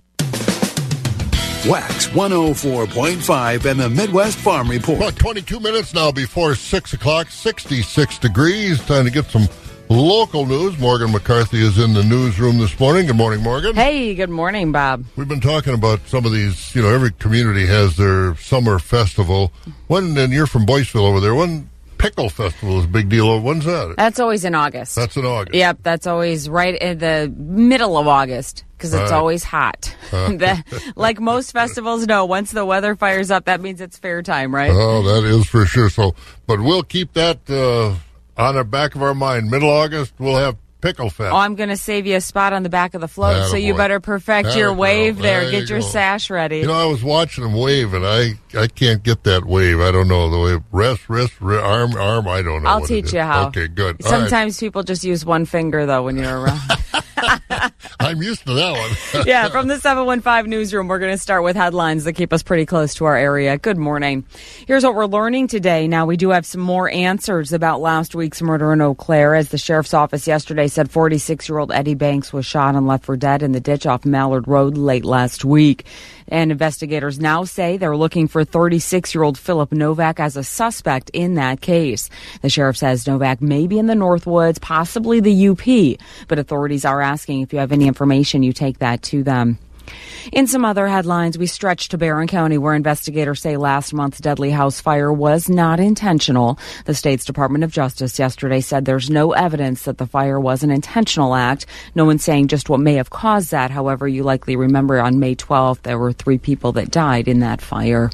Wax 1.65 2.07
104.5 2.07 3.65
and 3.71 3.79
the 3.79 3.89
Midwest 3.89 4.37
Farm 4.37 4.69
Report. 4.69 4.97
About 4.97 5.15
22 5.15 5.61
minutes 5.61 5.93
now 5.93 6.11
before 6.11 6.55
6 6.55 6.93
o'clock, 6.93 7.29
66 7.29 8.19
degrees. 8.19 8.83
Time 8.85 9.05
to 9.05 9.11
get 9.11 9.25
some 9.27 9.47
local 9.87 10.45
news. 10.45 10.77
Morgan 10.77 11.13
McCarthy 11.13 11.65
is 11.65 11.77
in 11.77 11.93
the 11.93 12.03
newsroom 12.03 12.57
this 12.57 12.77
morning. 12.81 13.07
Good 13.07 13.15
morning, 13.15 13.41
Morgan. 13.41 13.75
Hey, 13.75 14.13
good 14.13 14.29
morning, 14.29 14.73
Bob. 14.73 15.05
We've 15.15 15.27
been 15.27 15.39
talking 15.39 15.73
about 15.73 16.05
some 16.07 16.25
of 16.25 16.33
these, 16.33 16.75
you 16.75 16.81
know, 16.81 16.89
every 16.89 17.11
community 17.11 17.65
has 17.65 17.95
their 17.95 18.35
summer 18.35 18.77
festival. 18.77 19.53
When, 19.87 20.17
and 20.17 20.33
you're 20.33 20.47
from 20.47 20.65
Boyceville 20.65 21.07
over 21.07 21.21
there, 21.21 21.33
when 21.33 21.69
Pickle 22.03 22.29
Festival 22.29 22.79
is 22.79 22.85
a 22.85 22.87
big 22.89 23.07
deal. 23.07 23.39
When's 23.39 23.63
that? 23.63 23.95
That's 23.97 24.19
always 24.19 24.43
in 24.43 24.53
August. 24.55 24.95
That's 24.97 25.15
in 25.15 25.25
August. 25.25 25.55
Yep, 25.55 25.77
that's 25.83 26.05
always 26.05 26.49
right 26.49 26.75
in 26.75 26.97
the 26.97 27.33
middle 27.37 27.97
of 27.97 28.07
August 28.09 28.65
because 28.77 28.93
it's 28.93 29.09
Right. 29.09 29.17
always 29.17 29.45
hot. 29.45 29.95
Uh. 30.11 30.57
Like 30.97 31.21
most 31.21 31.53
festivals 31.53 32.05
know, 32.05 32.25
once 32.25 32.51
the 32.51 32.65
weather 32.65 32.95
fires 32.97 33.31
up, 33.31 33.45
that 33.45 33.61
means 33.61 33.79
it's 33.79 33.97
fair 33.97 34.21
time, 34.21 34.53
right? 34.53 34.69
Oh, 34.73 35.01
that 35.03 35.23
is 35.25 35.47
for 35.47 35.65
sure. 35.65 35.89
So, 35.89 36.13
but 36.45 36.59
we'll 36.59 36.83
keep 36.83 37.13
that 37.13 37.39
uh, 37.49 37.95
on 38.41 38.55
the 38.55 38.65
back 38.65 38.95
of 38.95 39.01
our 39.01 39.13
mind. 39.15 39.49
Middle 39.49 39.69
August, 39.71 40.13
we'll 40.19 40.35
have 40.35 40.57
Pickle 40.81 41.09
Fest. 41.09 41.31
Oh, 41.33 41.37
I'm 41.37 41.55
going 41.55 41.69
to 41.69 41.77
save 41.77 42.05
you 42.05 42.17
a 42.17 42.21
spot 42.21 42.51
on 42.51 42.63
the 42.63 42.69
back 42.69 42.93
of 42.95 42.99
the 42.99 43.07
float, 43.07 43.49
so 43.49 43.55
you 43.55 43.73
better 43.73 44.01
perfect 44.01 44.57
your 44.57 44.73
wave 44.73 45.17
there. 45.19 45.43
There 45.43 45.51
Get 45.51 45.61
you 45.69 45.75
your 45.75 45.79
go. 45.79 45.87
sash 45.87 46.29
ready. 46.29 46.57
You 46.59 46.67
know, 46.67 46.73
I 46.73 46.83
was 46.83 47.01
watching 47.01 47.45
them 47.45 47.53
wave, 47.53 47.93
and 47.93 48.05
I 48.05 48.33
I 48.55 48.67
can't 48.67 49.03
get 49.03 49.23
that 49.23 49.45
wave. 49.45 49.79
I 49.79 49.91
don't 49.91 50.07
know 50.07 50.29
the 50.29 50.39
way 50.39 50.63
rest, 50.71 51.09
wrist, 51.09 51.39
ri- 51.41 51.57
arm, 51.57 51.95
arm. 51.95 52.27
I 52.27 52.41
don't 52.41 52.63
know. 52.63 52.69
I'll 52.69 52.85
teach 52.85 53.13
you 53.13 53.21
how. 53.21 53.47
Okay, 53.47 53.67
good. 53.67 54.01
All 54.03 54.11
right. 54.11 54.19
Sometimes 54.19 54.59
people 54.59 54.83
just 54.83 55.03
use 55.03 55.25
one 55.25 55.45
finger, 55.45 55.85
though, 55.85 56.03
when 56.03 56.17
you're 56.17 56.39
around. 56.39 56.61
I'm 57.99 58.21
used 58.21 58.45
to 58.45 58.53
that 58.53 58.71
one. 59.13 59.25
yeah, 59.27 59.49
from 59.49 59.67
the 59.67 59.79
715 59.79 60.49
newsroom, 60.49 60.87
we're 60.87 60.99
going 60.99 61.11
to 61.11 61.17
start 61.17 61.43
with 61.43 61.55
headlines 61.55 62.03
that 62.03 62.13
keep 62.13 62.33
us 62.33 62.43
pretty 62.43 62.65
close 62.65 62.93
to 62.95 63.05
our 63.05 63.15
area. 63.15 63.57
Good 63.57 63.77
morning. 63.77 64.25
Here's 64.67 64.83
what 64.83 64.95
we're 64.95 65.05
learning 65.05 65.47
today. 65.47 65.87
Now, 65.87 66.05
we 66.05 66.17
do 66.17 66.29
have 66.29 66.45
some 66.45 66.61
more 66.61 66.89
answers 66.89 67.53
about 67.53 67.81
last 67.81 68.15
week's 68.15 68.41
murder 68.41 68.73
in 68.73 68.81
Eau 68.81 68.95
Claire. 68.95 69.35
As 69.35 69.49
the 69.49 69.57
sheriff's 69.57 69.93
office 69.93 70.27
yesterday 70.27 70.67
said, 70.67 70.91
46 70.91 71.47
year 71.47 71.59
old 71.59 71.71
Eddie 71.71 71.95
Banks 71.95 72.33
was 72.33 72.45
shot 72.45 72.75
and 72.75 72.87
left 72.87 73.05
for 73.05 73.17
dead 73.17 73.43
in 73.43 73.51
the 73.51 73.59
ditch 73.59 73.85
off 73.85 74.05
Mallard 74.05 74.47
Road 74.47 74.77
late 74.77 75.05
last 75.05 75.45
week. 75.45 75.85
And 76.27 76.51
investigators 76.51 77.19
now 77.19 77.43
say 77.43 77.77
they're 77.77 77.97
looking 77.97 78.27
for 78.27 78.43
36 78.43 79.13
year 79.13 79.23
old 79.23 79.37
Philip 79.37 79.71
Novak 79.71 80.19
as 80.19 80.37
a 80.37 80.43
suspect 80.43 81.09
in 81.11 81.35
that 81.35 81.61
case. 81.61 82.09
The 82.41 82.49
sheriff 82.49 82.77
says 82.77 83.07
Novak 83.07 83.41
may 83.41 83.67
be 83.67 83.79
in 83.79 83.87
the 83.87 83.93
Northwoods, 83.93 84.59
possibly 84.61 85.19
the 85.19 85.47
UP, 85.49 85.99
but 86.27 86.39
authorities 86.39 86.85
are 86.85 87.01
asking 87.01 87.41
if 87.41 87.53
you 87.53 87.59
have 87.59 87.71
any 87.71 87.87
information, 87.87 88.43
you 88.43 88.53
take 88.53 88.79
that 88.79 89.01
to 89.03 89.23
them. 89.23 89.57
In 90.31 90.47
some 90.47 90.63
other 90.63 90.87
headlines, 90.87 91.37
we 91.37 91.47
stretch 91.47 91.89
to 91.89 91.97
Barron 91.97 92.27
County, 92.27 92.57
where 92.57 92.75
investigators 92.75 93.41
say 93.41 93.57
last 93.57 93.93
month's 93.93 94.19
deadly 94.19 94.51
house 94.51 94.79
fire 94.79 95.11
was 95.11 95.49
not 95.49 95.79
intentional. 95.79 96.57
The 96.85 96.95
state's 96.95 97.25
Department 97.25 97.63
of 97.63 97.71
Justice 97.71 98.17
yesterday 98.17 98.61
said 98.61 98.85
there's 98.85 99.09
no 99.09 99.33
evidence 99.33 99.83
that 99.83 99.97
the 99.97 100.07
fire 100.07 100.39
was 100.39 100.63
an 100.63 100.71
intentional 100.71 101.35
act. 101.35 101.65
No 101.95 102.05
one's 102.05 102.23
saying 102.23 102.47
just 102.47 102.69
what 102.69 102.79
may 102.79 102.95
have 102.95 103.09
caused 103.09 103.51
that. 103.51 103.71
However, 103.71 104.07
you 104.07 104.23
likely 104.23 104.55
remember 104.55 105.01
on 105.01 105.19
May 105.19 105.35
12th, 105.35 105.81
there 105.81 105.99
were 105.99 106.13
three 106.13 106.37
people 106.37 106.71
that 106.73 106.91
died 106.91 107.27
in 107.27 107.39
that 107.39 107.61
fire. 107.61 108.09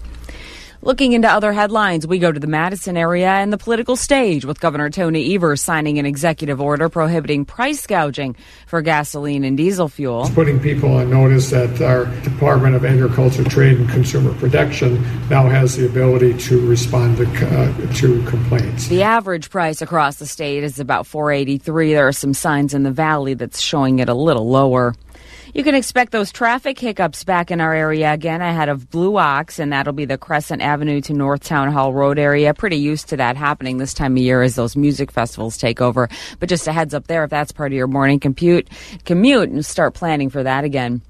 Looking 0.82 1.12
into 1.12 1.30
other 1.30 1.52
headlines, 1.52 2.08
we 2.08 2.20
go 2.20 2.32
to 2.32 2.40
the 2.40 2.48
Madison 2.48 2.96
area 2.96 3.28
and 3.28 3.52
the 3.52 3.58
political 3.58 3.98
stage 3.98 4.46
with 4.46 4.62
Governor 4.62 4.90
Tony 4.90 5.36
Evers 5.36 5.62
signing 5.62 6.00
an 6.00 6.06
executive 6.06 6.62
order 6.62 6.88
prohibiting 6.88 7.44
price 7.44 7.86
gouging 7.86 8.38
for 8.66 8.82
gasoline 8.82 9.44
and 9.44 9.58
diesel 9.58 9.90
fuel. 9.90 10.30
putting 10.34 10.58
people 10.58 10.94
on 10.96 11.10
notice 11.10 11.50
that 11.50 11.82
our 11.82 12.06
Department 12.22 12.78
of 12.78 12.86
Agriculture, 12.86 13.44
Trade, 13.44 13.78
and 13.78 13.90
Consumer 13.90 14.34
Protection 14.36 15.04
now 15.30 15.50
has 15.50 15.76
the 15.76 15.86
ability 15.86 16.38
to 16.38 16.66
respond 16.66 17.18
to, 17.18 17.26
uh, 17.26 17.94
to 17.96 18.24
complaints. 18.24 18.88
The 18.88 19.04
average 19.04 19.50
price 19.50 19.82
across 19.82 20.16
the 20.16 20.28
state 20.28 20.64
is 20.64 20.80
about 20.80 21.06
483. 21.06 21.92
There 21.92 22.08
are 22.08 22.14
some 22.14 22.34
signs 22.34 22.74
in 22.74 22.84
the 22.84 22.92
valley 22.92 23.34
that's 23.34 23.60
showing 23.60 24.00
it 24.00 24.08
a 24.08 24.14
little 24.14 24.48
lower. 24.48 24.96
You 25.52 25.64
can 25.64 25.74
expect 25.74 26.12
those 26.12 26.32
traffic 26.32 26.78
hiccups 26.78 27.24
back 27.24 27.50
in 27.50 27.60
our 27.60 27.74
area 27.74 28.14
again 28.14 28.40
ahead 28.40 28.70
of 28.70 28.92
Blue 28.92 29.18
Ox, 29.18 29.58
and 29.58 29.74
that'll 29.74 29.94
be 29.94 30.06
the 30.06 30.18
Crescent 30.18 30.62
Avenue 30.62 31.02
to 31.02 31.14
North 31.14 31.44
Town 31.44 31.72
Hall 31.72 31.92
Road 31.92 32.20
area. 32.20 32.54
Pretty 32.54 32.76
used 32.76 33.10
to 33.10 33.18
that 33.18 33.36
happening 33.36 33.78
this 33.78 33.96
time 33.96 34.16
of 34.16 34.22
year 34.22 34.44
as 34.44 34.54
those 34.54 34.76
music 34.76 35.12
festivals 35.12 35.58
take 35.58 35.82
over. 35.82 36.08
But 36.40 36.50
just 36.50 36.68
a 36.68 36.72
heads 36.72 36.94
up 36.94 37.08
there, 37.08 37.24
if 37.24 37.32
that's 37.32 37.52
part 37.52 37.72
of 37.72 37.76
your 37.76 37.88
morning 37.88 38.20
compute, 38.20 38.70
commute 39.06 39.50
and 39.50 39.66
start 39.66 39.96
planning 39.96 40.30
for 40.30 40.44
that 40.44 40.66
again. 40.66 41.02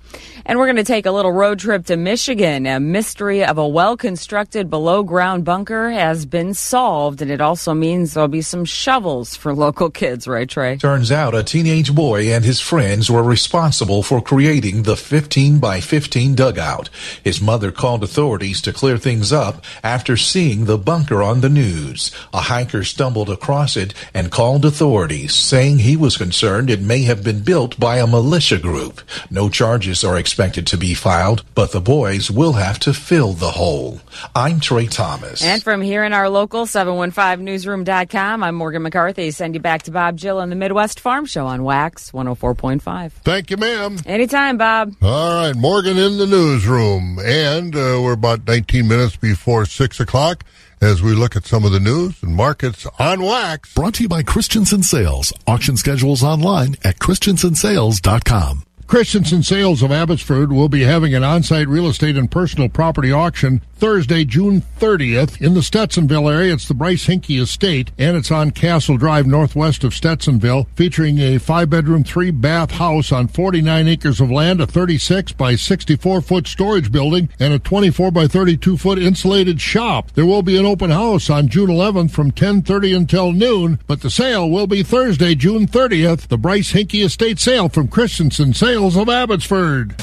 And 0.46 0.58
we're 0.58 0.66
going 0.66 0.78
to 0.78 0.84
take 0.84 1.06
a 1.06 1.12
little 1.12 1.32
road 1.32 1.60
trip 1.60 1.86
to 1.88 1.98
Michigan. 1.98 2.66
A 2.66 2.80
mystery 2.80 3.46
of 3.46 3.58
a 3.58 3.68
well 3.68 3.96
constructed 3.96 4.70
below 4.70 5.04
ground 5.04 5.46
bunker 5.46 5.92
has 5.92 6.26
been 6.26 6.54
solved, 6.54 7.22
and 7.22 7.30
it 7.30 7.42
also 7.42 7.74
means 7.74 8.14
there'll 8.14 8.28
be 8.28 8.42
some 8.42 8.66
shovels 8.66 9.36
for 9.36 9.54
local 9.54 9.90
kids, 9.90 10.28
right, 10.28 10.50
Trey? 10.50 10.78
Turns 10.78 11.12
out 11.12 11.36
a 11.36 11.44
teenage 11.44 11.94
boy 11.94 12.32
and 12.34 12.44
his 12.44 12.60
friends 12.60 13.12
were 13.12 13.22
responsible 13.22 14.02
for 14.02 14.22
creating 14.22 14.84
the 14.84 14.96
15 14.96 15.60
by 15.60 15.82
15 15.82 16.36
dugout. 16.36 16.90
His 17.24 17.42
mother 17.42 17.72
called 17.72 18.04
authorities 18.04 18.62
to 18.62 18.74
clear 18.74 18.98
things 18.98 19.32
up 19.32 19.64
after 19.84 20.18
seeing 20.18 20.66
the 20.66 20.78
bunker 20.78 21.22
on 21.22 21.42
the 21.42 21.50
news. 21.50 22.12
A 22.34 22.42
hiker 22.42 22.84
stumbled 22.84 23.30
across 23.30 23.78
it 23.78 23.94
and 24.14 24.32
called 24.32 24.66
authorities, 24.66 25.36
saying 25.36 25.80
he 25.80 25.96
was 25.96 26.18
concerned 26.18 26.70
it 26.70 26.82
may 26.82 27.04
have 27.04 27.24
been 27.24 27.42
built 27.44 27.80
by 27.80 28.00
a 28.00 28.08
militia 28.08 28.58
group. 28.58 29.02
No 29.30 29.50
charges 29.50 29.99
are 30.04 30.18
expected 30.18 30.68
to 30.68 30.78
be 30.78 30.94
filed, 30.94 31.44
but 31.56 31.72
the 31.72 31.82
boys 31.82 32.30
will 32.30 32.54
have 32.54 32.80
to 32.80 32.94
fill 32.94 33.34
the 33.34 33.52
hole. 33.52 34.02
I'm 34.36 34.60
Trey 34.60 34.88
Thomas. 34.88 35.44
And 35.44 35.64
from 35.64 35.82
here 35.82 36.04
in 36.04 36.14
our 36.14 36.30
local 36.30 36.66
715newsroom.com, 36.66 38.44
I'm 38.44 38.56
Morgan 38.56 38.84
McCarthy. 38.84 39.32
Send 39.32 39.54
you 39.56 39.60
back 39.60 39.84
to 39.84 39.92
Bob 39.92 40.18
Jill 40.18 40.40
and 40.40 40.52
the 40.52 40.56
Midwest 40.56 41.00
Farm 41.00 41.26
Show 41.26 41.48
on 41.48 41.64
Wax 41.64 42.12
104.5. 42.12 43.12
Thank 43.12 43.52
you, 43.52 43.58
ma'am. 43.58 43.98
Anytime, 44.06 44.58
Bob. 44.58 44.96
All 45.02 45.36
right, 45.36 45.56
Morgan 45.56 45.98
in 45.98 46.18
the 46.18 46.28
newsroom. 46.28 47.20
And 47.20 47.76
uh, 47.76 48.00
we're 48.02 48.14
about 48.14 48.48
19 48.48 48.88
minutes 48.88 49.16
before 49.16 49.66
6 49.66 50.00
o'clock 50.00 50.44
as 50.82 51.02
we 51.02 51.14
look 51.14 51.36
at 51.36 51.46
some 51.46 51.66
of 51.66 51.72
the 51.72 51.80
news 51.80 52.22
and 52.24 52.36
markets 52.36 52.88
on 52.98 53.22
wax. 53.22 53.74
Brought 53.74 53.96
to 53.96 54.04
you 54.04 54.10
by 54.10 54.24
Christensen 54.24 54.84
Sales. 54.84 55.34
Auction 55.48 55.78
schedules 55.78 56.24
online 56.24 56.76
at 56.84 57.00
christensensales.com. 57.00 58.64
Christensen 58.90 59.44
Sales 59.44 59.84
of 59.84 59.92
Abbotsford 59.92 60.52
will 60.52 60.68
be 60.68 60.82
having 60.82 61.14
an 61.14 61.24
on-site 61.24 61.68
real 61.68 61.86
estate 61.86 62.18
and 62.18 62.30
personal 62.30 62.70
property 62.70 63.12
auction 63.12 63.62
Thursday, 63.80 64.26
June 64.26 64.62
30th 64.80 65.42
in 65.42 65.54
the 65.54 65.62
Stetsonville 65.62 66.32
area. 66.32 66.54
It's 66.54 66.68
the 66.68 66.74
Bryce 66.74 67.08
Hinkie 67.08 67.42
Estate, 67.42 67.92
and 67.98 68.18
it's 68.18 68.30
on 68.30 68.52
Castle 68.52 68.98
Drive 68.98 69.26
northwest 69.26 69.86
of 69.86 69.94
Stetsonville, 69.94 70.68
featuring 70.76 71.20
a 71.20 71.38
five-bedroom, 71.38 72.04
three-bath 72.04 72.72
house 72.72 73.14
on 73.14 73.30
49 73.30 73.88
acres 73.88 74.20
of 74.20 74.30
land, 74.30 74.60
a 74.60 74.68
36 74.68 75.32
by 75.32 75.54
64-foot 75.54 76.46
storage 76.46 76.92
building, 76.92 77.30
and 77.40 77.54
a 77.54 77.60
24 77.60 78.12
by 78.12 78.26
32-foot 78.26 79.00
insulated 79.00 79.62
shop. 79.62 80.12
There 80.12 80.26
will 80.26 80.44
be 80.44 80.58
an 80.58 80.66
open 80.66 80.90
house 80.90 81.30
on 81.30 81.48
June 81.48 81.70
11th 81.70 82.12
from 82.12 82.32
10:30 82.32 82.98
until 82.98 83.32
noon, 83.32 83.80
but 83.88 84.02
the 84.02 84.10
sale 84.10 84.50
will 84.50 84.68
be 84.68 84.84
Thursday, 84.84 85.36
June 85.36 85.68
30th. 85.68 86.28
The 86.28 86.38
Bryce 86.38 86.74
Hinkie 86.74 87.06
Estate 87.06 87.40
sale 87.40 87.70
from 87.70 87.88
Christensen 87.88 88.54
Sales 88.54 88.98
of 88.98 89.08
Abbotsford. 89.08 89.96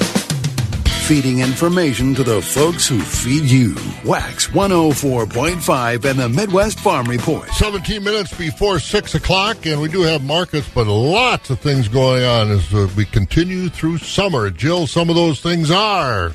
Feeding 1.07 1.39
information 1.39 2.17
to 2.17 2.25
the 2.25 2.43
folks 2.43 2.89
who 2.89 2.99
feed 2.99 3.45
you. 3.45 3.77
Wax 4.05 4.49
104.5 4.49 6.05
and 6.05 6.19
the 6.19 6.29
Midwest 6.29 6.81
Farm 6.81 7.07
Report. 7.07 7.49
17 7.51 8.03
minutes 8.03 8.37
before 8.37 8.81
6 8.81 9.15
o'clock, 9.15 9.67
and 9.67 9.81
we 9.81 9.89
do 9.89 10.03
have 10.03 10.25
markets, 10.25 10.69
but 10.75 10.89
lots 10.89 11.49
of 11.49 11.61
things 11.61 11.87
going 11.87 12.25
on 12.25 12.51
as 12.51 12.75
uh, 12.75 12.89
we 12.97 13.05
continue 13.05 13.69
through 13.69 13.99
summer. 13.99 14.51
Jill, 14.51 14.89
some 14.89 15.09
of 15.09 15.15
those 15.15 15.41
things 15.41 15.71
are. 15.71 16.33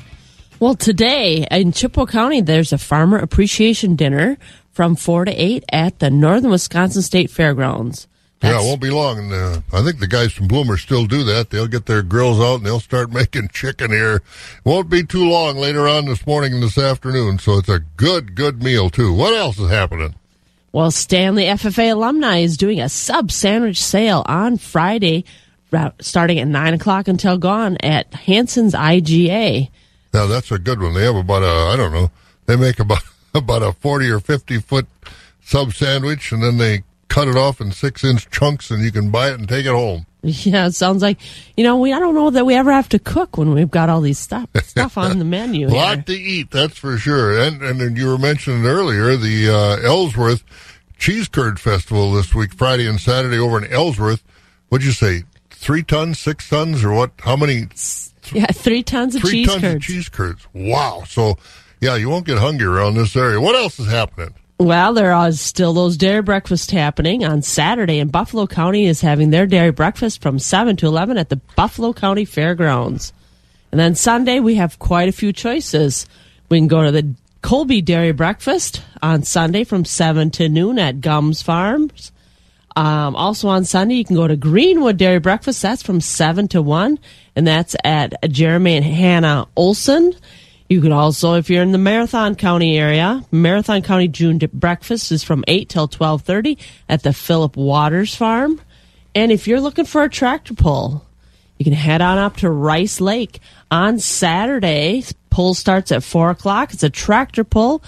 Well, 0.58 0.74
today 0.74 1.46
in 1.50 1.72
Chippewa 1.72 2.06
County, 2.06 2.40
there's 2.40 2.72
a 2.72 2.78
farmer 2.78 3.18
appreciation 3.18 3.94
dinner 3.94 4.38
from 4.70 4.96
4 4.96 5.26
to 5.26 5.32
8 5.32 5.64
at 5.70 5.98
the 5.98 6.08
Northern 6.08 6.50
Wisconsin 6.50 7.02
State 7.02 7.30
Fairgrounds. 7.30 8.08
Yeah, 8.42 8.60
it 8.60 8.64
won't 8.64 8.80
be 8.80 8.90
long. 8.90 9.18
And, 9.18 9.32
uh, 9.32 9.60
I 9.72 9.82
think 9.82 10.00
the 10.00 10.08
guys 10.08 10.32
from 10.32 10.48
Bloomer 10.48 10.76
still 10.76 11.06
do 11.06 11.22
that. 11.24 11.50
They'll 11.50 11.68
get 11.68 11.86
their 11.86 12.02
grills 12.02 12.40
out 12.40 12.56
and 12.56 12.66
they'll 12.66 12.80
start 12.80 13.10
making 13.12 13.48
chicken 13.48 13.90
here. 13.90 14.22
Won't 14.64 14.90
be 14.90 15.04
too 15.04 15.28
long 15.28 15.56
later 15.56 15.86
on 15.86 16.06
this 16.06 16.26
morning 16.26 16.54
and 16.54 16.62
this 16.62 16.78
afternoon. 16.78 17.38
So 17.38 17.58
it's 17.58 17.68
a 17.68 17.80
good, 17.96 18.34
good 18.34 18.62
meal, 18.62 18.90
too. 18.90 19.12
What 19.12 19.34
else 19.34 19.58
is 19.58 19.70
happening? 19.70 20.14
Well, 20.72 20.90
Stanley 20.90 21.44
FFA 21.44 21.92
alumni 21.92 22.38
is 22.38 22.56
doing 22.56 22.80
a 22.80 22.88
sub 22.88 23.30
sandwich 23.30 23.82
sale 23.82 24.22
on 24.26 24.56
Friday, 24.56 25.24
starting 26.00 26.38
at 26.38 26.48
9 26.48 26.74
o'clock 26.74 27.08
until 27.08 27.36
gone 27.36 27.76
at 27.80 28.12
Hanson's 28.14 28.74
IGA. 28.74 29.68
Now, 30.14 30.26
that's 30.26 30.50
a 30.50 30.58
good 30.58 30.80
one. 30.80 30.94
They 30.94 31.04
have 31.04 31.16
about 31.16 31.42
a, 31.42 31.72
I 31.72 31.76
don't 31.76 31.92
know, 31.92 32.10
they 32.46 32.56
make 32.56 32.80
about, 32.80 33.02
about 33.34 33.62
a 33.62 33.72
40 33.72 34.10
or 34.10 34.20
50 34.20 34.58
foot 34.60 34.86
sub 35.44 35.74
sandwich 35.74 36.32
and 36.32 36.42
then 36.42 36.56
they 36.56 36.82
cut 37.12 37.28
it 37.28 37.36
off 37.36 37.60
in 37.60 37.70
six 37.72 38.02
inch 38.04 38.30
chunks 38.30 38.70
and 38.70 38.82
you 38.82 38.90
can 38.90 39.10
buy 39.10 39.28
it 39.30 39.38
and 39.38 39.48
take 39.48 39.66
it 39.66 39.72
home. 39.72 40.06
Yeah, 40.24 40.66
it 40.68 40.72
sounds 40.76 41.02
like, 41.02 41.18
you 41.56 41.64
know, 41.64 41.78
we 41.78 41.92
I 41.92 41.98
don't 41.98 42.14
know 42.14 42.30
that 42.30 42.46
we 42.46 42.54
ever 42.54 42.70
have 42.70 42.88
to 42.90 43.00
cook 43.00 43.36
when 43.36 43.52
we've 43.54 43.72
got 43.72 43.88
all 43.90 44.00
these 44.00 44.20
stuff 44.20 44.48
stuff 44.62 44.96
on 44.96 45.18
the 45.18 45.24
menu. 45.24 45.66
A 45.66 45.70
lot 45.70 46.06
to 46.06 46.12
eat, 46.12 46.52
that's 46.52 46.78
for 46.78 46.96
sure. 46.96 47.36
And 47.36 47.60
and 47.60 47.98
you 47.98 48.06
were 48.06 48.18
mentioning 48.18 48.64
earlier 48.64 49.16
the 49.16 49.48
uh, 49.50 49.84
Ellsworth 49.84 50.44
Cheese 50.96 51.26
Curd 51.26 51.58
Festival 51.58 52.12
this 52.12 52.32
week, 52.36 52.54
Friday 52.54 52.86
and 52.86 53.00
Saturday 53.00 53.36
over 53.36 53.58
in 53.58 53.72
Ellsworth. 53.72 54.22
What'd 54.68 54.86
you 54.86 54.92
say? 54.92 55.24
Three 55.50 55.82
tons, 55.82 56.20
six 56.20 56.48
tons, 56.48 56.84
or 56.84 56.92
what? 56.92 57.10
How 57.18 57.34
many? 57.34 57.66
Yeah, 58.32 58.46
three 58.46 58.84
tons 58.84 59.16
of 59.16 59.22
Three 59.22 59.30
cheese 59.44 59.48
tons 59.48 59.60
curds. 59.60 59.74
of 59.74 59.82
cheese 59.82 60.08
curds. 60.08 60.46
Wow. 60.54 61.02
So, 61.08 61.36
yeah, 61.80 61.96
you 61.96 62.08
won't 62.08 62.26
get 62.26 62.38
hungry 62.38 62.66
around 62.68 62.94
this 62.94 63.16
area. 63.16 63.40
What 63.40 63.56
else 63.56 63.80
is 63.80 63.88
happening? 63.88 64.34
Well, 64.62 64.94
there 64.94 65.12
are 65.12 65.32
still 65.32 65.72
those 65.72 65.96
dairy 65.96 66.22
breakfasts 66.22 66.70
happening 66.70 67.24
on 67.24 67.42
Saturday, 67.42 67.98
and 67.98 68.12
Buffalo 68.12 68.46
County 68.46 68.86
is 68.86 69.00
having 69.00 69.30
their 69.30 69.44
dairy 69.44 69.72
breakfast 69.72 70.22
from 70.22 70.38
7 70.38 70.76
to 70.76 70.86
11 70.86 71.18
at 71.18 71.30
the 71.30 71.40
Buffalo 71.56 71.92
County 71.92 72.24
Fairgrounds. 72.24 73.12
And 73.72 73.80
then 73.80 73.96
Sunday, 73.96 74.38
we 74.38 74.54
have 74.54 74.78
quite 74.78 75.08
a 75.08 75.12
few 75.12 75.32
choices. 75.32 76.06
We 76.48 76.58
can 76.60 76.68
go 76.68 76.84
to 76.84 76.92
the 76.92 77.12
Colby 77.42 77.82
Dairy 77.82 78.12
Breakfast 78.12 78.82
on 79.02 79.24
Sunday 79.24 79.64
from 79.64 79.84
7 79.84 80.30
to 80.30 80.48
noon 80.48 80.78
at 80.78 81.00
Gums 81.00 81.42
Farms. 81.42 82.12
Um, 82.76 83.16
also 83.16 83.48
on 83.48 83.64
Sunday, 83.64 83.96
you 83.96 84.04
can 84.04 84.14
go 84.14 84.28
to 84.28 84.36
Greenwood 84.36 84.96
Dairy 84.96 85.18
Breakfast. 85.18 85.60
That's 85.60 85.82
from 85.82 86.00
7 86.00 86.46
to 86.48 86.62
1, 86.62 87.00
and 87.34 87.46
that's 87.48 87.74
at 87.82 88.14
Jeremy 88.30 88.76
and 88.76 88.84
Hannah 88.84 89.48
Olson. 89.56 90.14
You 90.72 90.80
could 90.80 90.90
also, 90.90 91.34
if 91.34 91.50
you're 91.50 91.62
in 91.62 91.72
the 91.72 91.76
Marathon 91.76 92.34
County 92.34 92.78
area, 92.78 93.22
Marathon 93.30 93.82
County 93.82 94.08
June 94.08 94.38
breakfast 94.54 95.12
is 95.12 95.22
from 95.22 95.44
8 95.46 95.68
till 95.68 95.86
12:30 95.86 96.56
at 96.88 97.02
the 97.02 97.12
Philip 97.12 97.58
Waters 97.58 98.14
Farm. 98.14 98.58
And 99.14 99.30
if 99.30 99.46
you're 99.46 99.60
looking 99.60 99.84
for 99.84 100.02
a 100.02 100.08
tractor 100.08 100.54
pull, 100.54 101.04
you 101.58 101.64
can 101.64 101.74
head 101.74 102.00
on 102.00 102.16
up 102.16 102.38
to 102.38 102.48
Rice 102.48 103.02
Lake 103.02 103.40
on 103.70 103.98
Saturday. 103.98 105.04
Pull 105.28 105.52
starts 105.52 105.92
at 105.92 106.02
4 106.02 106.30
o'clock. 106.30 106.72
It's 106.72 106.82
a 106.82 106.88
tractor 106.88 107.44
pull. 107.44 107.82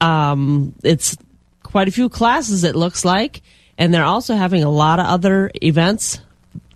Um, 0.00 0.74
it's 0.82 1.16
quite 1.62 1.86
a 1.86 1.92
few 1.92 2.08
classes, 2.08 2.64
it 2.64 2.74
looks 2.74 3.04
like. 3.04 3.42
And 3.78 3.94
they're 3.94 4.02
also 4.02 4.34
having 4.34 4.64
a 4.64 4.70
lot 4.70 4.98
of 4.98 5.06
other 5.06 5.52
events 5.62 6.18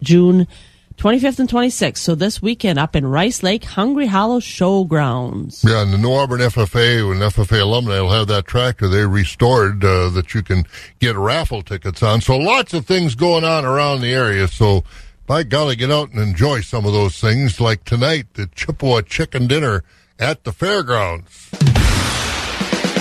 June 0.04 0.46
25th 1.02 1.40
and 1.40 1.48
26th. 1.48 1.96
So 1.96 2.14
this 2.14 2.40
weekend 2.40 2.78
up 2.78 2.94
in 2.94 3.04
Rice 3.04 3.42
Lake, 3.42 3.64
Hungry 3.64 4.06
Hollow 4.06 4.38
Showgrounds. 4.38 5.68
Yeah, 5.68 5.82
and 5.82 5.92
the 5.92 5.98
New 5.98 6.12
Auburn 6.12 6.38
FFA 6.38 7.10
and 7.10 7.20
FFA 7.20 7.60
alumni 7.60 8.00
will 8.00 8.12
have 8.12 8.28
that 8.28 8.46
tractor 8.46 8.86
they 8.86 9.04
restored 9.04 9.84
uh, 9.84 10.10
that 10.10 10.32
you 10.32 10.44
can 10.44 10.64
get 11.00 11.16
raffle 11.16 11.62
tickets 11.62 12.04
on. 12.04 12.20
So 12.20 12.36
lots 12.36 12.72
of 12.72 12.86
things 12.86 13.16
going 13.16 13.42
on 13.42 13.64
around 13.64 14.00
the 14.00 14.14
area. 14.14 14.46
So 14.46 14.84
by 15.26 15.42
golly, 15.42 15.74
get 15.74 15.90
out 15.90 16.12
and 16.12 16.20
enjoy 16.20 16.60
some 16.60 16.86
of 16.86 16.92
those 16.92 17.20
things. 17.20 17.60
Like 17.60 17.82
tonight, 17.82 18.34
the 18.34 18.46
Chippewa 18.46 19.00
Chicken 19.00 19.48
Dinner 19.48 19.82
at 20.20 20.44
the 20.44 20.52
fairgrounds. 20.52 21.50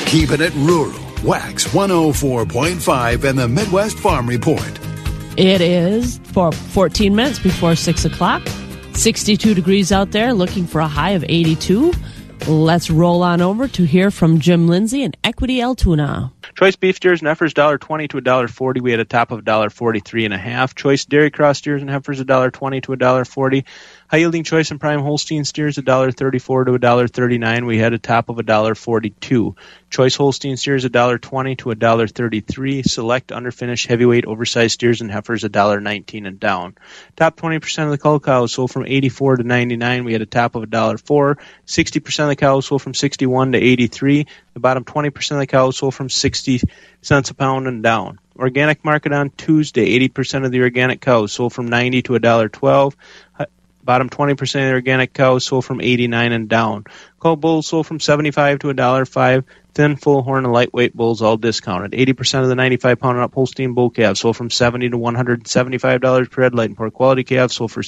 Keeping 0.07 0.41
it 0.41 0.55
rural. 0.55 0.99
Wax 1.23 1.67
104.5 1.67 3.23
and 3.25 3.37
the 3.37 3.47
Midwest 3.47 3.99
Farm 3.99 4.27
Report. 4.27 4.90
It 5.37 5.61
is 5.61 6.19
for 6.25 6.51
14 6.51 7.15
minutes 7.15 7.39
before 7.39 7.75
6 7.75 8.05
o'clock. 8.05 8.41
62 8.93 9.53
degrees 9.53 9.91
out 9.91 10.11
there, 10.11 10.33
looking 10.33 10.67
for 10.67 10.81
a 10.81 10.87
high 10.87 11.11
of 11.11 11.23
82. 11.23 11.93
Let's 12.47 12.89
roll 12.89 13.21
on 13.21 13.39
over 13.39 13.67
to 13.67 13.83
hear 13.83 14.09
from 14.09 14.39
Jim 14.39 14.67
Lindsay 14.67 15.03
and 15.03 15.15
Equity 15.23 15.61
Altoona. 15.61 16.33
Choice 16.55 16.75
beef 16.75 16.95
steers 16.95 17.21
and 17.21 17.27
heifers 17.27 17.53
dollar 17.53 17.77
twenty 17.77 18.07
to 18.09 18.17
a 18.17 18.21
dollar 18.21 18.47
forty. 18.47 18.81
We 18.81 18.89
had 18.89 18.99
a 18.99 19.05
top 19.05 19.31
of 19.31 19.39
a 19.39 19.41
dollar 19.43 19.69
forty 19.69 19.99
three 19.99 20.25
and 20.25 20.33
a 20.33 20.39
half. 20.39 20.73
Choice 20.73 21.05
dairy 21.05 21.29
cross 21.29 21.59
steers 21.59 21.81
and 21.81 21.89
heifers 21.89 22.19
a 22.19 22.25
dollar 22.25 22.49
twenty 22.49 22.81
to 22.81 22.93
a 22.93 22.97
dollar 22.97 23.25
forty. 23.25 23.63
High 24.11 24.17
yielding 24.17 24.43
choice 24.43 24.71
and 24.71 24.79
prime 24.81 24.99
Holstein 24.99 25.45
steers 25.45 25.77
a 25.77 25.81
dollar 25.81 26.11
thirty 26.11 26.37
four 26.37 26.65
to 26.65 26.73
a 26.73 26.79
dollar 26.79 27.07
thirty 27.07 27.37
nine. 27.37 27.65
We 27.65 27.77
had 27.77 27.93
a 27.93 27.97
top 27.97 28.27
of 28.27 28.39
a 28.39 28.43
dollar 28.43 28.75
forty 28.75 29.11
two. 29.11 29.55
Choice 29.89 30.17
Holstein 30.17 30.57
steers 30.57 30.83
a 30.83 30.89
dollar 30.89 31.17
twenty 31.17 31.55
to 31.55 31.71
a 31.71 31.75
dollar 31.75 32.07
thirty 32.07 32.41
three. 32.41 32.83
Select 32.83 33.29
underfinished 33.29 33.87
heavyweight 33.87 34.25
oversized 34.25 34.73
steers 34.73 34.99
and 34.99 35.09
heifers 35.09 35.45
a 35.45 35.49
dollar 35.49 35.79
nineteen 35.79 36.25
and 36.25 36.41
down. 36.41 36.75
Top 37.15 37.37
twenty 37.37 37.59
percent 37.59 37.85
of 37.85 37.91
the 37.91 37.97
cull 37.97 38.19
cows 38.19 38.51
sold 38.51 38.69
from 38.69 38.85
eighty 38.85 39.07
four 39.07 39.37
to 39.37 39.43
ninety 39.43 39.77
nine. 39.77 40.03
We 40.03 40.11
had 40.11 40.21
a 40.21 40.25
top 40.25 40.55
of 40.55 40.63
a 40.63 40.65
dollar 40.65 40.97
four. 40.97 41.37
Sixty 41.65 42.01
percent 42.01 42.25
of 42.25 42.31
the 42.31 42.41
cows 42.41 42.65
sold 42.65 42.81
from 42.81 42.93
sixty 42.93 43.27
one 43.27 43.53
to 43.53 43.59
eighty 43.59 43.87
three. 43.87 44.27
The 44.55 44.59
bottom 44.59 44.83
twenty 44.83 45.11
percent 45.11 45.37
of 45.37 45.43
the 45.43 45.47
cows 45.47 45.77
sold 45.77 45.95
from 45.95 46.09
sixty 46.09 46.59
cents 47.01 47.29
a 47.29 47.33
pound 47.33 47.65
and 47.65 47.81
down. 47.81 48.19
Organic 48.35 48.83
market 48.83 49.13
on 49.13 49.29
Tuesday, 49.29 49.83
eighty 49.83 50.09
percent 50.09 50.43
of 50.43 50.51
the 50.51 50.63
organic 50.63 50.99
cows 50.99 51.31
sold 51.31 51.53
from 51.53 51.69
ninety 51.69 52.01
to 52.01 52.15
a 52.15 52.19
dollar 52.19 52.49
twelve. 52.49 52.97
Bottom 53.83 54.09
20% 54.09 54.41
of 54.41 54.51
the 54.51 54.71
organic 54.73 55.13
cows 55.13 55.45
sold 55.45 55.65
from 55.65 55.81
89 55.81 56.31
and 56.31 56.49
down. 56.49 56.85
Cull 57.19 57.35
bulls 57.35 57.67
sold 57.67 57.87
from 57.87 57.99
75 57.99 58.59
to 58.59 58.69
a 58.69 58.73
dollar 58.73 59.05
five. 59.05 59.43
Thin, 59.73 59.95
full 59.95 60.21
horn, 60.21 60.43
and 60.43 60.51
lightweight 60.51 60.95
bulls 60.95 61.21
all 61.21 61.37
discounted. 61.37 61.93
80% 61.93 62.43
of 62.43 62.49
the 62.49 62.55
95 62.55 62.99
pound 62.99 63.17
and 63.17 63.23
up 63.23 63.33
Holstein 63.33 63.73
bull 63.73 63.89
calves 63.89 64.19
sold 64.19 64.35
from 64.35 64.49
70 64.49 64.89
to 64.89 64.97
175 64.97 66.01
dollars 66.01 66.27
per 66.27 66.43
head. 66.43 66.53
Light 66.53 66.69
and 66.69 66.77
poor 66.77 66.91
quality 66.91 67.23
calves 67.23 67.55
sold 67.55 67.71
for 67.71 67.81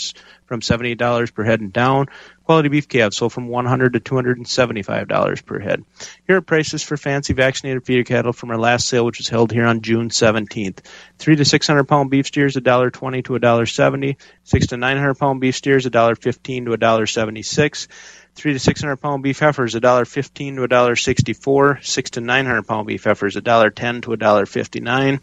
from 0.46 0.62
78 0.62 0.98
dollars 0.98 1.32
per 1.32 1.44
head 1.44 1.60
and 1.60 1.74
down. 1.74 2.08
Quality 2.46 2.68
beef 2.68 2.90
calves 2.90 3.16
sold 3.16 3.32
from 3.32 3.48
100 3.48 3.94
to 3.94 4.00
275 4.02 5.08
dollars 5.08 5.42
per 5.42 5.60
head. 5.60 5.86
Here 6.28 6.38
are 6.38 6.42
prices 6.42 6.84
for 6.84 6.98
fancy 6.98 7.34
vaccinated 7.34 7.86
feeder 7.86 8.04
cattle 8.04 8.34
from 8.34 8.52
our 8.52 8.58
last 8.58 8.88
sale, 8.90 9.06
which 9.06 9.20
was 9.20 9.30
held 9.30 9.52
here 9.52 9.66
on 9.66 9.82
June 9.82 10.10
17th. 10.10 10.80
Three 11.18 11.38
to 11.38 11.46
600 11.46 11.86
pound 11.86 12.10
beef 12.10 12.28
steers, 12.28 12.56
$1.20 12.56 13.24
to 13.26 13.34
$1.70. 13.34 14.18
Six 14.44 14.68
to 14.68 14.78
900 14.78 15.14
pound 15.16 15.40
beef 15.40 15.56
steers, 15.56 15.86
$1.15 15.86 16.66
to 16.66 16.78
$1.76. 16.78 17.88
Three 18.36 18.54
to 18.54 18.60
600 18.60 18.98
pound 18.98 19.24
beef 19.24 19.40
heifers, 19.40 19.76
$1.15 19.76 20.56
to 20.56 20.68
$1.64. 20.68 21.86
Six 21.86 22.10
to 22.12 22.22
900 22.22 22.64
pound 22.64 22.88
beef 22.88 23.06
heifers, 23.06 23.36
$1.10 23.36 24.02
to 24.02 24.10
$1.59. 24.10 25.20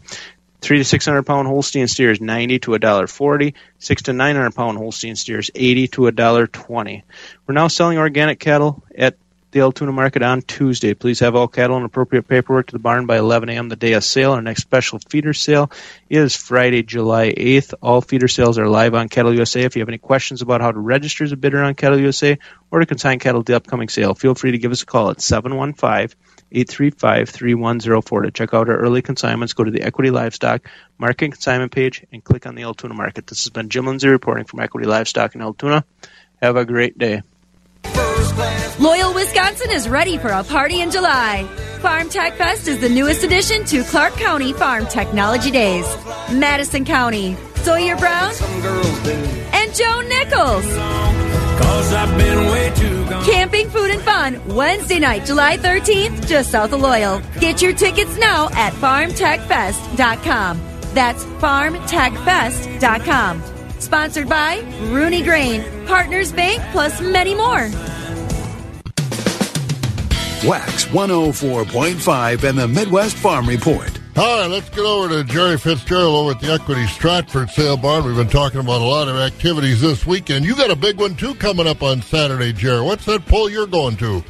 Three 0.61 0.77
to 0.77 0.83
600 0.83 1.23
pound 1.23 1.47
Holstein 1.47 1.87
steers, 1.87 2.21
90 2.21 2.59
to 2.59 2.71
$1.40. 2.71 3.53
Six 3.79 4.03
to 4.03 4.13
900 4.13 4.53
pound 4.53 4.77
Holstein 4.77 5.15
steers, 5.15 5.49
80 5.55 5.87
to 5.89 6.07
a 6.07 6.11
dollar 6.11 6.45
twenty. 6.45 7.03
We're 7.47 7.55
now 7.55 7.67
selling 7.67 7.97
organic 7.97 8.39
cattle 8.39 8.83
at 8.95 9.17
the 9.51 9.59
Altoona 9.61 9.91
market 9.91 10.23
on 10.23 10.41
Tuesday. 10.41 10.93
Please 10.93 11.19
have 11.19 11.35
all 11.35 11.47
cattle 11.47 11.75
and 11.75 11.85
appropriate 11.85 12.27
paperwork 12.27 12.67
to 12.67 12.73
the 12.73 12.79
barn 12.79 13.05
by 13.05 13.17
11 13.17 13.49
a.m. 13.49 13.69
the 13.69 13.75
day 13.75 13.93
of 13.93 14.03
sale. 14.03 14.31
Our 14.31 14.41
next 14.41 14.61
special 14.61 14.99
feeder 15.09 15.33
sale 15.33 15.71
is 16.09 16.35
Friday, 16.35 16.83
July 16.83 17.33
8th. 17.33 17.73
All 17.81 18.01
feeder 18.01 18.27
sales 18.27 18.57
are 18.57 18.67
live 18.67 18.93
on 18.93 19.09
Cattle 19.09 19.33
USA. 19.33 19.61
If 19.61 19.75
you 19.75 19.81
have 19.81 19.89
any 19.89 19.97
questions 19.97 20.41
about 20.41 20.61
how 20.61 20.71
to 20.71 20.79
register 20.79 21.23
as 21.23 21.33
a 21.33 21.37
bidder 21.37 21.61
on 21.61 21.75
Cattle 21.75 21.99
USA 21.99 22.37
or 22.71 22.79
to 22.79 22.85
consign 22.85 23.19
cattle 23.19 23.43
to 23.43 23.51
the 23.51 23.57
upcoming 23.57 23.89
sale, 23.89 24.13
feel 24.13 24.35
free 24.35 24.51
to 24.51 24.57
give 24.57 24.71
us 24.71 24.83
a 24.83 24.85
call 24.85 25.09
at 25.09 25.21
715 25.21 26.17
835 26.51 27.29
3104. 27.29 28.21
To 28.21 28.31
check 28.31 28.53
out 28.53 28.69
our 28.69 28.77
early 28.77 29.01
consignments, 29.01 29.53
go 29.53 29.63
to 29.63 29.71
the 29.71 29.81
Equity 29.81 30.11
Livestock 30.11 30.69
Market 30.97 31.31
Consignment 31.31 31.71
page 31.71 32.05
and 32.11 32.23
click 32.23 32.45
on 32.45 32.55
the 32.55 32.63
Altoona 32.63 32.93
Market. 32.93 33.27
This 33.27 33.43
has 33.43 33.49
been 33.49 33.69
Jim 33.69 33.85
Lindsay 33.85 34.07
reporting 34.07 34.45
from 34.45 34.59
Equity 34.59 34.87
Livestock 34.87 35.35
in 35.35 35.41
Altoona. 35.41 35.83
Have 36.41 36.55
a 36.55 36.65
great 36.65 36.97
day. 36.97 37.21
Loyal, 38.79 39.13
Wisconsin 39.13 39.71
is 39.71 39.87
ready 39.87 40.17
for 40.17 40.29
a 40.29 40.43
party 40.43 40.81
in 40.81 40.91
July. 40.91 41.47
Farm 41.81 42.09
Tech 42.09 42.35
Fest 42.35 42.67
is 42.67 42.79
the 42.79 42.89
newest 42.89 43.23
addition 43.23 43.65
to 43.65 43.83
Clark 43.83 44.13
County 44.13 44.53
Farm 44.53 44.85
Technology 44.85 45.51
Days. 45.51 45.85
Madison 46.31 46.85
County, 46.85 47.35
Sawyer 47.55 47.95
Brown, 47.97 48.33
and 49.53 49.75
Joe 49.75 50.01
Nichols. 50.01 50.65
Camping, 53.51 53.69
food, 53.69 53.91
and 53.91 54.01
fun 54.01 54.41
Wednesday 54.55 54.97
night, 54.99 55.25
July 55.25 55.57
13th, 55.57 56.25
just 56.27 56.51
south 56.51 56.73
of 56.73 56.81
Loyal. 56.81 57.21
Get 57.39 57.61
your 57.61 57.73
tickets 57.73 58.17
now 58.17 58.49
at 58.53 58.73
farmtechfest.com. 58.73 60.61
That's 60.93 61.23
farmtechfest.com. 61.25 63.43
Sponsored 63.79 64.29
by 64.29 64.59
Rooney 64.83 65.23
Grain, 65.23 65.63
Partners 65.87 66.31
Bank, 66.31 66.61
plus 66.71 67.01
many 67.01 67.33
more. 67.35 67.69
Wax 70.43 70.85
104.5 70.85 72.43
and 72.43 72.57
the 72.57 72.67
Midwest 72.67 73.15
Farm 73.17 73.47
Report. 73.47 74.00
All 74.17 74.41
right, 74.41 74.47
let's 74.47 74.69
get 74.69 74.79
over 74.79 75.07
to 75.07 75.23
Jerry 75.23 75.57
Fitzgerald 75.57 76.15
over 76.15 76.31
at 76.31 76.41
the 76.41 76.51
Equity 76.51 76.85
Stratford 76.87 77.49
Sale 77.49 77.77
Barn. 77.77 78.03
We've 78.03 78.15
been 78.15 78.27
talking 78.27 78.59
about 78.59 78.81
a 78.81 78.85
lot 78.85 79.07
of 79.07 79.15
activities 79.15 79.79
this 79.79 80.05
weekend. 80.05 80.43
You 80.43 80.53
got 80.53 80.69
a 80.69 80.75
big 80.75 80.99
one 80.99 81.15
too 81.15 81.33
coming 81.35 81.65
up 81.65 81.81
on 81.81 82.01
Saturday, 82.01 82.51
Jerry. 82.51 82.81
What's 82.81 83.05
that 83.05 83.25
pull 83.25 83.49
you're 83.49 83.67
going 83.67 83.95
to? 83.97 84.21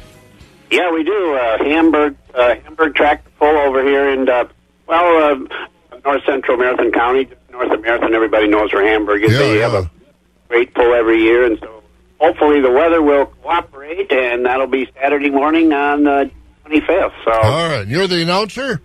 Yeah, 0.70 0.92
we 0.92 1.02
do. 1.02 1.34
Uh, 1.34 1.58
Hamburg, 1.64 2.16
uh, 2.32 2.54
Hamburg 2.62 2.94
tractor 2.94 3.28
pull 3.40 3.48
over 3.48 3.82
here 3.82 4.08
in, 4.10 4.28
uh, 4.28 4.44
well, 4.86 5.32
uh, 5.32 5.98
north 6.04 6.24
central 6.26 6.56
Marathon 6.58 6.92
County, 6.92 7.24
just 7.24 7.40
north 7.50 7.72
of 7.72 7.82
Marathon. 7.82 8.14
Everybody 8.14 8.46
knows 8.46 8.72
where 8.72 8.86
Hamburg 8.86 9.24
is. 9.24 9.32
Yeah, 9.32 9.38
they 9.38 9.58
yeah. 9.58 9.68
have 9.68 9.84
a 9.84 9.90
great 10.48 10.72
pull 10.74 10.94
every 10.94 11.20
year, 11.20 11.44
and 11.44 11.58
so 11.58 11.82
hopefully 12.20 12.60
the 12.60 12.70
weather 12.70 13.02
will 13.02 13.26
cooperate, 13.26 14.12
and 14.12 14.46
that'll 14.46 14.68
be 14.68 14.88
Saturday 15.00 15.30
morning 15.30 15.72
on 15.72 16.04
the 16.04 16.30
25th. 16.66 17.12
So, 17.24 17.32
All 17.32 17.68
right, 17.68 17.86
you're 17.88 18.06
the 18.06 18.22
announcer? 18.22 18.80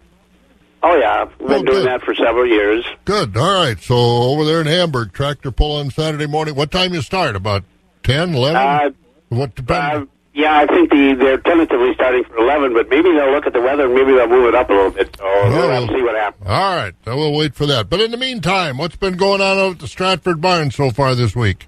Oh 0.84 0.95
yeah, 0.95 1.25
we've 1.39 1.47
been 1.49 1.67
Oh, 1.67 1.71
doing 1.71 1.86
that 1.86 2.01
for 2.03 2.13
several 2.15 2.45
years. 2.47 2.86
Good. 3.05 3.36
All 3.38 3.53
right, 3.63 3.80
so 3.80 3.95
over 3.95 4.45
there 4.45 4.61
in 4.61 4.67
Hamburg, 4.67 5.13
tractor 5.13 5.51
pull 5.51 5.78
on 5.78 5.89
Saturday 5.91 6.28
morning. 6.28 6.55
What 6.55 6.71
time 6.71 6.93
you 6.93 7.01
start? 7.01 7.36
About 7.36 7.63
10, 8.03 8.34
11? 8.36 8.55
Uh, 8.55 8.89
what 9.30 9.55
depends? 9.55 10.03
Uh, 10.03 10.11
yeah, 10.34 10.55
I 10.59 10.67
think 10.67 10.91
the, 10.91 11.15
they're 11.19 11.39
tentatively 11.39 11.93
starting 11.95 12.23
for 12.23 12.38
11, 12.38 12.73
but 12.73 12.89
maybe 12.89 13.11
they'll 13.11 13.32
look 13.32 13.47
at 13.47 13.53
the 13.53 13.59
weather 13.61 13.86
and 13.86 13.95
maybe 13.95 14.13
they'll 14.13 14.28
move 14.28 14.47
it 14.47 14.55
up 14.55 14.69
a 14.69 14.73
little 14.73 14.91
bit. 14.91 15.15
So 15.17 15.23
we'll 15.25 15.69
have 15.69 15.88
to 15.89 15.93
see 15.95 16.01
what 16.03 16.15
happens. 16.15 16.45
All 16.47 16.75
right, 16.75 16.93
I 17.07 17.15
will 17.15 17.36
wait 17.36 17.55
for 17.55 17.65
that. 17.65 17.89
But 17.89 18.01
in 18.01 18.11
the 18.11 18.17
meantime, 18.17 18.78
what's 18.78 18.95
been 18.95 19.17
going 19.17 19.41
on 19.41 19.57
over 19.57 19.73
at 19.73 19.80
the 19.80 19.88
Stratford 19.88 20.39
Barn 20.39 20.69
so 20.69 20.91
far 20.91 21.15
this 21.15 21.36
week? 21.36 21.67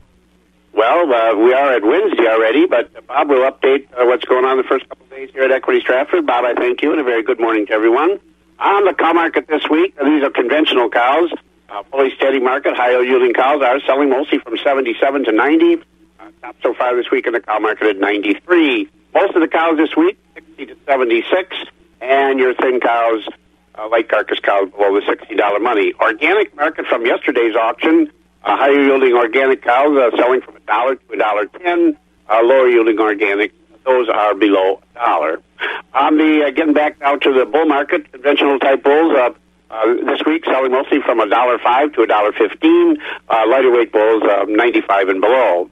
Well, 0.71 1.11
uh, 1.11 1.35
we 1.35 1.51
are 1.51 1.73
at 1.73 1.83
Wednesday 1.83 2.27
already, 2.27 2.67
but 2.67 3.07
Bob 3.07 3.27
will 3.27 3.49
update 3.51 3.87
uh, 3.99 4.05
what's 4.05 4.23
going 4.25 4.45
on 4.45 4.57
the 4.57 4.63
first 4.63 4.87
couple 4.87 5.03
of 5.03 5.09
days 5.09 5.29
here 5.33 5.43
at 5.43 5.51
Equity 5.51 5.81
Stratford. 5.81 6.25
Bob, 6.27 6.45
I 6.45 6.53
thank 6.53 6.83
you, 6.83 6.91
and 6.91 7.01
a 7.01 7.03
very 7.03 7.23
good 7.23 7.39
morning 7.39 7.65
to 7.65 7.73
everyone. 7.73 8.19
On 8.59 8.83
the 8.83 8.93
cow 8.93 9.13
market 9.13 9.47
this 9.47 9.63
week, 9.69 9.95
these 10.03 10.21
are 10.21 10.29
conventional 10.29 10.89
cows, 10.89 11.31
uh, 11.69 11.81
fully 11.83 12.13
steady 12.15 12.39
market. 12.39 12.75
High 12.75 12.99
yielding 12.99 13.33
cows 13.33 13.61
are 13.63 13.79
selling 13.81 14.09
mostly 14.09 14.39
from 14.39 14.57
77 14.57 15.23
to 15.25 15.31
90. 15.31 15.75
Uh, 16.19 16.31
top 16.41 16.55
so 16.61 16.73
far 16.73 16.93
this 16.95 17.09
week 17.09 17.25
in 17.25 17.33
the 17.33 17.39
cow 17.39 17.59
market 17.59 17.87
at 17.87 17.97
93. 17.97 18.89
Most 19.13 19.33
of 19.33 19.41
the 19.41 19.47
cows 19.47 19.77
this 19.77 19.95
week, 19.95 20.19
60 20.35 20.65
to 20.65 20.75
76, 20.85 21.55
and 22.01 22.37
your 22.37 22.53
thin 22.53 22.81
cows, 22.81 23.25
uh, 23.75 23.87
light 23.89 24.09
carcass 24.09 24.39
cows 24.39 24.69
below 24.71 24.93
the 24.93 25.05
$60 25.05 25.61
money. 25.61 25.93
Organic 26.01 26.53
market 26.57 26.85
from 26.85 27.05
yesterday's 27.05 27.55
auction, 27.55 28.11
uh, 28.43 28.57
higher 28.57 28.81
yielding 28.81 29.13
organic 29.13 29.63
cows 29.63 29.97
uh, 29.97 30.15
selling 30.17 30.41
from 30.41 30.57
a 30.57 30.59
dollar 30.61 30.95
to 30.95 31.13
a 31.13 31.17
dollar 31.17 31.45
ten. 31.45 31.97
Uh, 32.29 32.41
lower 32.43 32.67
yielding 32.67 32.99
organic, 32.99 33.53
those 33.85 34.09
are 34.09 34.35
below 34.35 34.81
a 34.91 34.99
dollar. 34.99 35.41
On 35.93 36.17
the 36.17 36.45
uh, 36.45 36.51
getting 36.51 36.73
back 36.73 36.99
now 36.99 37.15
to 37.15 37.33
the 37.33 37.45
bull 37.45 37.65
market, 37.65 38.11
conventional 38.11 38.59
type 38.59 38.83
bulls. 38.83 39.15
Uh, 39.15 39.31
uh, 39.71 39.93
this 40.05 40.19
week, 40.25 40.43
selling 40.45 40.71
mostly 40.71 40.99
from 40.99 41.19
a 41.19 41.29
dollar 41.29 41.59
five 41.59 41.93
to 41.93 42.01
a 42.01 42.07
dollar 42.07 42.31
fifteen. 42.31 42.97
Uh, 43.29 43.45
lighter 43.47 43.71
weight 43.71 43.91
bulls, 43.91 44.23
uh, 44.23 44.45
ninety-five 44.47 45.09
and 45.09 45.21
below. 45.21 45.69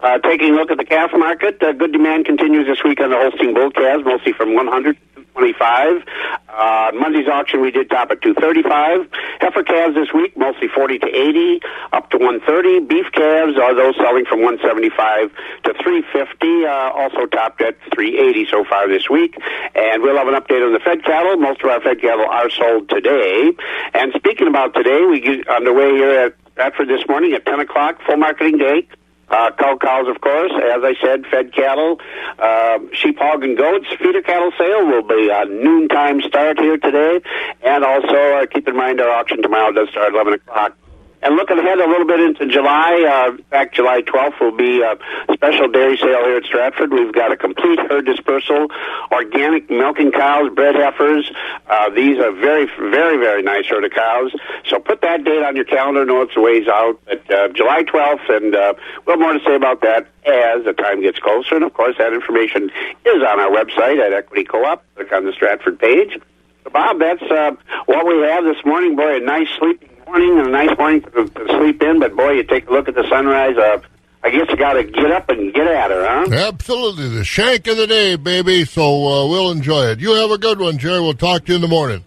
Uh, 0.00 0.18
taking 0.18 0.52
a 0.52 0.56
look 0.56 0.70
at 0.70 0.76
the 0.76 0.84
calf 0.84 1.10
market, 1.16 1.62
uh, 1.62 1.72
good 1.72 1.92
demand 1.92 2.26
continues 2.26 2.66
this 2.66 2.82
week 2.84 3.00
on 3.00 3.10
the 3.10 3.16
Holstein 3.16 3.54
bull 3.54 3.70
calves, 3.70 4.04
mostly 4.04 4.32
from 4.32 4.54
100 4.54 4.96
to 5.36 5.52
225. 5.52 6.02
Uh, 6.48 6.90
Monday's 6.94 7.28
auction 7.28 7.60
we 7.60 7.70
did 7.70 7.90
top 7.90 8.10
at 8.10 8.22
235. 8.22 9.08
Heifer 9.40 9.62
calves 9.62 9.94
this 9.94 10.12
week, 10.14 10.36
mostly 10.36 10.68
40 10.68 10.98
to 11.00 11.06
80, 11.06 11.60
up 11.92 12.10
to 12.10 12.18
130. 12.18 12.86
Beef 12.86 13.06
calves 13.12 13.58
are 13.58 13.74
those 13.74 13.94
selling 13.96 14.24
from 14.24 14.42
175 14.42 15.30
to 15.64 15.74
350, 15.82 16.64
uh, 16.64 16.90
also 16.96 17.26
topped 17.26 17.60
at 17.60 17.76
380 17.94 18.46
so 18.50 18.64
far 18.64 18.88
this 18.88 19.10
week. 19.10 19.36
And 19.74 20.02
we'll 20.02 20.16
have 20.16 20.28
an 20.28 20.34
update 20.34 20.64
on 20.64 20.72
the 20.72 20.80
fed 20.80 21.04
cattle. 21.04 21.36
Most 21.36 21.62
of 21.62 21.70
our 21.70 21.80
fed 21.80 22.00
cattle 22.00 22.26
are 22.26 22.50
sold 22.50 22.88
today. 22.88 23.52
And 23.94 24.12
speaking 24.16 24.48
about 24.48 24.74
today, 24.74 25.04
we 25.04 25.20
get 25.20 25.46
underway 25.48 25.90
here 25.92 26.32
at 26.32 26.34
Stratford 26.52 26.88
this 26.88 27.06
morning 27.08 27.34
at 27.34 27.44
10 27.44 27.60
o'clock, 27.60 28.00
full 28.06 28.16
marketing 28.16 28.56
day. 28.56 28.88
Uh, 29.28 29.50
cow 29.58 29.76
cows, 29.76 30.06
of 30.08 30.20
course, 30.20 30.52
as 30.52 30.84
I 30.84 30.94
said, 31.02 31.26
fed 31.26 31.52
cattle, 31.52 31.98
uh, 32.38 32.78
sheep, 32.92 33.18
hog, 33.18 33.42
and 33.42 33.56
goats. 33.56 33.86
Feeder 33.98 34.22
cattle 34.22 34.52
sale 34.56 34.86
will 34.86 35.02
be 35.02 35.30
a 35.32 35.44
noontime 35.46 36.20
start 36.22 36.60
here 36.60 36.78
today. 36.78 37.20
And 37.62 37.84
also, 37.84 38.14
uh, 38.14 38.46
keep 38.46 38.68
in 38.68 38.76
mind 38.76 39.00
our 39.00 39.10
auction 39.10 39.42
tomorrow 39.42 39.72
does 39.72 39.88
start 39.90 40.08
at 40.08 40.14
11 40.14 40.34
o'clock. 40.34 40.76
And 41.22 41.34
looking 41.34 41.58
ahead 41.58 41.78
a 41.78 41.88
little 41.88 42.06
bit 42.06 42.20
into 42.20 42.46
July, 42.46 43.02
uh, 43.02 43.36
in 43.36 43.44
fact, 43.44 43.74
July 43.74 44.02
12th 44.02 44.38
will 44.40 44.56
be 44.56 44.82
a 44.82 44.96
special 45.32 45.68
dairy 45.68 45.96
sale 45.96 46.24
here 46.24 46.36
at 46.36 46.44
Stratford. 46.44 46.92
We've 46.92 47.12
got 47.12 47.32
a 47.32 47.36
complete 47.36 47.78
herd 47.78 48.04
dispersal, 48.04 48.68
organic 49.10 49.70
milking 49.70 50.12
cows, 50.12 50.52
bred 50.54 50.74
heifers. 50.74 51.30
Uh, 51.66 51.90
these 51.90 52.18
are 52.18 52.32
very, 52.32 52.66
very, 52.66 53.16
very 53.16 53.42
nice 53.42 53.66
herd 53.66 53.84
of 53.84 53.92
cows. 53.92 54.32
So 54.66 54.78
put 54.78 55.00
that 55.00 55.24
date 55.24 55.42
on 55.42 55.56
your 55.56 55.64
calendar. 55.64 56.04
Know 56.04 56.22
it's 56.22 56.36
a 56.36 56.40
ways 56.40 56.68
out, 56.68 57.00
but 57.06 57.32
uh, 57.32 57.48
July 57.48 57.82
12th, 57.82 58.36
and 58.36 58.54
uh, 58.54 58.74
we'll 59.06 59.16
more 59.16 59.32
to 59.32 59.40
say 59.44 59.54
about 59.54 59.80
that 59.80 60.06
as 60.26 60.64
the 60.64 60.74
time 60.74 61.00
gets 61.00 61.18
closer. 61.18 61.56
And 61.56 61.64
of 61.64 61.72
course, 61.72 61.96
that 61.98 62.12
information 62.12 62.70
is 63.04 63.22
on 63.22 63.40
our 63.40 63.50
website 63.50 64.04
at 64.04 64.12
Equity 64.12 64.44
Co-op. 64.44 64.84
Click 64.96 65.12
on 65.12 65.24
the 65.24 65.32
Stratford 65.32 65.78
page. 65.78 66.20
So, 66.64 66.70
Bob, 66.70 66.98
that's 66.98 67.22
uh, 67.22 67.52
what 67.86 68.06
we 68.06 68.20
have 68.22 68.44
this 68.44 68.62
morning. 68.66 68.96
Boy, 68.96 69.16
a 69.16 69.20
nice 69.20 69.48
sleeping 69.58 69.95
morning 70.06 70.38
and 70.38 70.48
a 70.48 70.50
nice 70.50 70.78
morning 70.78 71.02
to, 71.02 71.28
to 71.28 71.46
sleep 71.58 71.82
in. 71.82 72.00
But 72.00 72.16
boy, 72.16 72.32
you 72.32 72.44
take 72.44 72.68
a 72.68 72.72
look 72.72 72.88
at 72.88 72.94
the 72.94 73.08
sunrise. 73.08 73.56
Uh, 73.56 73.80
I 74.22 74.30
guess 74.30 74.48
you 74.48 74.56
got 74.56 74.72
to 74.74 74.84
get 74.84 75.10
up 75.12 75.28
and 75.28 75.52
get 75.54 75.66
at 75.66 75.90
her, 75.90 76.04
huh? 76.04 76.32
Absolutely, 76.32 77.08
the 77.10 77.24
shank 77.24 77.66
of 77.66 77.76
the 77.76 77.86
day, 77.86 78.16
baby. 78.16 78.64
So 78.64 78.82
uh, 78.82 79.28
we'll 79.28 79.50
enjoy 79.50 79.86
it. 79.86 80.00
You 80.00 80.14
have 80.14 80.30
a 80.30 80.38
good 80.38 80.58
one, 80.58 80.78
Jerry. 80.78 81.00
We'll 81.00 81.14
talk 81.14 81.44
to 81.44 81.52
you 81.52 81.56
in 81.56 81.62
the 81.62 81.68
morning. 81.68 82.04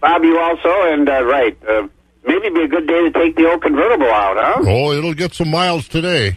Bob, 0.00 0.24
you 0.24 0.38
also, 0.38 0.70
and 0.92 1.08
uh, 1.08 1.22
right, 1.24 1.58
uh, 1.68 1.86
maybe 2.26 2.48
be 2.48 2.62
a 2.62 2.68
good 2.68 2.86
day 2.86 3.02
to 3.02 3.10
take 3.10 3.36
the 3.36 3.50
old 3.50 3.60
convertible 3.60 4.06
out, 4.06 4.36
huh? 4.38 4.64
Oh, 4.66 4.92
it'll 4.92 5.12
get 5.12 5.34
some 5.34 5.50
miles 5.50 5.86
today. 5.88 6.36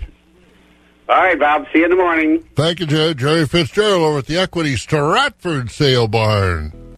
All 1.07 1.15
right, 1.15 1.39
Bob. 1.39 1.67
See 1.71 1.79
you 1.79 1.85
in 1.85 1.91
the 1.91 1.97
morning. 1.97 2.43
Thank 2.55 2.79
you, 2.79 2.85
Jerry. 2.85 3.13
Jerry 3.13 3.45
Fitzgerald 3.45 4.01
over 4.01 4.17
at 4.19 4.25
the 4.25 4.37
Equity 4.37 4.75
Stratford 4.75 5.69
Sale 5.69 6.07
Barn. 6.07 6.97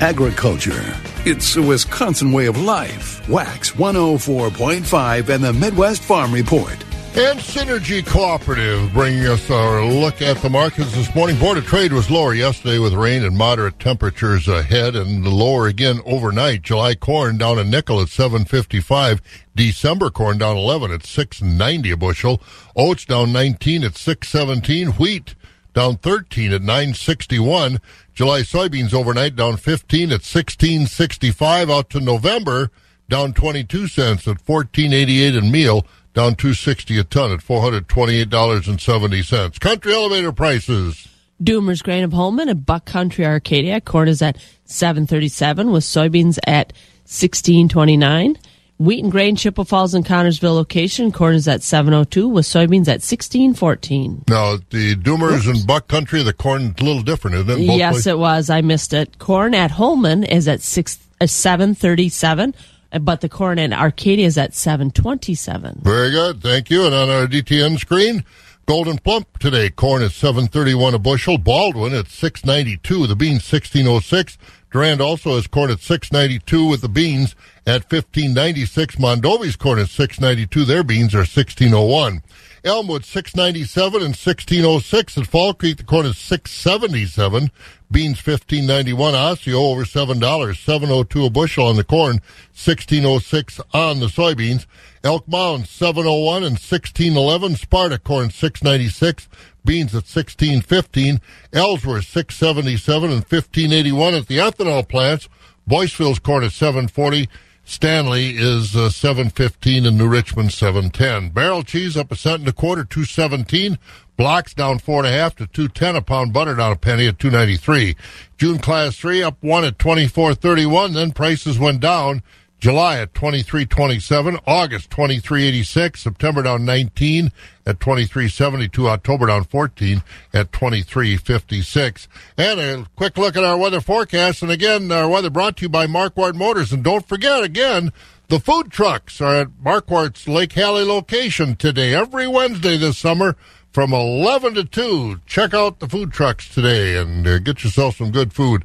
Agriculture. 0.00 0.94
It's 1.26 1.56
a 1.56 1.62
Wisconsin 1.62 2.32
way 2.32 2.44
of 2.44 2.60
life. 2.60 3.26
Wax 3.30 3.70
104.5 3.70 5.30
and 5.30 5.42
the 5.42 5.54
Midwest 5.54 6.02
Farm 6.02 6.34
Report. 6.34 6.76
And 7.16 7.38
Synergy 7.38 8.04
Cooperative 8.04 8.92
bringing 8.92 9.24
us 9.24 9.50
our 9.50 9.82
look 9.86 10.20
at 10.20 10.36
the 10.42 10.50
markets 10.50 10.94
this 10.94 11.14
morning. 11.14 11.38
Board 11.38 11.56
of 11.56 11.64
Trade 11.64 11.94
was 11.94 12.10
lower 12.10 12.34
yesterday 12.34 12.78
with 12.78 12.92
rain 12.92 13.24
and 13.24 13.38
moderate 13.38 13.78
temperatures 13.78 14.48
ahead, 14.48 14.96
and 14.96 15.26
lower 15.26 15.66
again 15.66 16.02
overnight. 16.04 16.60
July 16.60 16.94
corn 16.94 17.38
down 17.38 17.58
a 17.58 17.64
nickel 17.64 18.02
at 18.02 18.08
7.55. 18.08 19.20
December 19.54 20.10
corn 20.10 20.36
down 20.36 20.58
11 20.58 20.90
at 20.90 21.04
6.90 21.04 21.92
a 21.94 21.96
bushel. 21.96 22.42
Oats 22.76 23.06
down 23.06 23.32
19 23.32 23.82
at 23.82 23.92
6.17. 23.92 24.98
Wheat 24.98 25.34
down 25.74 25.96
13 25.96 26.52
at 26.52 26.62
9.61. 26.62 27.78
July 28.14 28.40
soybeans 28.40 28.94
overnight 28.94 29.36
down 29.36 29.58
15 29.58 30.12
at 30.12 30.22
16.65. 30.22 31.70
Out 31.70 31.90
to 31.90 32.00
November 32.00 32.70
down 33.08 33.34
22 33.34 33.88
cents 33.88 34.26
at 34.26 34.42
14.88 34.44 35.36
and 35.36 35.52
meal 35.52 35.86
down 36.14 36.34
260 36.36 36.98
a 36.98 37.04
ton 37.04 37.30
at 37.32 37.40
$428.70. 37.40 39.60
Country 39.60 39.92
elevator 39.92 40.32
prices. 40.32 41.08
Doomer's 41.42 41.82
Grain 41.82 42.04
of 42.04 42.12
Holmen 42.12 42.48
and 42.48 42.64
Buck 42.64 42.84
Country 42.86 43.26
Arcadia. 43.26 43.80
Corn 43.80 44.06
is 44.08 44.22
at 44.22 44.38
737 44.64 45.72
with 45.72 45.82
soybeans 45.82 46.38
at 46.46 46.72
1629. 47.06 48.38
Wheat 48.78 49.04
and 49.04 49.12
grain 49.12 49.36
Chippewa 49.36 49.64
Falls 49.64 49.94
and 49.94 50.04
Connorsville 50.04 50.54
location. 50.54 51.12
Corn 51.12 51.36
is 51.36 51.46
at 51.46 51.62
702 51.62 52.28
with 52.28 52.44
soybeans 52.44 52.88
at 52.88 53.00
1614. 53.02 54.24
Now, 54.28 54.56
the 54.70 54.96
Doomers 54.96 55.48
and 55.48 55.64
Buck 55.66 55.86
Country, 55.88 56.22
the 56.24 56.32
corn's 56.32 56.74
a 56.80 56.84
little 56.84 57.02
different, 57.02 57.36
isn't 57.36 57.50
it? 57.50 57.66
both 57.68 57.76
Yes, 57.78 57.92
places? 57.92 58.06
it 58.08 58.18
was. 58.18 58.50
I 58.50 58.60
missed 58.62 58.92
it. 58.92 59.18
Corn 59.18 59.54
at 59.54 59.70
Holmen 59.70 60.24
is 60.24 60.48
at 60.48 60.60
six 60.60 60.98
uh, 61.20 61.26
seven 61.26 61.74
thirty 61.76 62.08
seven, 62.08 62.52
but 63.00 63.20
the 63.20 63.28
corn 63.28 63.60
in 63.60 63.72
Arcadia 63.72 64.26
is 64.26 64.36
at 64.36 64.54
seven 64.54 64.90
twenty 64.90 65.36
seven. 65.36 65.80
Very 65.84 66.10
good. 66.10 66.42
Thank 66.42 66.68
you. 66.68 66.84
And 66.84 66.94
on 66.94 67.08
our 67.08 67.26
DTN 67.28 67.78
screen, 67.78 68.24
Gold'n 68.66 69.00
Plump 69.02 69.38
today. 69.38 69.70
Corn 69.70 70.02
is 70.02 70.14
731 70.16 70.94
a 70.94 70.98
bushel. 70.98 71.38
Baldwin 71.38 71.92
at 71.94 72.08
692. 72.08 73.06
The 73.06 73.14
beans 73.14 73.52
1606. 73.52 74.36
Durand 74.74 75.00
also 75.00 75.36
has 75.36 75.46
corn 75.46 75.70
at 75.70 75.78
692 75.78 76.66
with 76.66 76.80
the 76.80 76.88
beans 76.88 77.36
at 77.64 77.82
1596. 77.82 78.96
Mondovi's 78.96 79.54
corn 79.54 79.78
at 79.78 79.88
692. 79.88 80.64
Their 80.64 80.82
beans 80.82 81.14
are 81.14 81.18
1601. 81.18 82.24
Elmwood 82.64 83.04
697 83.04 84.02
and 84.02 84.16
1606 84.16 85.18
at 85.18 85.26
Fall 85.28 85.54
Creek. 85.54 85.76
The 85.76 85.84
corn 85.84 86.06
is 86.06 86.18
677. 86.18 87.52
Beans 87.88 88.16
1591. 88.26 89.14
Osseo 89.14 89.60
over 89.60 89.84
seven 89.84 90.18
dollars. 90.18 90.58
702 90.58 91.26
a 91.26 91.30
bushel 91.30 91.66
on 91.66 91.76
the 91.76 91.84
corn. 91.84 92.14
1606 92.50 93.60
on 93.72 94.00
the 94.00 94.06
soybeans. 94.06 94.66
Elk 95.04 95.28
Mound 95.28 95.68
701 95.68 96.42
and 96.42 96.54
1611. 96.54 97.54
Sparta 97.54 98.00
corn 98.00 98.30
696. 98.30 99.28
Beans 99.64 99.94
at 99.94 100.04
1615. 100.04 101.20
Ellsworth 101.52 102.06
677 102.06 103.10
and 103.10 103.20
1581 103.20 104.14
at 104.14 104.26
the 104.26 104.38
ethanol 104.38 104.86
plants. 104.86 105.28
Boyceville's 105.66 106.18
corn 106.18 106.44
at 106.44 106.52
740. 106.52 107.28
Stanley 107.66 108.36
is 108.36 108.76
uh, 108.76 108.90
715 108.90 109.86
and 109.86 109.96
New 109.96 110.06
Richmond 110.06 110.52
710. 110.52 111.30
Barrel 111.30 111.62
cheese 111.62 111.96
up 111.96 112.12
a 112.12 112.16
cent 112.16 112.40
and 112.40 112.48
a 112.48 112.52
quarter, 112.52 112.84
217. 112.84 113.78
Blocks 114.18 114.52
down 114.52 114.78
four 114.78 114.98
and 114.98 115.08
a 115.08 115.16
half 115.16 115.34
to 115.36 115.46
210. 115.46 115.96
A 115.96 116.02
pound 116.02 116.32
butter 116.32 116.54
down 116.54 116.72
a 116.72 116.76
penny 116.76 117.06
at 117.08 117.18
293. 117.18 117.96
June 118.36 118.58
class 118.58 118.96
three 118.96 119.22
up 119.22 119.36
one 119.40 119.64
at 119.64 119.78
2431. 119.78 120.92
Then 120.92 121.12
prices 121.12 121.58
went 121.58 121.80
down. 121.80 122.22
July 122.64 122.96
at 122.96 123.12
23.27, 123.12 124.40
August 124.46 124.88
23.86, 124.88 125.98
September 125.98 126.42
down 126.44 126.64
19 126.64 127.30
at 127.66 127.78
23.72, 127.78 128.88
October 128.88 129.26
down 129.26 129.44
14 129.44 130.02
at 130.32 130.50
23.56. 130.50 132.08
And 132.38 132.60
a 132.60 132.86
quick 132.96 133.18
look 133.18 133.36
at 133.36 133.44
our 133.44 133.58
weather 133.58 133.82
forecast. 133.82 134.40
And 134.40 134.50
again, 134.50 134.90
our 134.90 135.06
weather 135.06 135.28
brought 135.28 135.58
to 135.58 135.66
you 135.66 135.68
by 135.68 135.86
Marquardt 135.86 136.36
Motors. 136.36 136.72
And 136.72 136.82
don't 136.82 137.06
forget, 137.06 137.44
again, 137.44 137.92
the 138.28 138.40
food 138.40 138.72
trucks 138.72 139.20
are 139.20 139.42
at 139.42 139.48
Marquardt's 139.62 140.26
Lake 140.26 140.54
Hallie 140.54 140.84
location 140.84 141.56
today, 141.56 141.94
every 141.94 142.26
Wednesday 142.26 142.78
this 142.78 142.96
summer 142.96 143.36
from 143.72 143.92
11 143.92 144.54
to 144.54 144.64
2. 144.64 145.20
Check 145.26 145.52
out 145.52 145.80
the 145.80 145.88
food 145.90 146.12
trucks 146.14 146.48
today 146.48 146.96
and 146.96 147.26
uh, 147.26 147.40
get 147.40 147.62
yourself 147.62 147.98
some 147.98 148.10
good 148.10 148.32
food. 148.32 148.64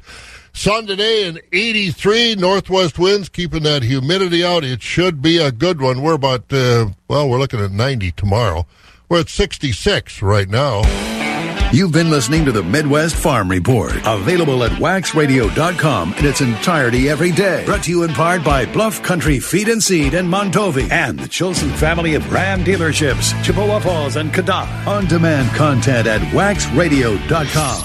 Sun 0.52 0.86
today 0.86 1.26
and 1.26 1.40
83 1.52 2.34
northwest 2.36 2.98
winds, 2.98 3.28
keeping 3.28 3.62
that 3.62 3.82
humidity 3.82 4.44
out. 4.44 4.64
It 4.64 4.82
should 4.82 5.22
be 5.22 5.38
a 5.38 5.52
good 5.52 5.80
one. 5.80 6.02
We're 6.02 6.14
about, 6.14 6.52
uh, 6.52 6.88
well, 7.08 7.28
we're 7.28 7.38
looking 7.38 7.60
at 7.60 7.70
90 7.70 8.12
tomorrow. 8.12 8.66
We're 9.08 9.20
at 9.20 9.28
66 9.28 10.22
right 10.22 10.48
now. 10.48 10.82
You've 11.72 11.92
been 11.92 12.10
listening 12.10 12.44
to 12.46 12.52
the 12.52 12.64
Midwest 12.64 13.14
Farm 13.14 13.48
Report, 13.48 13.92
available 14.04 14.64
at 14.64 14.72
waxradio.com 14.72 16.14
in 16.14 16.26
its 16.26 16.40
entirety 16.40 17.08
every 17.08 17.30
day. 17.30 17.64
Brought 17.64 17.84
to 17.84 17.90
you 17.92 18.02
in 18.02 18.10
part 18.10 18.42
by 18.42 18.66
Bluff 18.66 19.00
Country 19.04 19.38
Feed 19.38 19.68
and 19.68 19.80
Seed 19.80 20.14
in 20.14 20.26
Mondovi 20.26 20.90
and 20.90 21.16
the 21.16 21.28
Chilson 21.28 21.70
family 21.70 22.16
of 22.16 22.32
Ram 22.32 22.64
dealerships, 22.64 23.40
Chippewa 23.44 23.78
Falls 23.78 24.16
and 24.16 24.32
Cadott. 24.32 24.86
On 24.88 25.06
demand 25.06 25.48
content 25.54 26.08
at 26.08 26.20
waxradio.com. 26.32 27.84